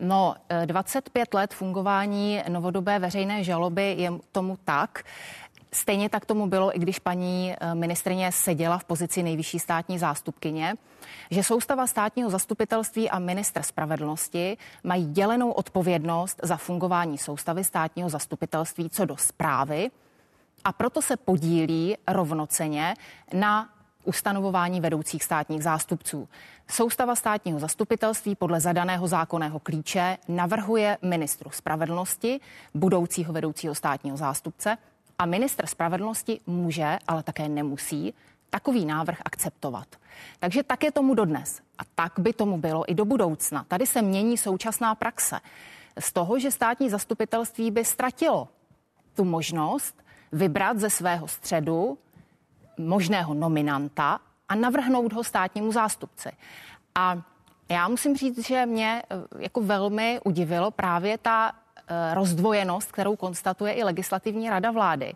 [0.01, 5.05] No, 25 eh, let fungování novodobé veřejné žaloby je tomu tak.
[5.74, 10.74] Stejně tak tomu bylo, i když paní eh, ministrině seděla v pozici nejvyšší státní zástupkyně,
[11.30, 18.90] že soustava státního zastupitelství a ministr spravedlnosti mají dělenou odpovědnost za fungování soustavy státního zastupitelství
[18.90, 19.90] co do zprávy
[20.64, 22.94] a proto se podílí rovnoceně
[23.32, 23.68] na
[24.05, 26.28] ustanovování vedoucích státních zástupců.
[26.68, 32.40] Soustava státního zastupitelství podle zadaného zákonného klíče navrhuje ministru spravedlnosti,
[32.74, 34.76] budoucího vedoucího státního zástupce,
[35.19, 38.15] a ministr spravedlnosti může, ale také nemusí,
[38.51, 39.86] takový návrh akceptovat.
[40.39, 41.61] Takže tak je tomu dodnes.
[41.78, 43.65] A tak by tomu bylo i do budoucna.
[43.69, 45.41] Tady se mění současná praxe.
[45.99, 48.49] Z toho, že státní zastupitelství by ztratilo
[49.15, 51.99] tu možnost vybrat ze svého středu
[52.78, 56.31] možného nominanta a navrhnout ho státnímu zástupci.
[56.95, 57.23] A
[57.69, 61.53] já musím říct, že mě eh, jako velmi udivilo právě ta
[62.12, 65.12] rozdvojenost, kterou konstatuje i legislativní rada vlády.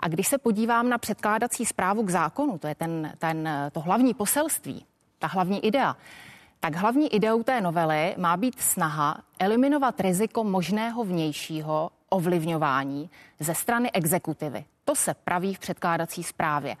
[0.00, 4.14] A když se podívám na předkládací zprávu k zákonu, to je ten, ten, to hlavní
[4.14, 4.84] poselství,
[5.18, 5.96] ta hlavní idea,
[6.60, 13.10] tak hlavní ideou té novely má být snaha eliminovat riziko možného vnějšího ovlivňování
[13.40, 14.64] ze strany exekutivy.
[14.84, 16.76] To se praví v předkládací zprávě.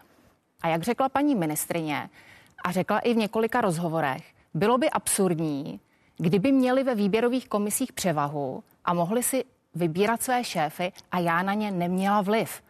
[0.62, 2.10] A jak řekla paní ministrině
[2.64, 5.80] a řekla i v několika rozhovorech, bylo by absurdní,
[6.22, 9.44] kdyby měli ve výběrových komisích převahu a mohli si
[9.74, 12.62] vybírat své šéfy a já na ně neměla vliv.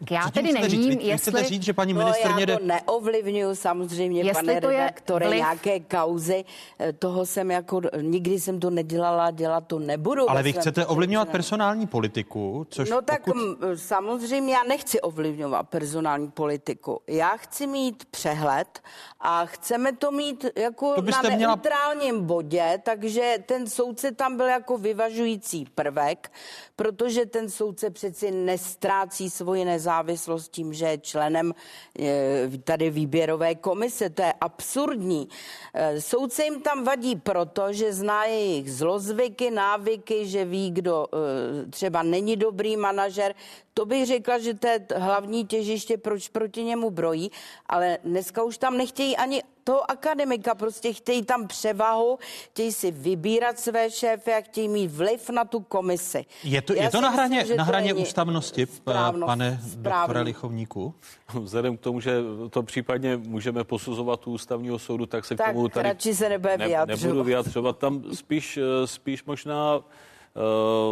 [0.00, 0.86] Tak já tedy nevím, říct?
[0.86, 1.32] Vy, jestli...
[1.32, 2.46] Chcete říct, že paní ministrně...
[2.46, 5.38] No, já to neovlivňuju samozřejmě, jestli pane to redaktore, vliv...
[5.38, 6.44] nějaké kauzy,
[6.78, 10.30] eh, toho jsem jako, nikdy jsem to nedělala, dělat to nebudu.
[10.30, 13.40] Ale vy chcete ovlivňovat personální politiku, což No tak pokud...
[13.74, 17.00] samozřejmě já nechci ovlivňovat personální politiku.
[17.06, 18.80] Já chci mít přehled
[19.20, 22.26] a chceme to mít jako to na neutrálním měla...
[22.26, 26.32] bodě, takže ten soudce tam byl jako vyvažující prvek,
[26.76, 31.54] protože ten soudce přeci nestrácí svoji nezávislost tím, že je členem
[31.98, 34.10] eh, tady výběrové komise.
[34.10, 35.28] To je absurdní.
[35.74, 41.66] Eh, soudce jim tam vadí proto, že zná jejich zlozvyky, návyky, že ví, kdo eh,
[41.70, 43.34] třeba není dobrý manažer.
[43.74, 47.30] To bych řekla, že to je hlavní těžiště, proč proti němu brojí,
[47.66, 52.18] ale dneska už tam nechtějí ani toho akademika, prostě chtějí tam převahu,
[52.50, 56.24] chtějí si vybírat své šéfy a chtějí mít vliv na tu komisi.
[56.44, 60.94] Je to, je to na hraně, myslím, na hraně ústavnosti, správno, pane doktore Lichovníku?
[61.40, 62.20] Vzhledem k tomu, že
[62.50, 66.28] to případně můžeme posuzovat u ústavního soudu, tak se tak k tomu tady radši se
[66.28, 67.02] nebude ne, vyjadřovat.
[67.02, 67.78] nebudu vyjadřovat.
[67.78, 69.82] Tam spíš, eh, spíš možná uh,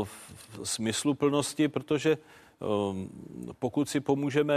[0.05, 2.42] v smyslu plnosti, protože um,
[3.59, 4.55] pokud si pomůžeme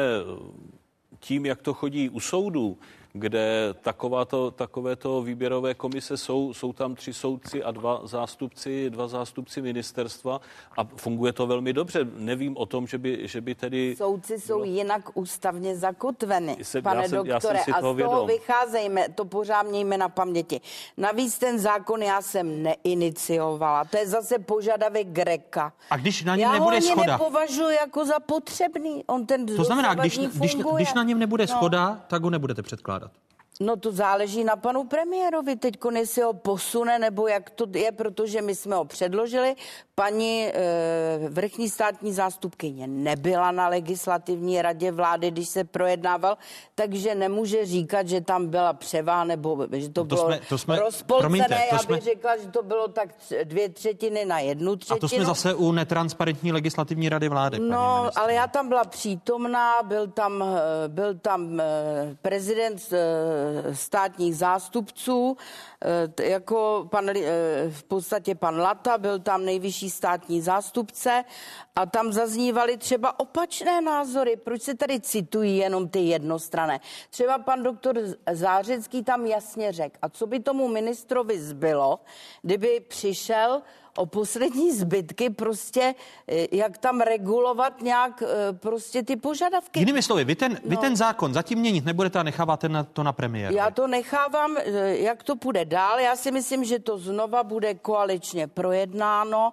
[1.20, 2.78] tím, jak to chodí u soudů,
[3.18, 9.62] kde takováto, takovéto výběrové komise jsou, jsou tam tři soudci a dva zástupci, dva zástupci
[9.62, 10.42] ministerstva
[10.78, 12.08] a funguje to velmi dobře.
[12.18, 13.96] Nevím o tom, že by, že by tedy...
[13.98, 14.66] Soudci jsou bylo...
[14.66, 18.28] jinak ústavně zakotveny, jsem, pane já jsem, doktore, já jsem si a z toho vědom.
[18.28, 20.62] vycházejme, to pořád mějme na paměti.
[20.98, 25.74] Navíc ten zákon já jsem neiniciovala, to je zase požadavek Greka.
[25.90, 27.12] A když na něm já nebude schoda?
[27.12, 31.20] Já ho nepovažuji jako za potřebný, on ten To znamená, když, když, když na něm
[31.20, 31.48] nebude no.
[31.48, 33.05] schoda, tak ho nebudete předkládat.
[33.60, 38.42] No to záleží na panu premiérovi teď, jestli ho posune, nebo jak to je, protože
[38.42, 39.56] my jsme ho předložili.
[39.96, 40.54] Paní e,
[41.30, 46.38] vrchní státní zástupkyně nebyla na legislativní radě vlády, když se projednával,
[46.76, 50.80] takže nemůže říkat, že tam byla převá, nebo že to, to bylo jsme, to jsme,
[50.80, 51.22] rozpolcené.
[51.22, 53.10] Promiňte, to Já jsme, bych řekla, že to bylo tak
[53.44, 54.98] dvě třetiny na jednu třetinu.
[54.98, 57.60] A to jsme zase u netransparentní legislativní rady vlády.
[57.60, 61.64] No, ale já tam byla přítomná, byl tam, eh, byl tam eh,
[62.22, 62.80] prezident
[63.74, 65.38] státních zástupců,
[66.20, 67.10] jako pan,
[67.70, 71.24] v podstatě pan Lata, byl tam nejvyšší státní zástupce
[71.76, 74.36] a tam zaznívaly třeba opačné názory.
[74.36, 76.80] Proč se tady citují jenom ty jednostrané?
[77.10, 78.00] Třeba pan doktor
[78.32, 82.00] Zářecký tam jasně řekl, a co by tomu ministrovi zbylo,
[82.42, 83.62] kdyby přišel
[83.98, 85.96] o poslední zbytky prostě,
[86.28, 89.80] eh, jak tam regulovat nějak eh, prostě ty požadavky.
[89.80, 90.70] Jinými slovy, vy ten, no.
[90.70, 93.54] vy ten zákon zatím měnit nebudete a necháváte na to na premiér.
[93.54, 96.00] Já to nechávám, eh, jak to půjde dál.
[96.00, 99.52] Já si myslím, že to znova bude koaličně projednáno.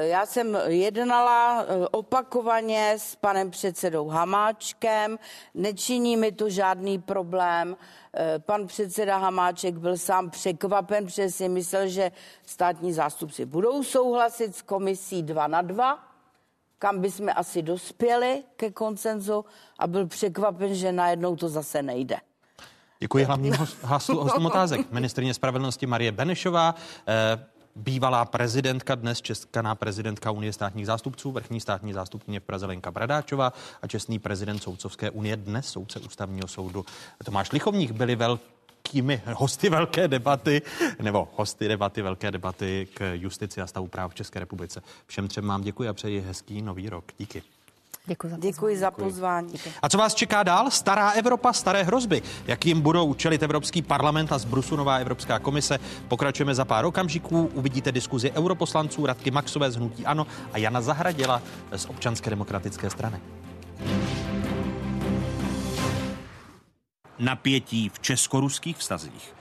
[0.00, 5.18] Já jsem jednala opakovaně s panem předsedou Hamáčkem,
[5.54, 7.76] nečiní mi to žádný problém.
[8.16, 12.12] Eh, pan předseda Hamáček byl sám překvapen, protože si myslel, že
[12.46, 15.98] státní zástupci budou souhlasit s komisí 2 na 2,
[16.78, 19.44] kam bychom asi dospěli ke koncenzu
[19.78, 22.16] a byl překvapen, že najednou to zase nejde.
[23.00, 24.92] Děkuji hlavním hostům otázek.
[24.92, 26.74] Ministrině spravedlnosti Marie Benešová,
[27.08, 32.90] eh, bývalá prezidentka, dnes českaná prezidentka Unie státních zástupců, vrchní státní zástupkyně v Praze Lenka
[32.90, 36.84] Bradáčová a čestný prezident Soudcovské unie, dnes soudce ústavního soudu
[37.24, 40.62] Tomáš Lichovník byli velkými hosty velké debaty,
[41.02, 44.82] nebo hosty debaty, velké debaty k justici a stavu práv v České republice.
[45.06, 47.04] Všem třem vám děkuji a přeji hezký nový rok.
[47.18, 47.42] Díky.
[48.06, 48.42] Děkuji za pozvání.
[48.42, 49.54] Děkuji za pozvání.
[49.82, 50.70] A co vás čeká dál?
[50.70, 52.22] Stará Evropa, staré hrozby.
[52.46, 55.78] Jak jim budou čelit Evropský parlament a zbrusu nová Evropská komise?
[56.08, 57.50] Pokračujeme za pár okamžiků.
[57.54, 61.42] Uvidíte diskuzi europoslanců Radky Maxové z Hnutí Ano a Jana Zahradila
[61.76, 63.20] z Občanské demokratické strany.
[67.18, 69.34] Napětí v česko-ruských vztazích.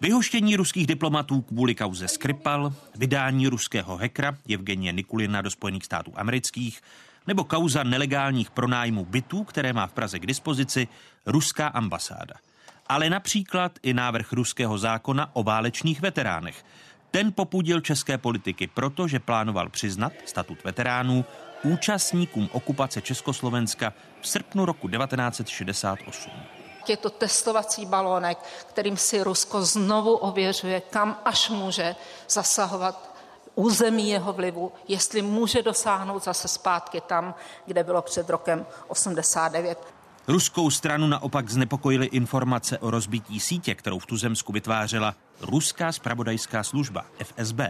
[0.00, 6.80] Vyhoštění ruských diplomatů kvůli kauze Skripal, vydání ruského hekra Evgenie Nikulina do Spojených států amerických,
[7.26, 10.88] nebo kauza nelegálních pronájmů bytů, které má v Praze k dispozici
[11.26, 12.34] ruská ambasáda.
[12.86, 16.64] Ale například i návrh ruského zákona o válečných veteránech.
[17.10, 21.24] Ten popudil české politiky proto, že plánoval přiznat statut veteránů
[21.62, 26.32] účastníkům okupace Československa v srpnu roku 1968.
[26.88, 28.38] Je to testovací balónek,
[28.68, 31.96] kterým si Rusko znovu ověřuje, kam až může
[32.28, 33.13] zasahovat
[33.54, 37.34] území jeho vlivu, jestli může dosáhnout zase zpátky tam,
[37.66, 39.94] kde bylo před rokem 89.
[40.28, 47.06] Ruskou stranu naopak znepokojily informace o rozbití sítě, kterou v Tuzemsku vytvářela ruská spravodajská služba
[47.24, 47.60] FSB.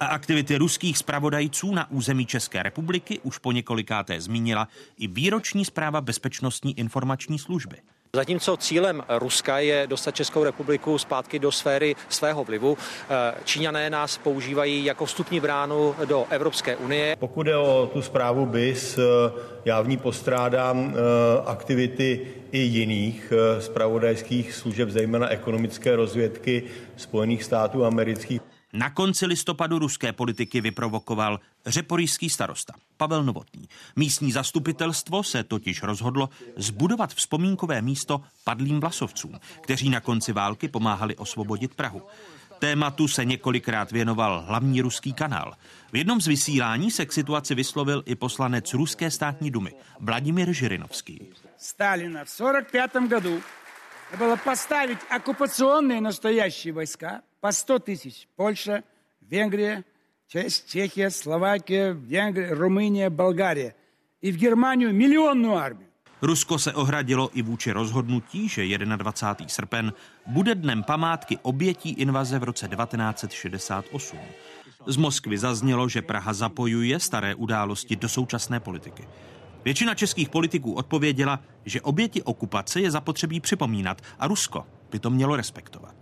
[0.00, 6.00] A aktivity ruských spravodajců na území České republiky už po několikáté zmínila i výroční zpráva
[6.00, 7.76] Bezpečnostní informační služby.
[8.16, 12.78] Zatímco cílem Ruska je dostat Českou republiku zpátky do sféry svého vlivu,
[13.10, 17.16] eh, Číňané nás používají jako vstupní bránu do Evropské unie.
[17.16, 19.02] Pokud je o tu zprávu BIS, eh,
[19.64, 20.98] já v ní postrádám eh,
[21.46, 26.62] aktivity i jiných spravodajských služeb, zejména ekonomické rozvědky
[26.96, 28.40] Spojených států amerických.
[28.73, 33.69] Na konci listopadu ruské politiky vyprovokoval řeporijský starosta Pavel Novotný.
[33.95, 41.15] Místní zastupitelstvo se totiž rozhodlo zbudovat vzpomínkové místo padlým vlasovcům, kteří na konci války pomáhali
[41.15, 42.01] osvobodit Prahu.
[42.59, 45.53] Tématu se několikrát věnoval hlavní ruský kanál.
[45.93, 51.29] V jednom z vysílání se k situaci vyslovil i poslanec Ruské státní dumy Vladimír Žirinovský.
[51.57, 53.41] Stalina v 45 году
[54.17, 58.27] bylo postavit okupaционные nastoящие vojska по 100 тысяч.
[58.35, 58.83] Польша,
[59.21, 59.83] Венгрия,
[60.27, 63.75] Чехия, Словакия, Венгрия, Румыния, Болгария.
[64.21, 65.89] И в Германию миллионную армию.
[66.21, 69.47] Rusko se ohradilo i vůči rozhodnutí, že 21.
[69.47, 69.93] srpen
[70.27, 74.19] bude dnem památky obětí invaze v roce 1968.
[74.87, 79.07] Z Moskvy zaznělo, že Praha zapojuje staré události do současné politiky.
[79.65, 85.35] Většina českých politiků odpověděla, že oběti okupace je zapotřebí připomínat a Rusko by to mělo
[85.35, 85.98] respektovat.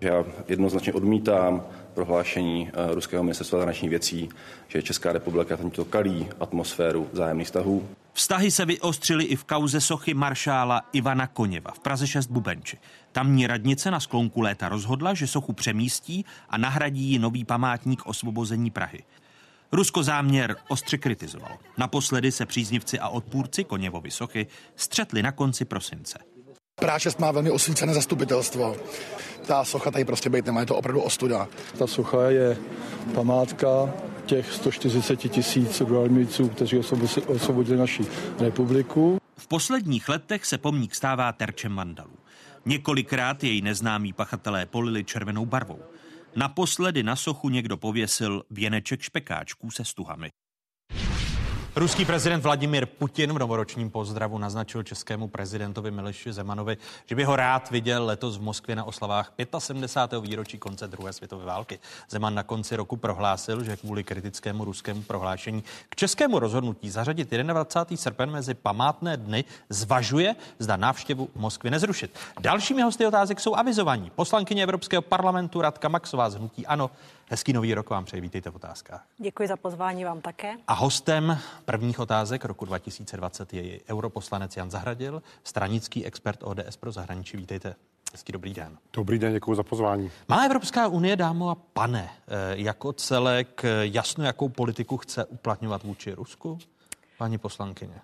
[0.00, 1.62] Já jednoznačně odmítám
[1.94, 4.28] prohlášení eh, ruského ministerstva zahraničních věcí,
[4.68, 7.88] že Česká republika tento kalí atmosféru zájemných vztahů.
[8.12, 12.78] Vztahy se vyostřily i v kauze sochy maršála Ivana Koněva v Praze 6 Bubenči.
[13.12, 18.70] Tamní radnice na sklonku léta rozhodla, že sochu přemístí a nahradí ji nový památník osvobození
[18.70, 19.02] Prahy.
[19.72, 21.58] Rusko záměr ostře kritizovalo.
[21.78, 24.46] Naposledy se příznivci a odpůrci Koněvovy sochy
[24.76, 26.18] střetli na konci prosince.
[26.80, 28.76] Práčest má velmi osvícené zastupitelstvo.
[29.46, 31.48] Ta socha tady prostě být nemá, je to opravdu ostuda.
[31.78, 32.56] Ta socha je
[33.14, 33.94] památka
[34.26, 36.78] těch 140 tisíc rualmíců, kteří
[37.26, 38.02] osvobodili naši
[38.40, 39.18] republiku.
[39.38, 42.16] V posledních letech se pomník stává terčem vandalů.
[42.66, 45.80] Několikrát jej neznámí pachatelé polili červenou barvou.
[46.36, 50.30] Naposledy na sochu někdo pověsil věneček špekáčků se stuhami.
[51.76, 56.76] Ruský prezident Vladimir Putin v novoročním pozdravu naznačil českému prezidentovi Miloši Zemanovi,
[57.06, 60.20] že by ho rád viděl letos v Moskvě na oslavách 75.
[60.20, 61.78] výročí konce druhé světové války.
[62.10, 67.96] Zeman na konci roku prohlásil, že kvůli kritickému ruskému prohlášení k českému rozhodnutí zařadit 21.
[67.96, 72.18] srpen mezi památné dny zvažuje, zda návštěvu Moskvy nezrušit.
[72.40, 74.12] Dalšími hosty otázek jsou avizovaní.
[74.14, 76.90] Poslankyně Evropského parlamentu Radka Maxová z Hnutí Ano.
[77.30, 79.06] Hezký nový rok vám přeji, vítejte v otázkách.
[79.18, 80.54] Děkuji za pozvání vám také.
[80.68, 87.36] A hostem prvních otázek roku 2020 je europoslanec Jan Zahradil, stranický expert ODS pro zahraničí.
[87.36, 87.74] Vítejte.
[88.12, 88.78] Hezký dobrý den.
[88.92, 90.10] Dobrý den, děkuji za pozvání.
[90.28, 95.82] Má Evropská unie, dámo a pane, eh, jako celek eh, jasno, jakou politiku chce uplatňovat
[95.82, 96.58] vůči Rusku?
[97.18, 98.00] Paní poslankyně.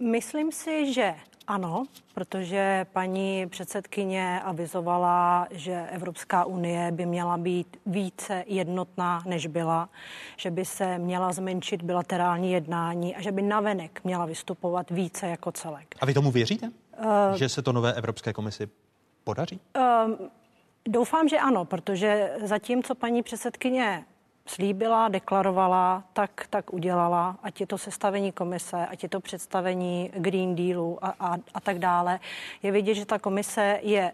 [0.00, 1.14] Myslím si, že
[1.46, 9.88] ano, protože paní předsedkyně avizovala, že Evropská unie by měla být více jednotná, než byla,
[10.36, 15.52] že by se měla zmenšit bilaterální jednání a že by navenek měla vystupovat více jako
[15.52, 15.94] celek.
[16.00, 16.66] A vy tomu věříte?
[16.98, 18.68] Uh, že se to nové Evropské komisi
[19.24, 19.60] podaří?
[19.76, 20.12] Uh,
[20.88, 24.04] doufám, že ano, protože zatímco paní předsedkyně
[24.46, 30.54] slíbila, deklarovala, tak, tak udělala, ať je to sestavení komise, ať je to představení Green
[30.54, 32.20] Dealu a, a, a tak dále.
[32.62, 34.12] Je vidět, že ta komise je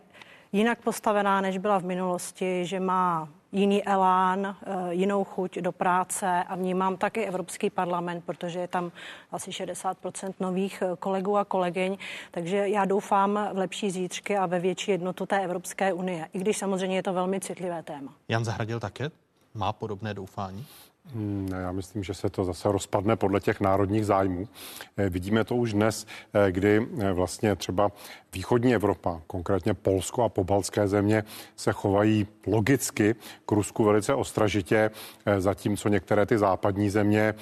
[0.53, 6.45] jinak postavená, než byla v minulosti, že má jiný elán, eh, jinou chuť do práce
[6.49, 8.93] a vnímám taky Evropský parlament, protože je tam
[9.33, 11.97] asi 60% nových eh, kolegů a kolegyň,
[12.31, 16.59] takže já doufám v lepší zítřky a ve větší jednotu té Evropské unie, i když
[16.59, 18.13] samozřejmě je to velmi citlivé téma.
[18.29, 19.11] Jan Zahradil také?
[19.55, 20.66] Má podobné doufání?
[21.15, 24.49] Hmm, já myslím, že se to zase rozpadne podle těch národních zájmů.
[24.97, 27.93] Eh, vidíme to už dnes, eh, kdy eh, vlastně třeba
[28.33, 31.25] východní Evropa, konkrétně Polsko a pobaltské země,
[31.57, 33.15] se chovají logicky
[33.47, 34.91] k Rusku velice ostražitě,
[35.39, 37.35] zatímco některé ty západní země,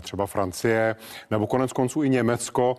[0.00, 0.96] třeba Francie
[1.30, 2.76] nebo konec konců i Německo,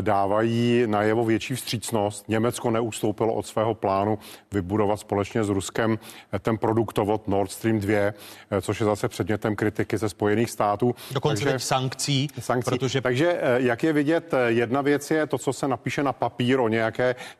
[0.00, 2.28] dávají najevo větší vstřícnost.
[2.28, 4.18] Německo neustoupilo od svého plánu
[4.52, 5.98] vybudovat společně s Ruskem
[6.40, 8.12] ten produktovod Nord Stream 2,
[8.60, 10.94] což je zase předmětem kritiky ze Spojených států.
[11.10, 12.70] Dokonce takže, sankcí, sankcí.
[12.70, 13.00] Protože...
[13.00, 16.60] Takže eh, jak je vidět, eh, jedna věc je to, co se napíše na papír
[16.60, 16.87] o nějaké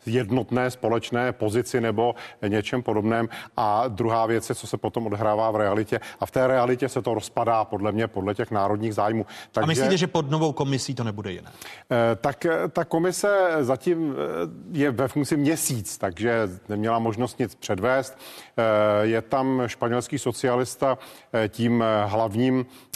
[0.06, 2.14] jednotné společné pozici nebo
[2.48, 6.46] něčem podobném a druhá věc je, co se potom odhrává v realitě a v té
[6.46, 9.26] realitě se to rozpadá podle mě podle těch národních zájmů.
[9.52, 11.50] Takže, a myslíte, že pod novou komisí to nebude jiné?
[11.90, 14.14] Eh, tak ta komise zatím
[14.72, 18.18] je ve funkci měsíc, takže neměla možnost nic předvést.
[19.02, 20.98] Je tam španělský socialista
[21.48, 22.87] tím hlavním eh,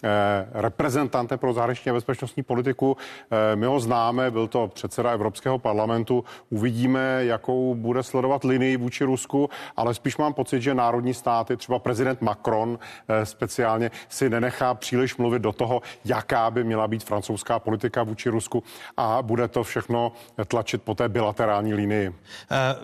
[0.53, 2.97] reprezentantem pro zahraniční a bezpečnostní politiku.
[3.31, 6.25] Eh, my ho známe, byl to předseda Evropského parlamentu.
[6.51, 11.79] Uvidíme, jakou bude sledovat linii vůči Rusku, ale spíš mám pocit, že národní státy, třeba
[11.79, 17.59] prezident Macron eh, speciálně, si nenechá příliš mluvit do toho, jaká by měla být francouzská
[17.59, 18.63] politika vůči Rusku
[18.97, 20.13] a bude to všechno
[20.49, 22.15] tlačit po té bilaterální linii.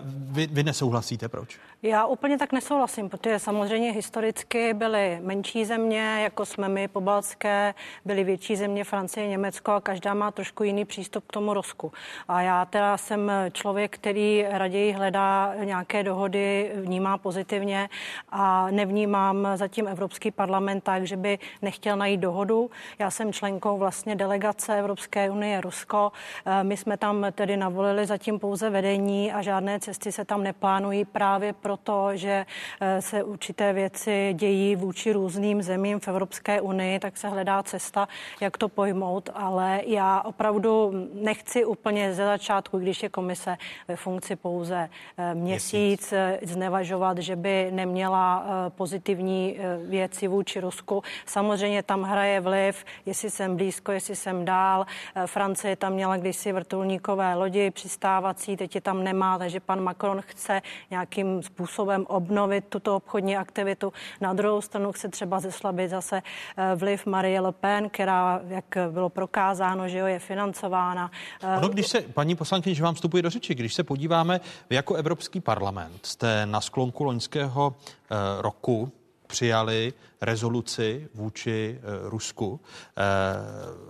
[0.04, 1.58] Vy, vy nesouhlasíte, proč?
[1.82, 7.74] Já úplně tak nesouhlasím, protože samozřejmě historicky byly menší země, jako jsme my, pobaltské,
[8.04, 11.92] byly větší země, Francie, Německo a každá má trošku jiný přístup k tomu Rusku.
[12.28, 17.88] A já teda jsem člověk, který raději hledá nějaké dohody, vnímá pozitivně
[18.28, 22.70] a nevnímám zatím Evropský parlament tak, že by nechtěl najít dohodu.
[22.98, 26.12] Já jsem členkou vlastně delegace Evropské unie Rusko.
[26.46, 31.04] Eh, my jsme tam tedy navolili zatím pouze vedení a žádné cesty se tam neplánují
[31.04, 32.46] právě proto, že
[32.80, 38.08] eh, se určité věci dějí vůči různým zemím v Evropské unii, tak se hledá cesta,
[38.40, 43.56] jak to pojmout, ale já opravdu nechci úplně ze začátku, když je komise
[43.88, 49.58] ve funkci pouze eh, měsíc, eh, znevažovat, že by neměla pozitivní
[49.88, 51.02] věci vůči Rusku.
[51.26, 54.86] Samozřejmě tam hraje vliv, jestli jsem blízko, jestli jsem dál.
[55.26, 60.62] Francie tam měla kdysi vrtulníkové lodi přistávací, teď je tam nemá, takže pan Macron chce
[60.90, 63.92] nějakým způsobem obnovit tuto obchodní aktivitu.
[64.20, 66.22] Na druhou stranu chce třeba zeslabit zase
[66.56, 71.10] eh, vliv Marie Le Pen, která, jak bylo prokázáno, že jo, je financována.
[71.58, 74.40] Ono, když se, paní poslankyně, že vám vstupuje do řeči, když se podíváme,
[74.70, 78.92] jako Evropský parlament jste na sklonku loňského eh, roku
[79.28, 82.60] přijali rezoluci vůči eh, Rusku.
[82.96, 83.02] Eh,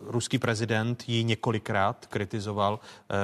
[0.07, 2.81] ruský prezident ji několikrát kritizoval.
[3.11, 3.15] Eh,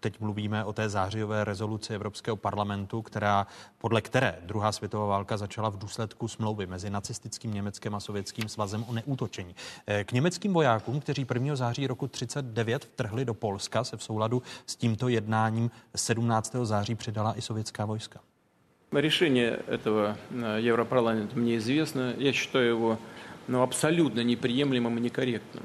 [0.00, 3.46] teď mluvíme o té zářijové rezoluci Evropského parlamentu, která,
[3.78, 8.84] podle které druhá světová válka začala v důsledku smlouvy mezi nacistickým Německem a Sovětským svazem
[8.88, 9.54] o neútočení.
[10.04, 11.56] K německým vojákům, kteří 1.
[11.56, 16.56] září roku 39 vtrhli do Polska, se v souladu s tímto jednáním 17.
[16.62, 18.20] září přidala i sovětská vojska.
[18.94, 22.14] Решение этого э, Европарламента мне известно.
[22.16, 22.98] Я считаю его
[23.48, 25.64] ну, абсолютно неприемлемым и некорректным.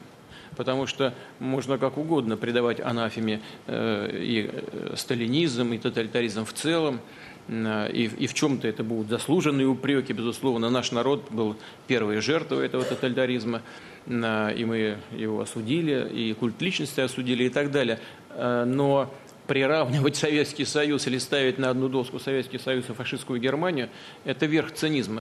[0.56, 4.50] потому что можно как угодно придавать анафеме и
[4.96, 7.00] сталинизм, и тоталитаризм в целом,
[7.48, 10.70] и, и в чем-то это будут заслуженные упреки, безусловно.
[10.70, 11.56] Наш народ был
[11.88, 13.62] первой жертвой этого тоталитаризма,
[14.06, 18.00] и мы его осудили, и культ личности осудили и так далее.
[18.36, 19.14] Но
[19.50, 23.90] приравнивать Советский Союз или ставить на одну доску Советский Союз и фашистскую Германию–
[24.24, 25.20] это верх цинизма.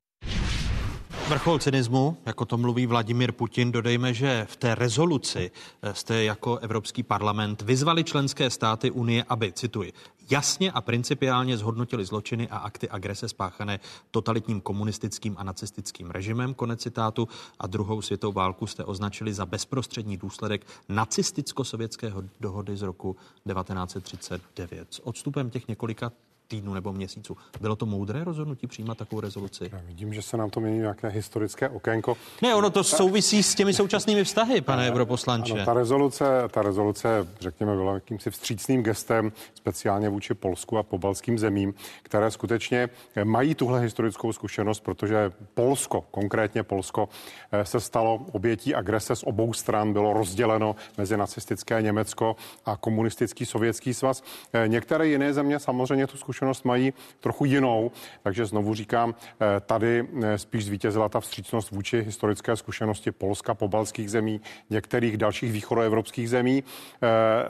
[1.29, 5.51] Vrchol cynismu, jako to mluví Vladimir Putin, dodejme, že v té rezoluci
[5.83, 9.93] eh, jste jako Evropský parlament vyzvali členské státy Unie, aby, cituji,
[10.31, 13.81] jasně a principiálně zhodnotili zločiny a akty agrese spáchané
[14.11, 17.29] totalitním komunistickým a nacistickým režimem, konec citátu,
[17.59, 23.17] a druhou světovou válku jste označili za bezprostřední důsledek nacisticko-sovětského dohody z roku
[23.53, 24.89] 1939.
[24.91, 26.13] S odstupem těch několika
[26.49, 27.37] týdnů nebo měsíců.
[27.61, 29.71] Bylo to moudré rozhodnutí přijímat takovou rezoluci?
[29.73, 32.17] Já vidím, že se nám to mění nějaké historické okénko.
[32.43, 35.53] Ne, ono to souvisí s těmi současnými vztahy, pane europoslanče.
[35.53, 41.39] Ano, ta rezoluce, ta rezoluce, řekněme, byla jakýmsi vstřícným gestem, speciálně vůči Polsku a pobalským
[41.39, 42.89] zemím, které skutečně
[43.25, 47.09] mají tuhle historickou zkušenost, protože Polsko, konkrétně Polsko,
[47.53, 53.47] eh, se stalo obětí agrese z obou stran, bylo rozděleno mezi nacistické Německo a komunistický
[53.47, 54.23] sovětský svaz.
[54.53, 57.91] Eh, některé jiné země samozřejmě tu zkušenost zkušenost mají trochu jinou,
[58.23, 64.11] takže znovu říkám, eh, tady eh, spíš zvítězila ta vstřícnost vůči historické zkušenosti Polska, pobalských
[64.11, 64.41] zemí,
[64.71, 66.63] některých dalších východoevropských zemí.
[66.63, 67.07] Eh,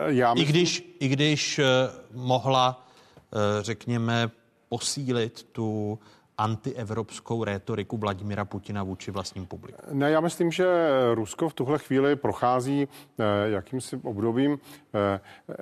[0.06, 0.48] já myslím...
[0.48, 1.60] I když, i když
[2.14, 2.86] mohla,
[3.60, 4.30] řekněme,
[4.68, 5.98] posílit tu
[6.38, 9.82] antievropskou rétoriku Vladimira Putina vůči vlastním publiku?
[9.92, 10.66] Ne, já myslím, že
[11.14, 12.88] Rusko v tuhle chvíli prochází
[13.18, 15.20] eh, jakýmsi obdobím eh,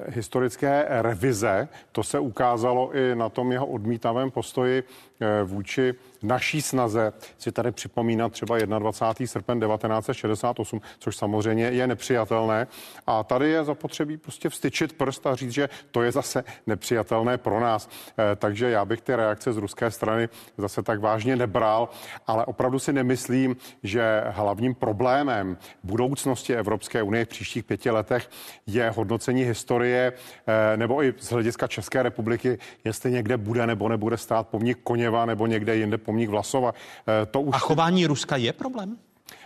[0.09, 1.69] historické revize.
[1.93, 4.83] To se ukázalo i na tom jeho odmítavém postoji
[5.21, 9.27] eh, vůči naší snaze si tady připomínat třeba 21.
[9.27, 12.67] srpen 1968, což samozřejmě je nepřijatelné.
[13.07, 17.61] A tady je zapotřebí prostě vstyčit prst a říct, že to je zase nepřijatelné pro
[17.61, 17.89] nás.
[18.19, 20.29] Eh, takže já bych ty reakce z ruské strany
[20.59, 21.89] zase tak vážně nebral,
[22.27, 28.31] ale opravdu si nemyslím, že hlavním problémem budoucnosti Evropské unie v příštích pěti letech
[28.67, 34.17] je hodnocení historie eh, nebo i z hlediska České republiky, jestli někde bude nebo nebude
[34.17, 36.73] stát pomník Koněva nebo někde jinde pomník Vlasova.
[36.73, 38.97] Eh, to už A chování Ruska je problém?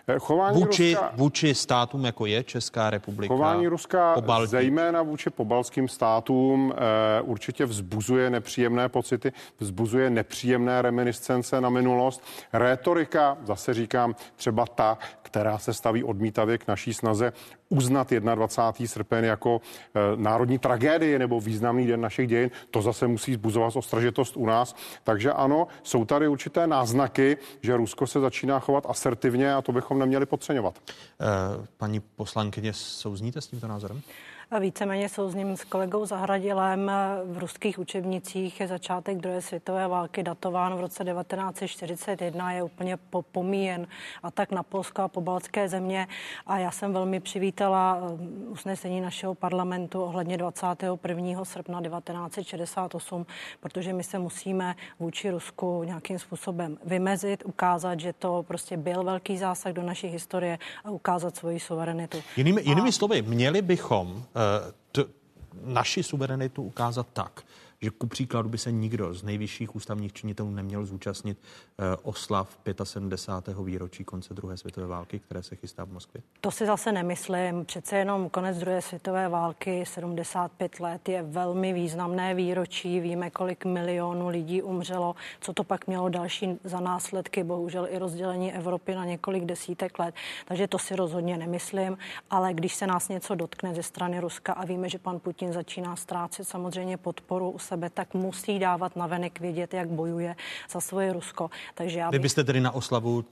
[0.09, 3.35] Eh, chování vůči, Ruska, vůči státům, jako je Česká republika.
[3.35, 4.51] Chování Ruska, Pobaltí.
[4.51, 12.23] zejména vůči pobalským státům, e, určitě vzbuzuje nepříjemné pocity, vzbuzuje nepříjemné reminiscence na minulost.
[12.53, 14.99] Rétorika, zase říkám, třeba ta,
[15.31, 17.33] která se staví odmítavě k naší snaze
[17.69, 18.87] uznat 21.
[18.87, 24.37] srpen jako e, národní tragédie nebo významný den našich dějin, to zase musí zbuzovat ostražitost
[24.37, 24.75] u nás.
[25.05, 29.99] Takže ano, jsou tady určité náznaky, že Rusko se začíná chovat asertivně a to bychom
[29.99, 30.79] neměli podceňovat.
[30.79, 34.03] E, paní poslankyně, souzníte s tímto názorem?
[34.59, 36.91] Víceméně souzním s kolegou Zahradilem.
[37.25, 42.99] V ruských učebnicích je začátek druhé světové války datován v roce 1941, je úplně
[43.33, 43.87] pomíjen
[44.23, 46.09] a tak na Polsko a pobaltské země.
[46.47, 51.45] A já jsem velmi přivítala um, usnesení našeho parlamentu ohledně 21.
[51.45, 53.27] srpna 1968,
[53.61, 59.39] protože my se musíme vůči Rusku nějakým způsobem vymezit, ukázat, že to prostě byl velký
[59.39, 62.19] zásah do naší historie a ukázat svoji suverenitu.
[62.37, 62.93] Jinými, jinými a...
[62.93, 64.23] slovy, měli bychom
[64.93, 65.05] t,
[65.65, 67.43] naši suverenitu ukázat tak,
[67.83, 71.39] že ku příkladu by se nikdo z nejvyšších ústavních činitelů neměl zúčastnit
[71.79, 73.59] eh, oslav 75.
[73.65, 76.23] výročí konce druhé světové války, které se chystá v Moskvě?
[76.41, 77.65] To si zase nemyslím.
[77.65, 83.01] Přece jenom konec druhé světové války, 75 let, je velmi významné výročí.
[83.01, 88.55] Víme, kolik milionů lidí umřelo, co to pak mělo další za následky, bohužel i rozdělení
[88.55, 90.15] Evropy na několik desítek let.
[90.45, 91.99] Takže to si rozhodně nemyslím,
[92.31, 95.97] ale když se nás něco dotkne ze strany Ruska a víme, že pan Putin začíná
[95.97, 100.37] ztrácet samozřejmě podporu sebe, tak musí dávat na venek vědět, jak bojuje
[100.71, 101.51] za svoje Rusko.
[101.75, 102.19] Takže já bych...
[102.19, 103.25] Vy byste tedy na oslavu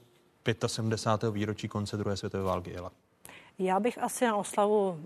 [0.67, 1.31] 75.
[1.33, 2.91] výročí konce druhé světové války jela?
[3.59, 4.99] Já bych asi na oslavu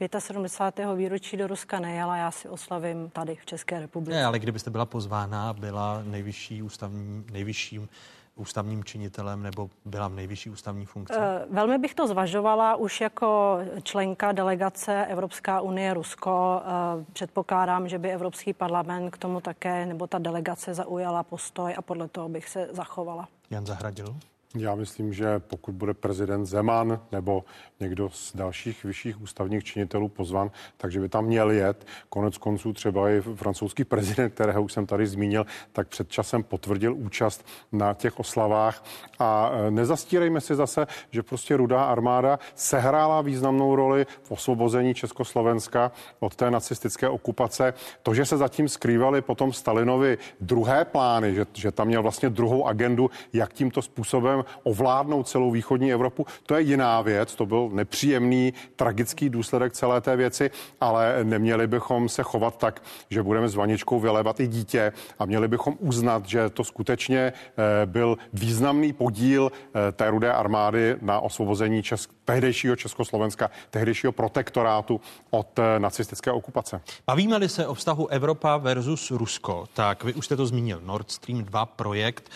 [0.00, 0.94] uh, 75.
[0.96, 4.18] výročí do Ruska nejela, já si oslavím tady v České republice.
[4.18, 7.88] Ne, ale kdybyste byla pozvána, byla nejvyšší ústavní, nejvyšším
[8.36, 11.14] ústavním činitelem nebo byla v nejvyšší ústavní funkci?
[11.18, 16.62] Eh, velmi bych to zvažovala už jako členka delegace Evropská unie Rusko.
[16.64, 21.82] Eh, předpokládám, že by Evropský parlament k tomu také nebo ta delegace zaujala postoj a
[21.82, 23.28] podle toho bych se zachovala.
[23.50, 24.16] Jan Zahradil?
[24.56, 27.44] Já myslím, že pokud bude prezident Zeman nebo
[27.80, 31.86] někdo z dalších vyšších ústavních činitelů pozvan, takže by tam měl jet.
[32.08, 36.94] Konec konců třeba i francouzský prezident, kterého už jsem tady zmínil, tak před časem potvrdil
[36.94, 38.84] účast na těch oslavách.
[39.18, 45.92] A e, nezastírejme si zase, že prostě rudá armáda sehrála významnou roli v osvobození Československa
[46.20, 47.74] od té nacistické okupace.
[48.02, 52.66] To, že se zatím skrývali potom Stalinovi druhé plány, že, že tam měl vlastně druhou
[52.66, 57.34] agendu, jak tímto způsobem ovládnout celou východní Evropu, to je jiná věc.
[57.34, 60.50] To byl nepříjemný, tragický důsledek celé té věci,
[60.80, 65.48] ale neměli bychom se chovat tak, že budeme s vaničkou vylévat i dítě a měli
[65.48, 71.82] bychom uznat, že to skutečně eh, byl významný podíl eh, té rudé armády na osvobození
[71.82, 75.00] Česk- tehdejšího Československa, tehdejšího protektorátu
[75.30, 76.80] od eh, nacistické okupace.
[77.06, 81.44] Bavíme-li se o vztahu Evropa versus Rusko, tak vy už jste to zmínil, Nord Stream
[81.44, 82.30] 2 projekt,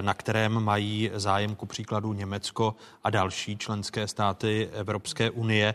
[0.00, 2.74] na kterém mají zájem ku příkladu Německo
[3.04, 5.74] a další členské státy Evropské unie.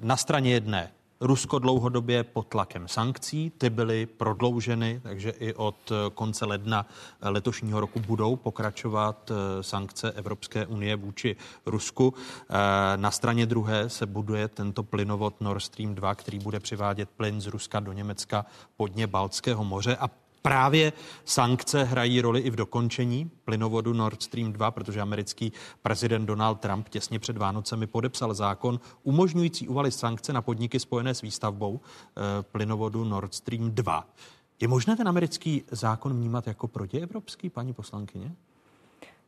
[0.00, 0.90] Na straně jedné
[1.22, 6.86] Rusko dlouhodobě pod tlakem sankcí, ty byly prodlouženy, takže i od konce ledna
[7.22, 11.36] letošního roku budou pokračovat eh, sankce Evropské unie vůči
[11.66, 12.14] Rusku.
[12.14, 12.54] Eh,
[12.96, 17.46] na straně druhé se buduje tento plynovod Nord Stream 2, který bude přivádět plyn z
[17.46, 20.10] Ruska do Německa podně Baltského moře a
[20.42, 20.92] Právě
[21.24, 25.52] sankce hrají roli i v dokončení plynovodu Nord Stream 2, protože americký
[25.82, 31.20] prezident Donald Trump těsně před Vánocemi podepsal zákon umožňující uvalit sankce na podniky spojené s
[31.20, 34.08] výstavbou eh, plynovodu Nord Stream 2.
[34.60, 38.32] Je možné ten americký zákon vnímat jako protievropský, paní poslankyně?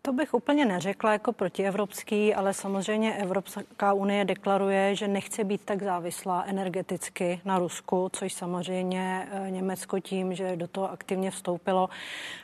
[0.04, 5.82] To bych úplně neřekla jako protievropský, ale samozřejmě Evropská unie deklaruje, že nechce být tak
[5.82, 11.88] závislá energeticky na Rusku, což samozřejmě eh, Německo tím, že do toho aktivně vstoupilo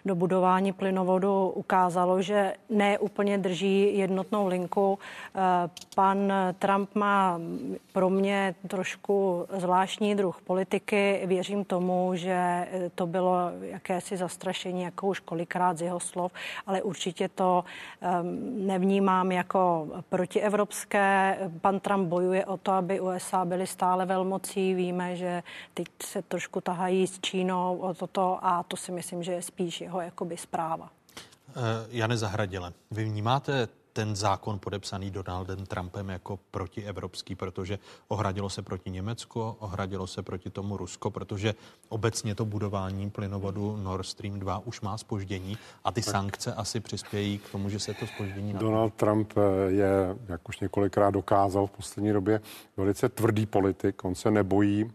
[0.04, 4.98] do budování plynovodu, ukázalo, že ne úplně drží jednotnou linku.
[5.34, 5.40] Eh,
[5.94, 7.40] pan Trump má
[7.92, 11.22] pro mě trošku zvláštní druh politiky.
[11.24, 16.32] Věřím tomu, že eh, to bylo jakési zastrašení, jako už kolikrát z jeho slov,
[16.66, 17.47] ale určitě to
[18.00, 21.38] Ehm, nevnímám jako protievropské.
[21.60, 24.74] Pan Trump bojuje o to, aby USA byly stále velmocí.
[24.74, 25.42] Víme, že
[25.74, 29.80] teď se trošku tahají s Čínou o toto a to si myslím, že je spíš
[29.80, 30.90] jeho jakoby zpráva.
[31.48, 33.68] Eh, Jane Zahradile, vy vnímáte
[33.98, 40.50] ten zákon podepsaný Donaldem Trumpem jako protievropský, protože ohradilo se proti Německu, ohradilo se proti
[40.50, 41.54] tomu Rusko, protože
[41.88, 47.38] obecně to budování plynovodu Nord Stream 2 už má spoždění a ty sankce asi přispějí
[47.38, 51.70] k tomu, že se to spoždění Donald Trump eh, je, jak už několikrát dokázal v
[51.70, 52.40] poslední době,
[52.76, 54.04] velice tvrdý politik.
[54.04, 54.90] On se nebojí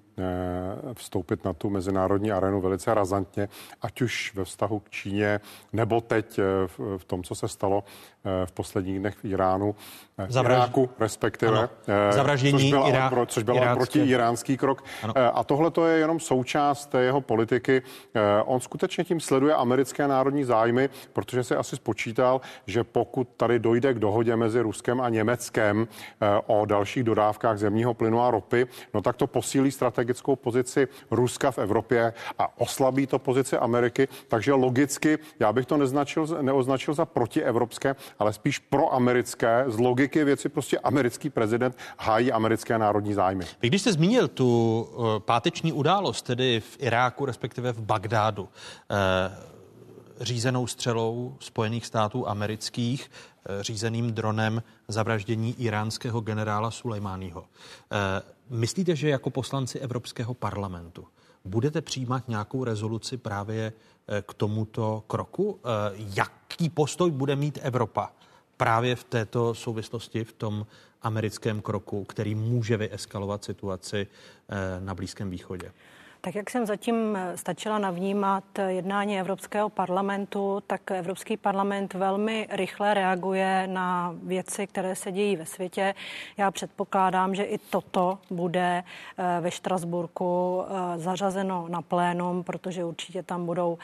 [0.93, 3.49] vstoupit na tu mezinárodní arenu velice razantně,
[3.81, 5.39] ať už ve vztahu k Číně,
[5.73, 6.43] nebo teď eh,
[6.97, 9.75] v tom, co se stalo eh, v posledních dnech v Iránu,
[10.27, 10.57] Zavraž...
[10.57, 11.69] Iráku respektive, ano.
[12.09, 13.09] Zavraždění což byl, Irá...
[13.09, 14.83] pro, což byl proti iránský krok.
[15.03, 15.13] Ano.
[15.33, 17.81] A tohle to je jenom součást jeho politiky.
[18.45, 23.93] On skutečně tím sleduje americké národní zájmy, protože si asi spočítal, že pokud tady dojde
[23.93, 25.87] k dohodě mezi Ruskem a Německem
[26.47, 31.57] o dalších dodávkách zemního plynu a ropy, no tak to posílí strategickou pozici Ruska v
[31.57, 37.95] Evropě a oslabí to pozici Ameriky, takže logicky já bych to neznačil, neoznačil za protievropské,
[38.19, 39.63] ale spíš proamerické.
[39.67, 43.45] Z logiky věci prostě americký prezident hájí americké národní zájmy.
[43.61, 48.47] Vy když jste zmínil tu uh, páteční událost, tedy v Iráku, respektive v Bagdádu, uh,
[50.21, 53.11] řízenou střelou Spojených států amerických,
[53.45, 57.45] eh, řízeným dronem zavraždění iránského generála Sulejmáního.
[58.49, 61.07] Myslíte, že jako poslanci Evropského parlamentu
[61.45, 63.73] budete přijímat nějakou rezoluci právě
[64.07, 65.59] eh, k tomuto kroku?
[65.63, 68.11] Eh, jaký postoj bude mít Evropa
[68.57, 70.65] právě v této souvislosti, v tom
[71.01, 75.71] americkém kroku, který může vyeskalovat situaci eh, na Blízkém východě?
[76.25, 82.93] Tak jak jsem zatím eh, stačila navnímat jednání Evropského parlamentu, tak Evropský parlament velmi rychle
[82.93, 85.95] reaguje na věci, které se dějí ve světě.
[86.37, 88.83] Já předpokládám, že i toto bude
[89.17, 93.77] eh, ve Štrasburku eh, zařazeno na plénum, protože určitě tam budou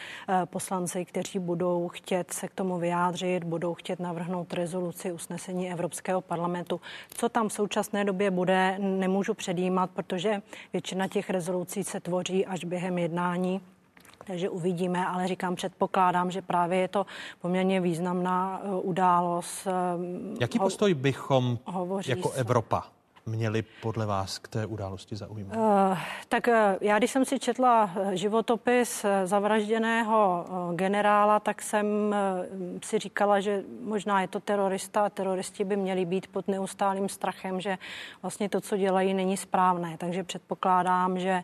[0.46, 6.82] poslanci, kteří budou chtět se k tomu vyjádřit, budou chtět navrhnout rezoluci usnesení Evropského parlamentu.
[7.14, 10.42] Co tam v současné době bude, nemůžu předjímat, protože
[10.74, 13.62] většina těch rezolucí se tvoří vyjádří až během jednání.
[14.26, 17.06] Takže uvidíme, ale říkám, předpokládám, že právě je to
[17.42, 19.68] poměrně významná uh, událost.
[19.68, 21.58] Um, Jaký postoj bychom
[22.08, 22.84] jako Evropa
[23.26, 25.56] měli podle vás k té události zaujmout?
[25.56, 25.98] Uh,
[26.30, 33.00] tak uh, já, když jsem si četla životopis zavražděného uh, generála, tak jsem uh, si
[33.00, 37.78] říkala, že možná je to terorista a teroristi by měli být pod neustálým strachem, že
[38.22, 39.98] vlastně to, co dělají, není správné.
[39.98, 41.44] Takže předpokládám, že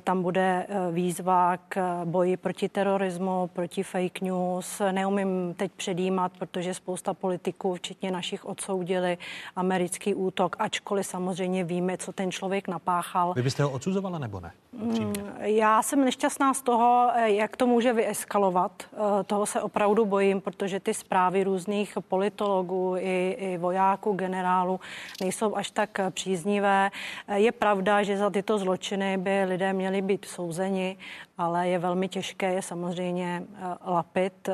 [0.00, 4.82] tam bude uh, výzva k boji proti terorismu, proti fake news.
[4.90, 9.18] Neumím teď předjímat, protože spousta politiků, včetně našich, odsoudili
[9.56, 13.34] americký útok, ačkoliv samozřejmě víme, co ten člověk napáchal.
[13.34, 14.52] Vy byste ho odsuzovala nebo ne?
[14.72, 18.72] Mm, já jsem nešťastná z toho, jak to může vyeskalovat.
[18.92, 24.80] Eh, toho se opravdu bojím, protože ty zprávy různých politologů i, i vojáků, generálů
[25.20, 26.90] nejsou až tak příznivé.
[27.28, 30.96] Eh, je pravda, že za tyto zločiny by lidé měli být souzeni,
[31.38, 34.48] ale je velmi těžké je samozřejmě eh, lapit.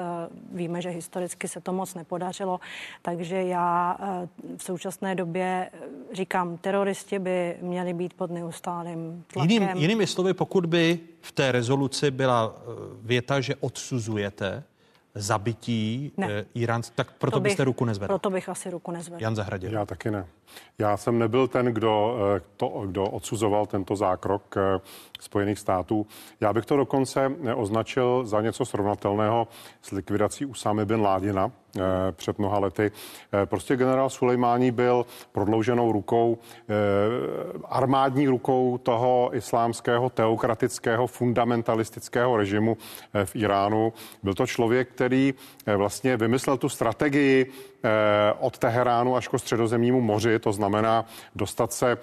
[0.53, 2.61] Víme, že historicky se to moc nepodařilo,
[3.03, 3.97] takže já
[4.57, 5.71] v současné době
[6.13, 9.51] říkám, teroristi by měli být pod neustálým tlakem.
[9.51, 12.63] Jiným, jinými slovy, pokud by v té rezoluci byla eh,
[13.03, 14.63] věta, že odsuzujete
[15.15, 16.27] zabití ne.
[16.31, 18.09] Eh, Irán, tak proto to bych, byste ruku nezvedl.
[18.09, 19.23] Proto bych asi ruku nezvedl.
[19.23, 19.69] Jan Zahradě.
[19.73, 20.27] Já taky ne.
[20.79, 24.57] Já jsem nebyl ten, kdo, eh, to, kdo odsuzoval tento zákrok
[25.21, 26.07] Spojených států.
[26.41, 29.49] Já bych to dokonce označil za něco srovnatelného
[29.83, 31.81] s likvidací Usámy bin Ládina eh,
[32.13, 32.91] před mnoha lety.
[33.33, 36.75] Eh, prostě generál Sulejmání byl prodlouženou rukou, eh,
[37.65, 42.77] armádní rukou toho islámského, teokratického, fundamentalistického režimu
[43.25, 43.93] v Iránu.
[44.23, 45.35] Byl to člověk, který
[45.77, 47.53] vlastně vymyslel tu strategii
[48.39, 51.05] od Teheránu až ko středozemnímu moři, to znamená
[51.35, 51.99] dostat se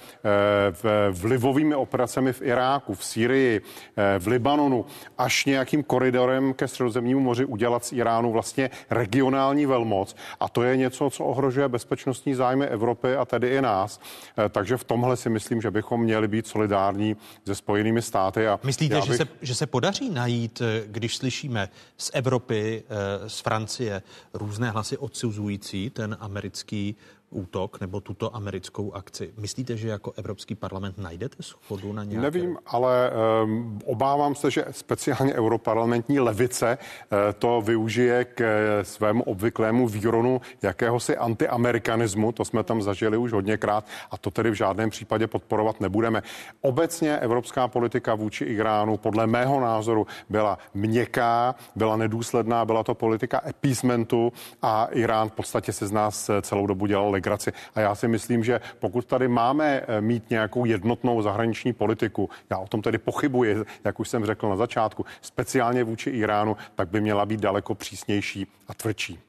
[1.11, 4.85] vlivovými operacemi v Iráku, v Sýrii, eh, v Libanonu,
[5.17, 10.15] až nějakým koridorem ke středozemnímu moři udělat z Iránu vlastně regionální velmoc.
[10.39, 13.99] A to je něco, co ohrožuje bezpečnostní zájmy Evropy a tedy i nás.
[14.37, 18.47] Eh, takže v tomhle si myslím, že bychom měli být solidární se Spojenými státy.
[18.47, 19.03] A Myslíte, bych...
[19.03, 22.83] že, se, že se podaří najít, eh, když slyšíme z Evropy,
[23.27, 24.01] z Francie,
[24.33, 26.95] různé hlasy odsuzující ten americký
[27.29, 29.33] útok nebo tuto americkou akci.
[29.37, 32.21] Myslíte, že jako Evropský parlament najdete schodu na nějaké?
[32.21, 33.11] Nevím, ale
[33.43, 40.41] um, obávám se, že speciálně europarlamentní levice uh, to využije k uh, svému obvyklému výronu
[40.61, 42.31] jakéhosi antiamerikanismu.
[42.31, 46.23] To jsme tam zažili už hodněkrát a to tedy v žádném případě podporovat nebudeme.
[46.61, 53.37] Obecně evropská politika vůči Iránu podle mého názoru byla měkká, byla nedůsledná, byla to politika
[53.37, 57.51] appeasementu a Irán v podstatě se z nás celou dobu dělal legraci.
[57.75, 62.57] A já si myslím, že pokud tady máme eh, mít nějakou jednotnou zahraniční politiku, já
[62.57, 67.01] o tom tedy pochybuji, jak už jsem řekl na začátku, speciálně vůči Iránu, tak by
[67.01, 69.19] měla být daleko přísnější a tvrdší.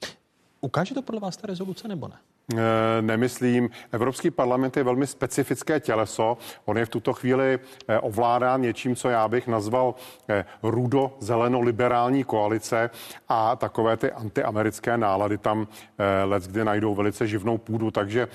[0.60, 2.16] Ukáže to podle vás ta rezoluce nebo ne?
[2.56, 3.70] Eh, nemyslím.
[3.92, 6.36] Evropský parlament je velmi specifické těleso.
[6.64, 7.58] On je v tuto chvíli
[7.88, 9.94] eh, ovládán něčím, co já bych nazval
[10.28, 12.90] eh, rudo-zeleno-liberální koalice
[13.28, 15.68] a takové ty antiamerické nálady tam
[16.24, 17.90] let, kdy najdou velice živnou půdu.
[17.90, 18.28] Takže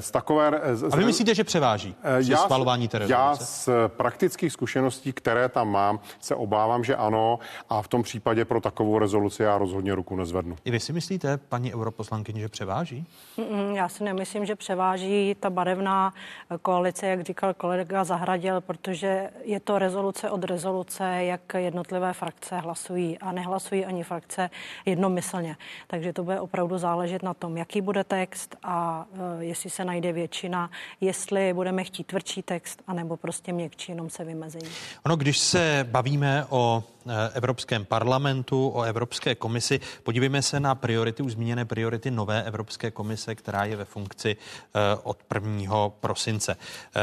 [0.00, 0.60] z takové...
[0.92, 6.00] A vy myslíte, že převáží já, schvalování té Já z praktických zkušeností, které tam mám,
[6.20, 7.38] se obávám, že ano
[7.68, 10.56] a v tom případě pro takovou rezoluci já rozhodně ruku nezvednu.
[10.64, 13.06] I vy si myslíte, paní europoslankyně, že převáží?
[13.36, 16.14] Mm, já si nemyslím, že převáží ta barevná
[16.62, 23.18] koalice, jak říkal kolega Zahradil, protože je to rezoluce od rezoluce, jak jednotlivé frakce hlasují
[23.18, 24.50] a nehlasují ani frakce
[24.86, 25.56] jednomyslně.
[25.86, 29.06] Takže to bude opravdu záležet na tom, jaký bude text a
[29.40, 30.70] e, jestli se najde většina,
[31.00, 34.70] jestli budeme chtít tvrdší text, anebo prostě měkčí, jenom se vymezení.
[35.06, 41.22] Ono, když se bavíme o e, Evropském parlamentu, o Evropské komisi, podívejme se na priority,
[41.22, 45.88] už zmíněné priority nové Evropské komise, která je ve funkci eh, od 1.
[45.88, 46.56] prosince.
[46.56, 47.00] Eh,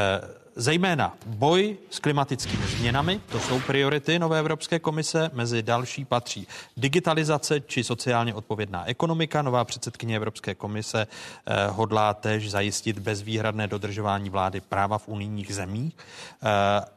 [0.56, 6.46] zejména boj s klimatickými změnami, to jsou priority nové Evropské komise, mezi další patří
[6.76, 9.42] digitalizace či sociálně odpovědná ekonomika.
[9.42, 15.96] Nová předsedkyně Evropské komise eh, hodlá též zajistit bezvýhradné dodržování vlády práva v unijních zemích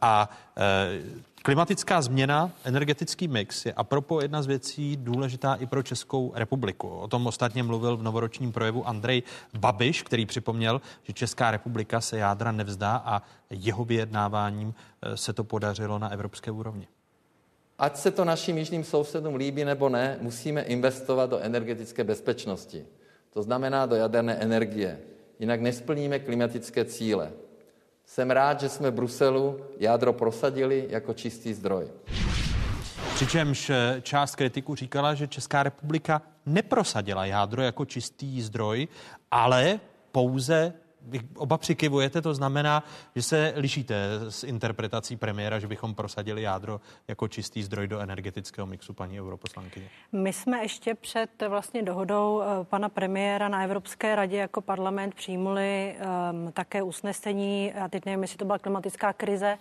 [0.01, 0.29] a
[1.43, 6.89] Klimatická změna, energetický mix je a propo jedna z věcí důležitá i pro Českou republiku.
[6.89, 9.23] O tom ostatně mluvil v novoročním projevu Andrej
[9.57, 15.43] Babiš, který připomněl, že Česká republika se jádra nevzdá a jeho vyjednáváním eh, se to
[15.43, 16.87] podařilo na evropské úrovni.
[17.79, 22.85] Ať se to našim jižním sousedům líbí nebo ne, musíme investovat do energetické bezpečnosti.
[23.33, 24.99] To znamená do jaderné energie.
[25.39, 27.31] Jinak nesplníme klimatické cíle.
[28.11, 31.87] Jsem rád, že jsme v Bruselu jádro prosadili jako čistý zdroj.
[33.15, 38.87] Přičemž eh, část kritiků říkala, že Česká republika neprosadila jádro jako čistý zdroj,
[39.31, 39.79] ale
[40.11, 42.83] pouze vy oba přikivujete, to znamená,
[43.15, 43.95] že se lišíte
[44.29, 49.89] s interpretací premiéra, že bychom prosadili jádro jako čistý zdroj do energetického mixu, paní europoslankyně.
[50.11, 55.95] My jsme ještě před vlastně dohodou eh, pana premiéra na Evropské radě jako parlament přijmuli
[56.31, 59.57] um, také usnesení, a teď nevím, jestli to byla klimatická krize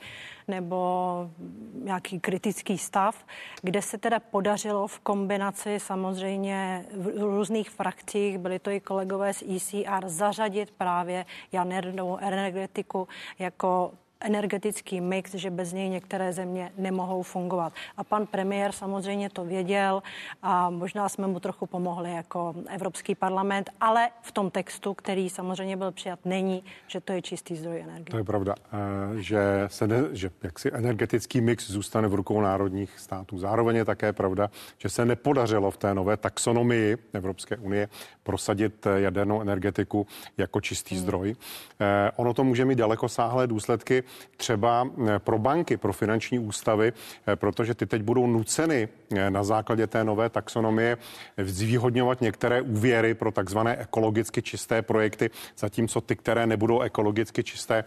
[0.51, 1.31] nebo
[1.75, 3.25] nějaký kritický stav,
[3.63, 9.43] kde se teda podařilo v kombinaci samozřejmě v různých frakcích, byli to i kolegové z
[9.43, 13.09] ECR, zařadit právě jadernou energetiku
[13.39, 17.73] jako energetický mix, že bez něj některé země nemohou fungovat.
[17.97, 20.03] A pan premiér samozřejmě to věděl
[20.43, 25.77] a možná jsme mu trochu pomohli jako Evropský parlament, ale v tom textu, který samozřejmě
[25.77, 28.11] byl přijat, není, že to je čistý zdroj energie.
[28.11, 32.99] To je pravda, eh, že, se ne, že jaksi energetický mix zůstane v rukou národních
[32.99, 33.39] států.
[33.39, 37.89] Zároveň je také pravda, že se nepodařilo v té nové taxonomii Evropské unie
[38.23, 40.07] prosadit jadernou energetiku
[40.37, 41.03] jako čistý hmm.
[41.03, 41.37] zdroj.
[41.81, 44.03] Eh, ono to může mít daleko sáhlé důsledky
[44.41, 49.45] třeba eh, pro banky, pro finanční ústavy, eh, protože ty teď budou nuceny eh, na
[49.45, 50.97] základě té nové taxonomie
[51.39, 57.85] zvýhodňovat některé úvěry pro takzvané ekologicky čisté projekty, zatímco ty, které nebudou ekologicky čisté,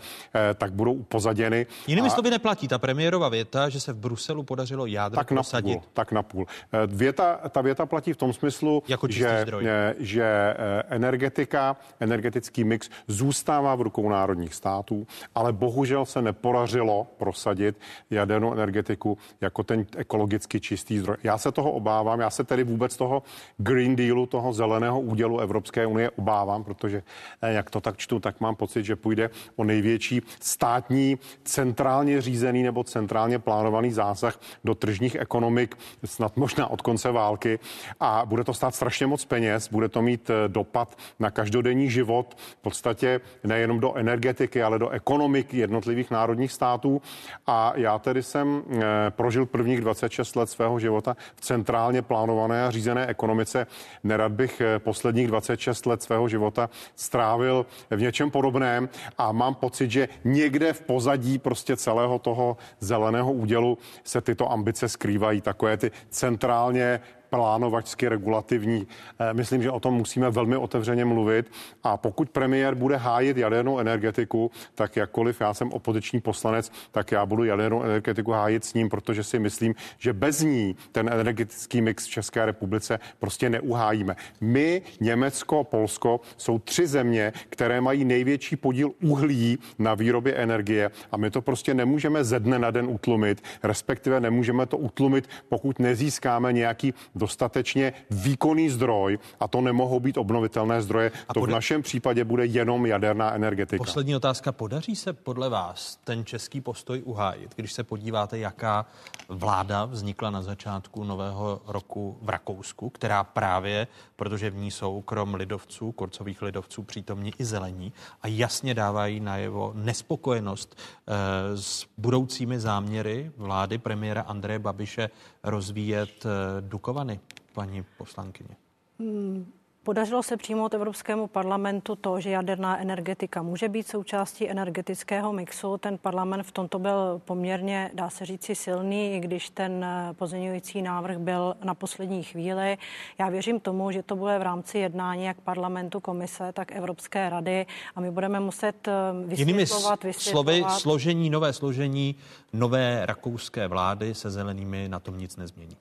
[0.55, 1.65] tak budou upozaděny.
[1.87, 5.73] Jinými slovy neplatí ta premiérova věta, že se v Bruselu podařilo jádro tak prosadit.
[5.73, 6.45] Na půl, tak na půl.
[6.87, 9.65] Věta, ta věta platí v tom smyslu, jako že, zdroj.
[9.99, 10.55] že
[10.89, 17.75] energetika, energetický mix zůstává v rukou národních států, ale bohužel se nepodařilo prosadit
[18.09, 21.17] jadernou energetiku jako ten ekologicky čistý zdroj.
[21.23, 23.23] Já se toho obávám, já se tedy vůbec toho
[23.57, 27.03] Green Dealu, toho zeleného údělu Evropské unie obávám, protože
[27.41, 32.63] eh, jak to tak čtu, tak mám pocit, že půjde o největší státní, centrálně řízený
[32.63, 35.75] nebo centrálně plánovaný zásah do tržních ekonomik,
[36.05, 37.59] snad možná od konce války
[37.99, 42.37] a bude to stát strašně moc peněz, bude to mít eh, dopad na každodenní život,
[42.37, 47.01] v podstatě nejenom do energetiky, ale do ekonomik jednotlivých národních států.
[47.47, 52.71] A já tedy jsem eh, prožil prvních 26 let svého života v centrálně plánované a
[52.71, 53.67] řízené ekonomice.
[54.03, 58.89] Nerad bych eh, posledních 26 let svého života strávil v něčem podobném.
[59.17, 64.89] A mám pocit, že někde v pozadí prostě celého toho zeleného údělu se tyto ambice
[64.89, 66.99] skrývají, takové ty centrálně
[67.33, 68.87] plánovačsky regulativní.
[69.19, 71.51] Eh, myslím, že o tom musíme velmi otevřeně mluvit
[71.83, 77.25] a pokud premiér bude hájit jadernou energetiku, tak jakkoliv já jsem opoziční poslanec, tak já
[77.25, 82.05] budu jadernou energetiku hájit s ním, protože si myslím, že bez ní ten energetický mix
[82.05, 84.15] v České republice prostě neuhájíme.
[84.41, 91.17] My, Německo, Polsko jsou tři země, které mají největší podíl uhlí na výrobě energie a
[91.17, 96.53] my to prostě nemůžeme ze dne na den utlumit, respektive nemůžeme to utlumit, pokud nezískáme
[96.53, 96.93] nějaký
[97.23, 101.11] dostatečně výkonný zdroj a to nemohou být obnovitelné zdroje.
[101.27, 103.83] A to poda- v našem případě bude jenom jaderná energetika.
[103.83, 104.51] Poslední otázka.
[104.51, 108.85] Podaří se podle vás ten český postoj uhájit, když se podíváte, jaká
[109.29, 115.35] vláda vznikla na začátku nového roku v Rakousku, která právě, protože v ní jsou krom
[115.35, 123.31] lidovců, korcových lidovců přítomní i zelení a jasně dávají najevo nespokojenost e, s budoucími záměry
[123.37, 125.09] vlády premiéra Andreje Babiše
[125.43, 126.29] rozvíjet e,
[126.61, 127.12] Dukovany,
[127.53, 128.55] paní poslankyně?
[128.99, 129.51] Hmm.
[129.85, 135.77] Podařilo se přijmout Evropskému parlamentu to, že jaderná energetika může být součástí energetického mixu.
[135.77, 140.81] Ten parlament v tomto byl poměrně, dá se říci, silný, i když ten eh, pozměňující
[140.81, 142.77] návrh byl na poslední chvíli.
[143.19, 147.65] Já věřím tomu, že to bude v rámci jednání jak parlamentu, komise, tak Evropské rady
[147.95, 148.87] a my budeme muset
[149.25, 150.19] vysvětlovat, Jinými vysvětlovat.
[150.23, 152.15] slovy, složení, nové složení
[152.53, 155.77] nové rakouské vlády se zelenými na tom nic nezmění.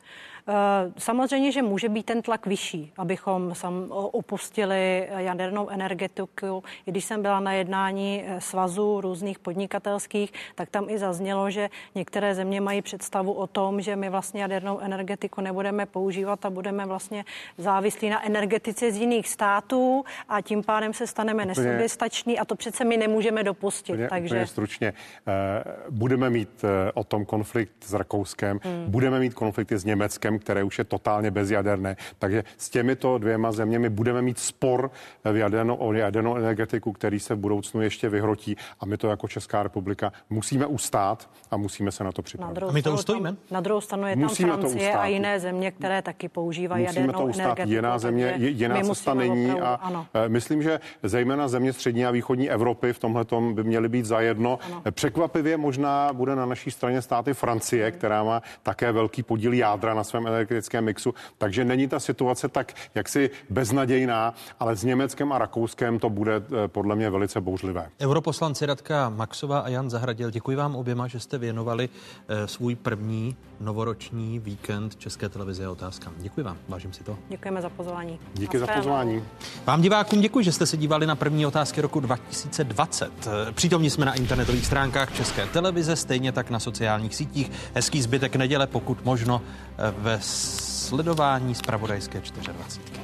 [0.49, 6.63] Eh, samozřejmě, že může být ten tlak vyšší, abychom sam opustili jadernou energetiku.
[6.87, 11.71] I když jsem byla na jednání eh, svazů různých podnikatelských, tak tam i zaznělo, že
[11.95, 16.87] některé země mají představu o tom, že my vlastně jadernou energetiku nebudeme používat a budeme
[16.87, 17.25] vlastně
[17.59, 22.85] závislí na energetice z jiných států a tím pádem se staneme nesoběstační a to přece
[22.85, 23.93] my nemůžeme dopustit.
[23.93, 24.35] Úplně, takže...
[24.35, 24.93] úplně stručně.
[25.27, 26.65] Eh, budeme mít
[26.95, 28.85] o tom konflikt s Rakouskem, hmm.
[28.91, 31.97] budeme mít konflikty s Německem, Ruskem, které už je totálně bezjaderné.
[32.19, 34.91] Takže s těmito dvěma zeměmi budeme mít spor
[35.25, 39.29] v jadernou, o jadernou energetiku, který se v budoucnu ještě vyhrotí a my to jako
[39.29, 42.61] Česká republika musíme ustát a musíme se na to připravit.
[42.61, 43.29] Na a my to ustojíme?
[43.29, 47.01] Tam, na druhou stranu je musíme tam Francie a jiné země, které taky používají musíme
[47.01, 47.45] jadernou to ustát.
[47.45, 47.73] energetiku.
[47.73, 50.07] Jiná země, jiná cesta není opravdu, a ano.
[50.15, 54.59] Eh, myslím, že zejména země střední a východní Evropy v tomhle by měly být zajedno.
[54.63, 54.83] Ano.
[54.91, 57.99] Překvapivě možná bude na naší straně státy Francie, hmm.
[57.99, 62.73] která má také velký podíl jádra na svém energetickém mixu, takže není ta situace tak
[62.95, 67.89] jaksi bez beznadějná, ale s Německem a Rakouskem to bude eh, podle mě velice bouřlivé.
[68.01, 71.89] Europoslanci Radka Maxová a Jan Zahradil, děkuji vám oběma, že jste věnovali
[72.29, 76.13] eh, svůj první novoroční víkend České televize otázkám.
[76.19, 77.19] Děkuji vám, vážím si to.
[77.29, 78.19] Děkujeme za pozvání.
[78.35, 79.25] Díky za pozvání.
[79.65, 83.13] Vám divákům děkuji, že jste se dívali na první otázky roku 2020.
[83.53, 87.51] Přítomní jsme na internetových stránkách České televize, stejně tak na sociálních sítích.
[87.75, 89.43] Hezký zbytek neděle, pokud možno
[89.79, 92.21] eh, ve sledování zpravodajské
[92.53, 93.01] 24.